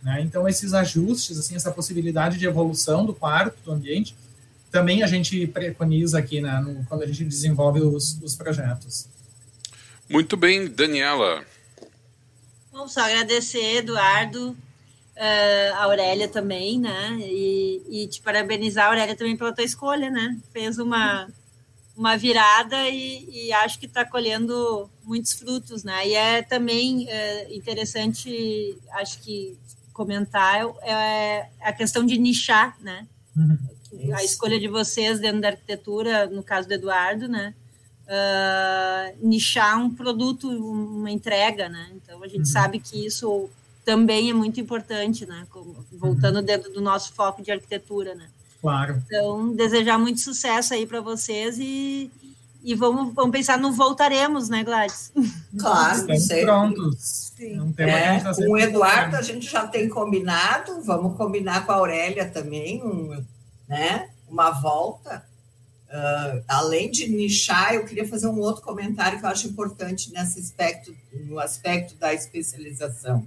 Né? 0.03 0.21
Então, 0.21 0.47
esses 0.47 0.75
ajustes, 0.75 1.39
assim, 1.39 1.57
essa 1.57 1.73
possibilidade 1.73 2.37
de 2.37 2.45
evolução 2.45 3.07
do 3.07 3.15
quarto, 3.15 3.57
do 3.65 3.73
ambiente, 3.73 4.15
também 4.71 5.03
a 5.03 5.07
gente 5.07 5.47
preconiza 5.47 6.19
aqui 6.19 6.43
né, 6.43 6.61
no, 6.61 6.85
quando 6.85 7.03
a 7.03 7.07
gente 7.07 7.25
desenvolve 7.25 7.81
os, 7.81 8.21
os 8.23 8.35
projetos. 8.37 9.07
Muito 10.07 10.37
bem, 10.37 10.69
Daniela. 10.69 11.43
Bom, 12.75 12.89
só 12.89 13.03
agradecer, 13.03 13.77
Eduardo, 13.77 14.51
uh, 14.51 15.75
a 15.75 15.85
Aurélia 15.85 16.27
também, 16.27 16.81
né? 16.81 17.17
E, 17.21 17.83
e 17.89 18.09
te 18.09 18.21
parabenizar, 18.21 18.89
Aurélia, 18.89 19.15
também 19.15 19.37
pela 19.37 19.55
tua 19.55 19.63
escolha, 19.63 20.11
né? 20.11 20.37
Fez 20.53 20.77
uma, 20.81 21.29
uma 21.97 22.17
virada 22.17 22.89
e, 22.89 23.47
e 23.47 23.53
acho 23.53 23.79
que 23.79 23.87
está 23.87 24.05
colhendo 24.05 24.91
muitos 25.05 25.35
frutos, 25.35 25.85
né? 25.85 26.09
E 26.09 26.15
é 26.15 26.43
também 26.43 27.09
é, 27.09 27.55
interessante, 27.55 28.77
acho 28.91 29.21
que 29.21 29.57
comentar 29.93 30.67
é 30.83 31.49
a 31.61 31.73
questão 31.73 32.05
de 32.05 32.19
nichar, 32.19 32.77
né? 32.81 33.07
Uhum. 33.37 33.57
A 34.17 34.25
escolha 34.25 34.59
de 34.59 34.67
vocês 34.67 35.21
dentro 35.21 35.41
da 35.41 35.51
arquitetura, 35.51 36.27
no 36.27 36.43
caso 36.43 36.67
do 36.67 36.75
Eduardo, 36.75 37.29
né? 37.29 37.55
Uh, 38.07 39.27
nichar 39.27 39.79
um 39.79 39.89
produto, 39.89 40.49
uma 40.49 41.11
entrega, 41.11 41.69
né? 41.69 41.91
Então 41.95 42.23
a 42.23 42.29
gente 42.29 42.41
uhum. 42.41 42.45
sabe 42.45 42.79
que 42.79 43.07
isso 43.07 43.49
também 43.85 44.31
é 44.31 44.35
muito 44.35 44.61
importante, 44.61 45.25
né? 45.25 45.47
Voltando 45.93 46.37
uhum. 46.37 46.45
dentro 46.45 46.71
do 46.71 46.81
nosso 46.81 47.13
foco 47.15 47.43
de 47.43 47.51
arquitetura, 47.51 48.15
né? 48.15 48.29
Claro. 48.61 49.03
Então 49.07 49.55
desejar 49.55 49.99
muito 49.99 50.21
sucesso 50.21 50.75
aí 50.75 50.87
para 50.87 51.01
vocês 51.01 51.59
e 51.59 52.11
e 52.65 52.75
vamos, 52.75 53.13
vamos 53.13 53.31
pensar 53.31 53.59
no 53.59 53.71
voltaremos, 53.73 54.49
né, 54.49 54.65
Gladys? 54.65 55.13
Claro, 55.57 56.11
Estamos 56.11 56.45
prontos. 56.45 57.33
É, 57.77 58.19
tá 58.19 58.35
com 58.35 58.51
o 58.51 58.59
Eduardo 58.59 59.15
a 59.15 59.23
gente 59.23 59.49
já 59.49 59.69
tem 59.69 59.89
combinado, 59.89 60.83
vamos 60.83 61.17
combinar 61.17 61.65
com 61.65 61.71
a 61.71 61.77
Aurélia 61.77 62.29
também, 62.29 62.83
um, 62.83 63.23
né, 63.69 64.09
uma 64.29 64.51
volta. 64.51 65.25
Uh, 65.95 66.43
além 66.49 66.91
de 66.91 67.09
nichar, 67.09 67.73
eu 67.75 67.85
queria 67.85 68.05
fazer 68.09 68.27
um 68.27 68.41
outro 68.41 68.63
comentário 68.63 69.17
que 69.17 69.25
eu 69.25 69.29
acho 69.29 69.47
importante 69.47 70.13
nesse 70.13 70.41
aspecto, 70.41 70.93
no 71.13 71.39
aspecto 71.39 71.95
da 71.95 72.13
especialização. 72.13 73.25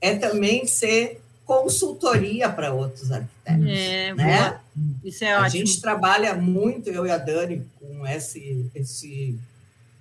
É 0.00 0.14
também 0.14 0.64
ser 0.64 1.20
consultoria 1.44 2.48
para 2.48 2.72
outros 2.72 3.10
arquitetos. 3.10 3.66
É, 3.68 4.14
né? 4.14 4.60
Isso 5.02 5.24
é 5.24 5.34
ótimo. 5.34 5.44
A 5.44 5.48
gente 5.48 5.80
trabalha 5.80 6.34
muito, 6.36 6.88
eu 6.88 7.04
e 7.04 7.10
a 7.10 7.18
Dani, 7.18 7.66
com 7.80 8.06
esse, 8.06 8.70
esse 8.76 9.36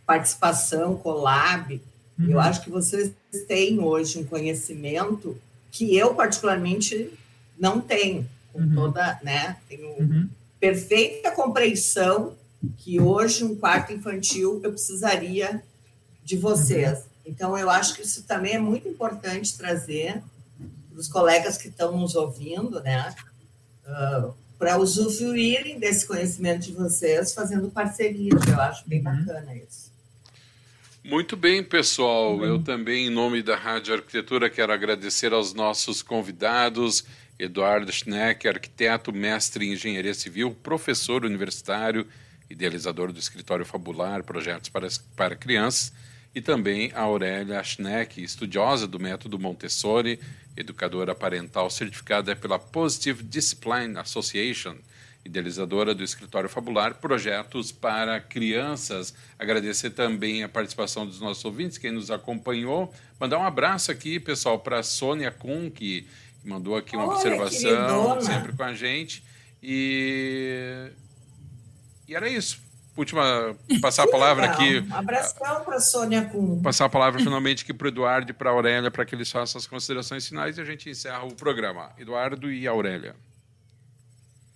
participação, 0.06 0.96
collab. 0.96 1.82
Uhum. 2.20 2.30
Eu 2.30 2.40
acho 2.40 2.62
que 2.62 2.70
vocês 2.70 3.12
têm 3.48 3.80
hoje 3.80 4.20
um 4.20 4.24
conhecimento 4.24 5.36
que 5.72 5.98
eu, 5.98 6.14
particularmente, 6.14 7.10
não 7.58 7.82
tenho. 7.82 8.30
Com 8.52 8.60
uhum. 8.60 8.76
toda, 8.76 9.20
né? 9.24 9.58
Tenho 9.68 9.88
uhum. 9.98 10.30
Perfeita 10.64 11.30
compreensão 11.32 12.38
que 12.78 12.98
hoje 12.98 13.44
um 13.44 13.54
quarto 13.54 13.92
infantil 13.92 14.62
eu 14.64 14.72
precisaria 14.72 15.62
de 16.24 16.38
vocês. 16.38 17.00
Uhum. 17.00 17.06
Então, 17.26 17.58
eu 17.58 17.70
acho 17.70 17.94
que 17.96 18.02
isso 18.02 18.24
também 18.24 18.54
é 18.54 18.60
muito 18.60 18.88
importante 18.88 19.58
trazer 19.58 20.24
dos 20.90 21.10
colegas 21.10 21.58
que 21.58 21.68
estão 21.68 21.98
nos 21.98 22.16
ouvindo, 22.16 22.80
né? 22.82 23.14
Uh, 23.86 24.34
para 24.58 24.78
usufruírem 24.78 25.78
desse 25.78 26.08
conhecimento 26.08 26.62
de 26.62 26.72
vocês, 26.72 27.34
fazendo 27.34 27.70
parcerias. 27.70 28.42
Eu 28.48 28.62
acho 28.62 28.88
bem 28.88 29.00
uhum. 29.00 29.26
bacana 29.26 29.54
isso. 29.58 29.92
Muito 31.04 31.36
bem, 31.36 31.62
pessoal. 31.62 32.38
Uhum. 32.38 32.46
Eu 32.46 32.64
também, 32.64 33.08
em 33.08 33.10
nome 33.10 33.44
da 33.44 33.58
Rádio 33.58 33.96
Arquitetura, 33.96 34.50
quero 34.50 34.72
agradecer 34.72 35.34
aos 35.34 35.54
nossos 35.54 36.02
convidados. 36.02 37.04
Eduardo 37.38 37.92
Schneck, 37.92 38.48
arquiteto, 38.48 39.12
mestre 39.12 39.66
em 39.66 39.74
engenharia 39.74 40.14
civil, 40.14 40.52
professor 40.52 41.26
universitário, 41.26 42.08
idealizador 42.50 43.12
do 43.12 43.20
escritório 43.20 43.66
Fabular, 43.66 44.24
projetos 44.24 44.70
para, 44.70 44.88
para 45.16 45.36
crianças, 45.36 45.94
e 46.36 46.42
também 46.42 46.92
a 46.96 47.02
Aurélia 47.02 47.64
Schneck, 47.64 48.22
estudiosa 48.22 48.88
do 48.88 49.00
método 49.00 49.38
Montessori, 49.38 50.20
educadora 50.56 51.14
parental 51.14 51.70
certificada 51.70 52.36
pela 52.36 52.58
Positive 52.58 53.24
Discipline 53.24 53.98
Association, 53.98 54.76
idealizadora 55.26 55.96
do 55.96 56.04
Escritório 56.04 56.50
Fabular, 56.50 56.96
projetos 56.96 57.72
para 57.72 58.20
crianças. 58.20 59.14
Agradecer 59.40 59.92
também 59.92 60.44
a 60.44 60.50
participação 60.50 61.06
dos 61.06 61.20
nossos 61.20 61.46
ouvintes, 61.46 61.78
quem 61.78 61.92
nos 61.92 62.12
acompanhou. 62.12 62.94
Mandar 63.20 63.38
um 63.38 63.46
abraço 63.46 63.92
aqui, 63.92 64.20
pessoal, 64.20 64.60
para 64.60 64.80
a 64.80 64.84
Sônia 64.84 65.32
Kuhn, 65.32 65.70
que 65.70 66.06
mandou 66.44 66.76
aqui 66.76 66.96
uma 66.96 67.08
Olha, 67.08 67.16
observação, 67.16 68.22
sempre 68.22 68.54
com 68.54 68.64
a 68.64 68.74
gente. 68.74 69.24
E... 69.62 70.92
e 72.08 72.16
era 72.16 72.28
isso 72.28 72.64
última 72.96 73.56
passar 73.82 74.04
a 74.04 74.08
palavra 74.08 74.46
aqui. 74.46 74.80
Um 74.80 74.96
abração 74.96 75.64
para 75.64 75.76
a 75.76 75.80
Sônia 75.80 76.26
Kuhn. 76.26 76.62
Passar 76.62 76.86
a 76.86 76.90
palavra 76.90 77.20
finalmente 77.22 77.64
aqui 77.64 77.74
para 77.74 77.86
o 77.86 77.88
Eduardo 77.88 78.32
e 78.32 78.34
para 78.34 78.50
a 78.50 78.54
Aurélia 78.54 78.92
para 78.92 79.06
que 79.06 79.16
eles 79.16 79.32
façam 79.32 79.60
as 79.60 79.68
considerações 79.68 80.28
finais 80.28 80.58
e 80.58 80.62
a 80.62 80.66
gente 80.66 80.90
encerra 80.90 81.24
o 81.24 81.34
programa. 81.34 81.92
Eduardo 81.98 82.52
e 82.52 82.68
Aurélia. 82.68 83.16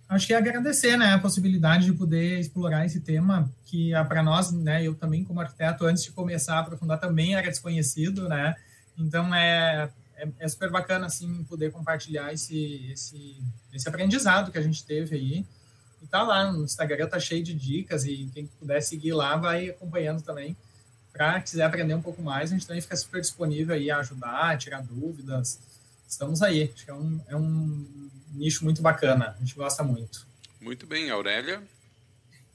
Acho 0.09 0.25
que 0.25 0.33
é 0.33 0.37
agradecer 0.37 0.95
né, 0.95 1.13
a 1.13 1.19
possibilidade 1.19 1.85
de 1.85 1.91
poder 1.91 2.39
explorar 2.39 2.85
esse 2.85 3.01
tema, 3.01 3.51
que 3.65 3.93
ah, 3.93 4.05
para 4.05 4.23
nós, 4.23 4.53
né, 4.53 4.81
eu 4.81 4.95
também 4.95 5.21
como 5.25 5.41
arquiteto, 5.41 5.85
antes 5.85 6.03
de 6.03 6.11
começar 6.11 6.55
a 6.55 6.59
aprofundar, 6.59 6.97
também 6.97 7.35
era 7.35 7.45
desconhecido, 7.45 8.29
né? 8.29 8.55
Então 8.97 9.35
é, 9.35 9.89
é, 10.17 10.27
é 10.39 10.47
super 10.47 10.69
bacana 10.69 11.05
assim 11.05 11.43
poder 11.45 11.71
compartilhar 11.71 12.33
esse, 12.33 12.91
esse, 12.91 13.41
esse 13.73 13.87
aprendizado 13.87 14.51
que 14.51 14.57
a 14.57 14.61
gente 14.61 14.83
teve 14.83 15.15
aí 15.15 15.45
e 16.01 16.07
tá 16.07 16.23
lá 16.23 16.51
no 16.51 16.63
Instagram, 16.63 17.07
tá 17.07 17.19
cheio 17.19 17.43
de 17.43 17.53
dicas 17.53 18.05
e 18.05 18.29
quem 18.33 18.47
puder 18.59 18.81
seguir 18.81 19.13
lá 19.13 19.35
vai 19.35 19.69
acompanhando 19.69 20.21
também. 20.21 20.55
Para 21.11 21.41
quiser 21.41 21.63
aprender 21.63 21.95
um 21.95 22.01
pouco 22.01 22.21
mais, 22.21 22.51
a 22.51 22.53
gente 22.53 22.67
também 22.67 22.81
fica 22.81 22.95
super 22.95 23.21
disponível 23.21 23.73
aí 23.73 23.89
a 23.89 23.97
ajudar, 23.97 24.51
a 24.51 24.57
tirar 24.57 24.83
dúvidas. 24.83 25.59
Estamos 26.07 26.41
aí. 26.43 26.71
Acho 26.73 26.85
que 26.85 26.91
é 26.91 26.93
um, 26.93 27.21
é 27.27 27.35
um 27.35 28.09
nicho 28.33 28.63
muito 28.63 28.81
bacana. 28.81 29.35
A 29.35 29.39
gente 29.39 29.55
gosta 29.55 29.83
muito. 29.83 30.27
Muito 30.61 30.85
bem, 30.85 31.09
Aurélia. 31.09 31.63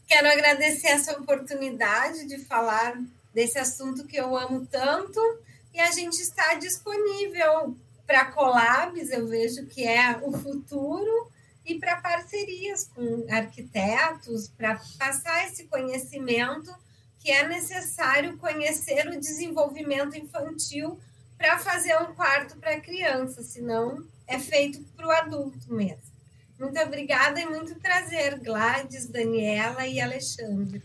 Quero 0.07 0.29
agradecer 0.29 0.89
essa 0.89 1.13
oportunidade 1.19 2.27
de 2.29 2.39
falar 2.39 3.01
desse 3.35 3.59
assunto 3.59 4.07
que 4.07 4.17
eu 4.17 4.37
amo 4.37 4.67
tanto 4.67 5.21
e 5.73 5.81
a 5.81 5.91
gente 5.91 6.21
está 6.21 6.55
disponível 6.55 7.77
para 8.07 8.27
collabs, 8.27 9.11
eu 9.11 9.27
vejo 9.27 9.67
que 9.67 9.87
é 9.87 10.19
o 10.23 10.33
futuro, 10.33 11.31
e 11.65 11.79
para 11.79 12.01
parcerias 12.01 12.91
com 12.95 13.27
arquitetos, 13.31 14.49
para 14.49 14.81
passar 14.99 15.47
esse 15.47 15.65
conhecimento 15.65 16.75
que 17.19 17.31
é 17.31 17.47
necessário 17.47 18.37
conhecer 18.37 19.07
o 19.07 19.21
desenvolvimento 19.21 20.17
infantil 20.17 20.99
para 21.39 21.59
fazer 21.59 21.97
um 21.99 22.15
quarto 22.15 22.57
para 22.59 22.81
criança, 22.81 23.43
senão 23.43 24.05
é 24.27 24.39
feito 24.39 24.81
para 24.97 25.07
o 25.07 25.11
adulto 25.11 25.73
mesmo. 25.73 26.13
Muito 26.59 26.79
obrigada 26.81 27.41
e 27.41 27.47
muito 27.47 27.75
prazer, 27.77 28.39
Gladys, 28.41 29.07
Daniela 29.07 29.87
e 29.87 30.01
Alexandre. 30.01 30.83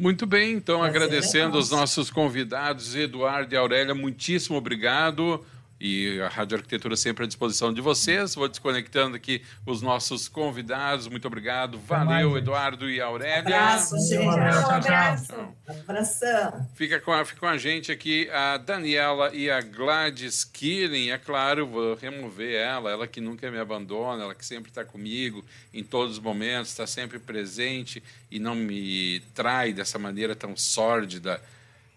Muito 0.00 0.24
bem, 0.24 0.54
então 0.54 0.78
prazer 0.78 0.96
agradecendo 0.96 1.58
é 1.58 1.60
os 1.60 1.70
nossos 1.70 2.10
convidados, 2.10 2.96
Eduardo 2.96 3.54
e 3.54 3.56
Aurélia, 3.58 3.94
muitíssimo 3.94 4.56
obrigado. 4.56 5.44
E 5.80 6.20
a 6.20 6.28
Rádio 6.28 6.58
Arquitetura 6.58 6.94
sempre 6.94 7.24
à 7.24 7.26
disposição 7.26 7.72
de 7.72 7.80
vocês. 7.80 8.34
Vou 8.34 8.46
desconectando 8.46 9.16
aqui 9.16 9.42
os 9.64 9.80
nossos 9.80 10.28
convidados. 10.28 11.08
Muito 11.08 11.26
obrigado. 11.26 11.78
Valeu, 11.78 12.36
Eduardo 12.36 12.90
e 12.90 13.00
Aurélia. 13.00 13.56
Abraço, 13.56 13.96
gente. 14.06 14.18
Um 14.18 14.30
abraço. 14.30 15.32
Abração. 15.66 16.68
Fica 16.74 17.00
com, 17.00 17.12
a, 17.12 17.24
fica 17.24 17.40
com 17.40 17.46
a 17.46 17.56
gente 17.56 17.90
aqui 17.90 18.28
a 18.30 18.58
Daniela 18.58 19.34
e 19.34 19.50
a 19.50 19.62
Gladys 19.62 20.44
Killing. 20.44 21.10
É 21.10 21.18
claro, 21.18 21.66
vou 21.66 21.94
remover 21.94 22.54
ela, 22.54 22.90
ela 22.90 23.06
que 23.06 23.20
nunca 23.20 23.50
me 23.50 23.58
abandona, 23.58 24.24
ela 24.24 24.34
que 24.34 24.44
sempre 24.44 24.70
está 24.70 24.84
comigo 24.84 25.42
em 25.72 25.82
todos 25.82 26.18
os 26.18 26.22
momentos, 26.22 26.70
está 26.70 26.86
sempre 26.86 27.18
presente 27.18 28.02
e 28.30 28.38
não 28.38 28.54
me 28.54 29.20
trai 29.34 29.72
dessa 29.72 29.98
maneira 29.98 30.36
tão 30.36 30.54
sórdida 30.56 31.40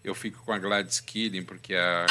eu 0.04 0.14
fico 0.14 0.44
com 0.44 0.52
a 0.52 0.58
Gladys 0.58 1.00
Killing, 1.00 1.44
porque 1.44 1.74
a, 1.74 2.04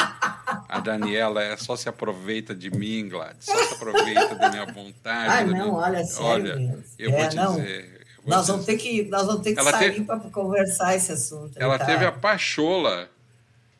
a 0.68 0.80
Daniela 0.80 1.40
é, 1.40 1.56
só 1.56 1.76
se 1.76 1.88
aproveita 1.88 2.52
de 2.52 2.68
mim, 2.68 3.08
Gladys, 3.08 3.44
só 3.44 3.56
se 3.56 3.74
aproveita 3.74 4.34
da 4.34 4.50
minha 4.50 4.66
vontade. 4.66 5.32
Ah, 5.32 5.44
não, 5.44 5.74
olha, 5.74 6.04
sério 6.04 6.26
olha, 6.26 6.56
mesmo. 6.56 6.84
eu 6.98 7.10
é, 7.10 7.12
vou 7.12 7.34
não. 7.36 7.54
dizer. 7.54 8.06
Vou 8.24 8.34
nós, 8.34 8.48
vamos 8.48 8.66
ter 8.66 8.76
que, 8.78 9.04
nós 9.04 9.26
vamos 9.26 9.42
ter 9.42 9.54
que 9.54 9.62
sair 9.62 9.92
teve, 9.92 10.04
para 10.04 10.18
conversar 10.18 10.96
esse 10.96 11.12
assunto. 11.12 11.52
Ela 11.56 11.78
tá? 11.78 11.84
teve 11.84 12.04
a 12.04 12.10
pachola, 12.10 13.08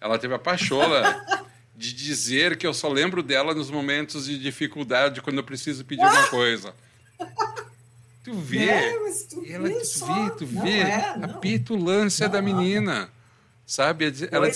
ela 0.01 0.17
teve 0.17 0.35
a 0.35 0.39
pachola 0.39 1.03
de 1.75 1.93
dizer 1.93 2.57
que 2.57 2.67
eu 2.67 2.73
só 2.73 2.89
lembro 2.89 3.21
dela 3.21 3.53
nos 3.53 3.69
momentos 3.69 4.27
de 4.27 4.39
dificuldade, 4.39 5.23
quando 5.23 5.39
eu 5.39 5.45
preciso 5.45 5.85
pedir 5.85 6.05
uma 6.05 6.29
coisa. 6.29 6.73
Tu 8.23 8.33
vê, 8.33 8.65
é, 8.69 8.93
tu 9.29 9.45
ela, 9.47 9.69
vê 9.69 9.75
tu 9.75 10.07
vê, 10.07 10.31
tu 10.39 10.47
vê 10.47 10.79
é, 10.79 11.15
a 11.21 11.29
petulância 11.29 12.27
não, 12.27 12.33
da 12.33 12.41
menina. 12.41 13.11
Sabe? 13.67 14.13
Ela, 14.31 14.49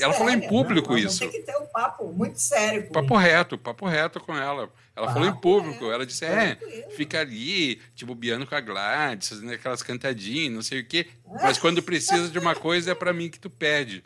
ela 0.00 0.14
falou 0.14 0.30
em 0.30 0.40
público 0.40 0.92
não, 0.92 0.98
isso. 0.98 1.18
Tem 1.18 1.30
que 1.30 1.40
ter 1.40 1.56
um 1.56 1.66
papo 1.66 2.10
muito 2.10 2.40
sério. 2.40 2.88
Papo 2.90 3.16
reto, 3.16 3.58
papo 3.58 3.86
reto 3.86 4.18
com 4.20 4.34
ela. 4.34 4.70
Ela 4.96 5.06
papo 5.06 5.12
falou 5.12 5.28
em 5.28 5.34
público. 5.34 5.90
Ela 5.90 6.06
disse: 6.06 6.24
é, 6.24 6.56
fica 6.96 7.20
ali, 7.20 7.80
tipo, 7.94 8.14
biano 8.14 8.46
com 8.46 8.54
a 8.54 8.60
Gladys, 8.60 9.28
fazendo 9.28 9.52
aquelas 9.52 9.82
cantadinhas, 9.82 10.54
não 10.54 10.62
sei 10.62 10.80
o 10.80 10.86
quê. 10.86 11.08
Mas 11.42 11.58
quando 11.58 11.82
precisa 11.82 12.28
de 12.28 12.38
uma 12.38 12.54
coisa, 12.54 12.92
é 12.92 12.94
para 12.94 13.12
mim 13.12 13.28
que 13.28 13.38
tu 13.38 13.50
pede. 13.50 14.02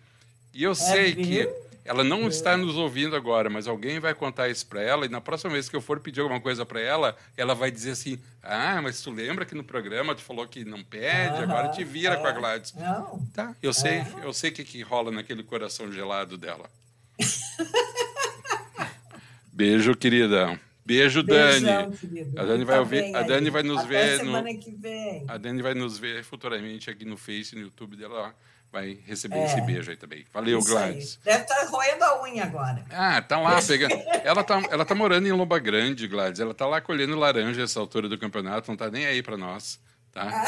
E 0.52 0.64
eu 0.64 0.72
é, 0.72 0.74
sei 0.74 1.14
que 1.14 1.48
ela 1.88 2.04
não 2.04 2.24
é. 2.24 2.26
está 2.28 2.54
nos 2.54 2.76
ouvindo 2.76 3.16
agora, 3.16 3.48
mas 3.48 3.66
alguém 3.66 3.98
vai 3.98 4.14
contar 4.14 4.50
isso 4.50 4.66
para 4.66 4.82
ela 4.82 5.06
e 5.06 5.08
na 5.08 5.22
próxima 5.22 5.52
vez 5.52 5.70
que 5.70 5.74
eu 5.74 5.80
for 5.80 5.98
pedir 6.00 6.20
alguma 6.20 6.38
coisa 6.38 6.66
para 6.66 6.80
ela, 6.80 7.16
ela 7.34 7.54
vai 7.54 7.70
dizer 7.70 7.92
assim: 7.92 8.18
"Ah, 8.42 8.80
mas 8.82 9.00
tu 9.00 9.10
lembra 9.10 9.46
que 9.46 9.54
no 9.54 9.64
programa 9.64 10.14
tu 10.14 10.20
falou 10.20 10.46
que 10.46 10.66
não 10.66 10.84
pede, 10.84 11.42
agora 11.42 11.68
te 11.68 11.82
vira 11.82 12.14
é. 12.14 12.16
com 12.18 12.26
a 12.26 12.32
Gladys". 12.32 12.74
Não. 12.74 13.26
Tá, 13.32 13.56
eu 13.62 13.72
sei, 13.72 14.00
é. 14.00 14.06
eu 14.22 14.34
sei 14.34 14.50
o 14.50 14.52
que 14.52 14.64
que 14.64 14.82
rola 14.82 15.10
naquele 15.10 15.42
coração 15.42 15.90
gelado 15.90 16.36
dela. 16.36 16.68
Beijo, 19.50 19.96
querida. 19.96 20.60
Beijo, 20.84 21.22
Beijão, 21.22 21.60
Dani. 21.64 21.96
Querido. 21.96 22.40
A 22.40 22.44
Dani 22.44 22.64
vai 22.64 22.78
ouvir, 22.78 23.16
a 23.16 23.22
Dani 23.22 23.50
vai 23.50 23.62
nos 23.62 23.80
Até 23.80 23.88
ver 23.88 24.24
no, 24.24 24.58
que 24.58 24.70
vem. 24.70 25.24
A 25.26 25.36
Dani 25.36 25.62
vai 25.62 25.74
nos 25.74 25.98
ver 25.98 26.22
futuramente 26.22 26.90
aqui 26.90 27.04
no 27.04 27.16
Face, 27.16 27.54
no 27.54 27.62
YouTube 27.62 27.96
dela 27.96 28.34
vai 28.72 28.98
receber 29.06 29.36
é. 29.36 29.44
esse 29.46 29.60
beijo 29.62 29.90
aí 29.90 29.96
também. 29.96 30.24
Valeu, 30.32 30.58
Isso 30.58 30.68
Gladys. 30.68 31.18
Aí. 31.18 31.32
Deve 31.32 31.42
estar 31.42 31.54
tá 31.54 31.66
roendo 31.70 32.04
a 32.04 32.22
unha 32.22 32.44
agora. 32.44 32.84
Ah, 32.90 33.22
tá 33.22 33.38
lá 33.38 33.60
pegando. 33.66 33.94
ela 34.24 34.44
tá, 34.44 34.62
ela 34.70 34.84
tá 34.84 34.94
morando 34.94 35.26
em 35.26 35.32
Lomba 35.32 35.58
Grande, 35.58 36.06
Gladys. 36.06 36.40
Ela 36.40 36.54
tá 36.54 36.66
lá 36.66 36.80
colhendo 36.80 37.16
laranja 37.16 37.62
essa 37.62 37.80
altura 37.80 38.08
do 38.08 38.18
campeonato, 38.18 38.70
não 38.70 38.76
tá 38.76 38.90
nem 38.90 39.06
aí 39.06 39.22
para 39.22 39.36
nós, 39.36 39.80
tá? 40.12 40.44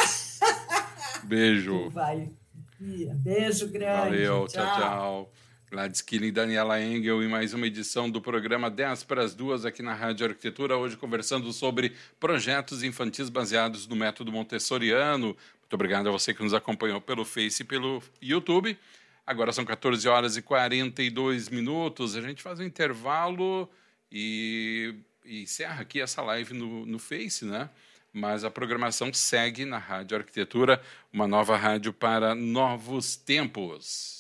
Beijo. 1.25 1.91
Vai. 1.91 2.31
Beijo 2.79 3.69
grande. 3.69 4.01
Valeu, 4.01 4.47
tchau, 4.49 4.65
tchau. 4.65 4.77
tchau. 4.77 5.33
Gladys 5.71 6.01
Killing, 6.03 6.33
Daniela 6.33 6.83
Engel 6.83 7.23
e 7.23 7.29
mais 7.29 7.55
uma 7.55 7.65
edição 7.65 8.11
do 8.11 8.21
programa 8.21 8.69
10 8.69 9.05
para 9.05 9.23
as 9.23 9.37
duas 9.37 9.65
aqui 9.65 9.85
na 9.85 9.95
Rádio 9.95 10.27
Arquitetura, 10.27 10.77
hoje 10.77 10.97
conversando 10.97 11.53
sobre 11.53 11.95
projetos 12.19 12.83
infantis 12.83 13.29
baseados 13.29 13.87
no 13.87 13.95
método 13.95 14.33
montessoriano, 14.33 15.37
muito 15.71 15.77
obrigado 15.77 16.09
a 16.09 16.11
você 16.11 16.35
que 16.35 16.43
nos 16.43 16.53
acompanhou 16.53 17.01
pelo 17.01 17.25
Face 17.25 17.63
e 17.63 17.65
pelo 17.65 18.03
YouTube. 18.21 18.77
Agora 19.25 19.53
são 19.53 19.65
14 19.65 20.09
horas 20.09 20.37
e 20.37 20.43
42 20.43 21.49
minutos. 21.49 22.17
A 22.17 22.21
gente 22.21 22.43
faz 22.43 22.59
um 22.59 22.65
intervalo 22.65 23.71
e, 24.11 24.97
e 25.25 25.43
encerra 25.43 25.83
aqui 25.83 26.01
essa 26.01 26.23
live 26.23 26.55
no, 26.55 26.85
no 26.85 26.99
Face, 26.99 27.45
né? 27.45 27.71
Mas 28.13 28.43
a 28.43 28.51
programação 28.51 29.13
segue 29.13 29.65
na 29.65 29.79
Rádio 29.79 30.17
Arquitetura, 30.17 30.83
uma 31.13 31.29
nova 31.29 31.57
rádio 31.57 31.93
para 31.93 32.35
novos 32.35 33.15
tempos. 33.15 34.20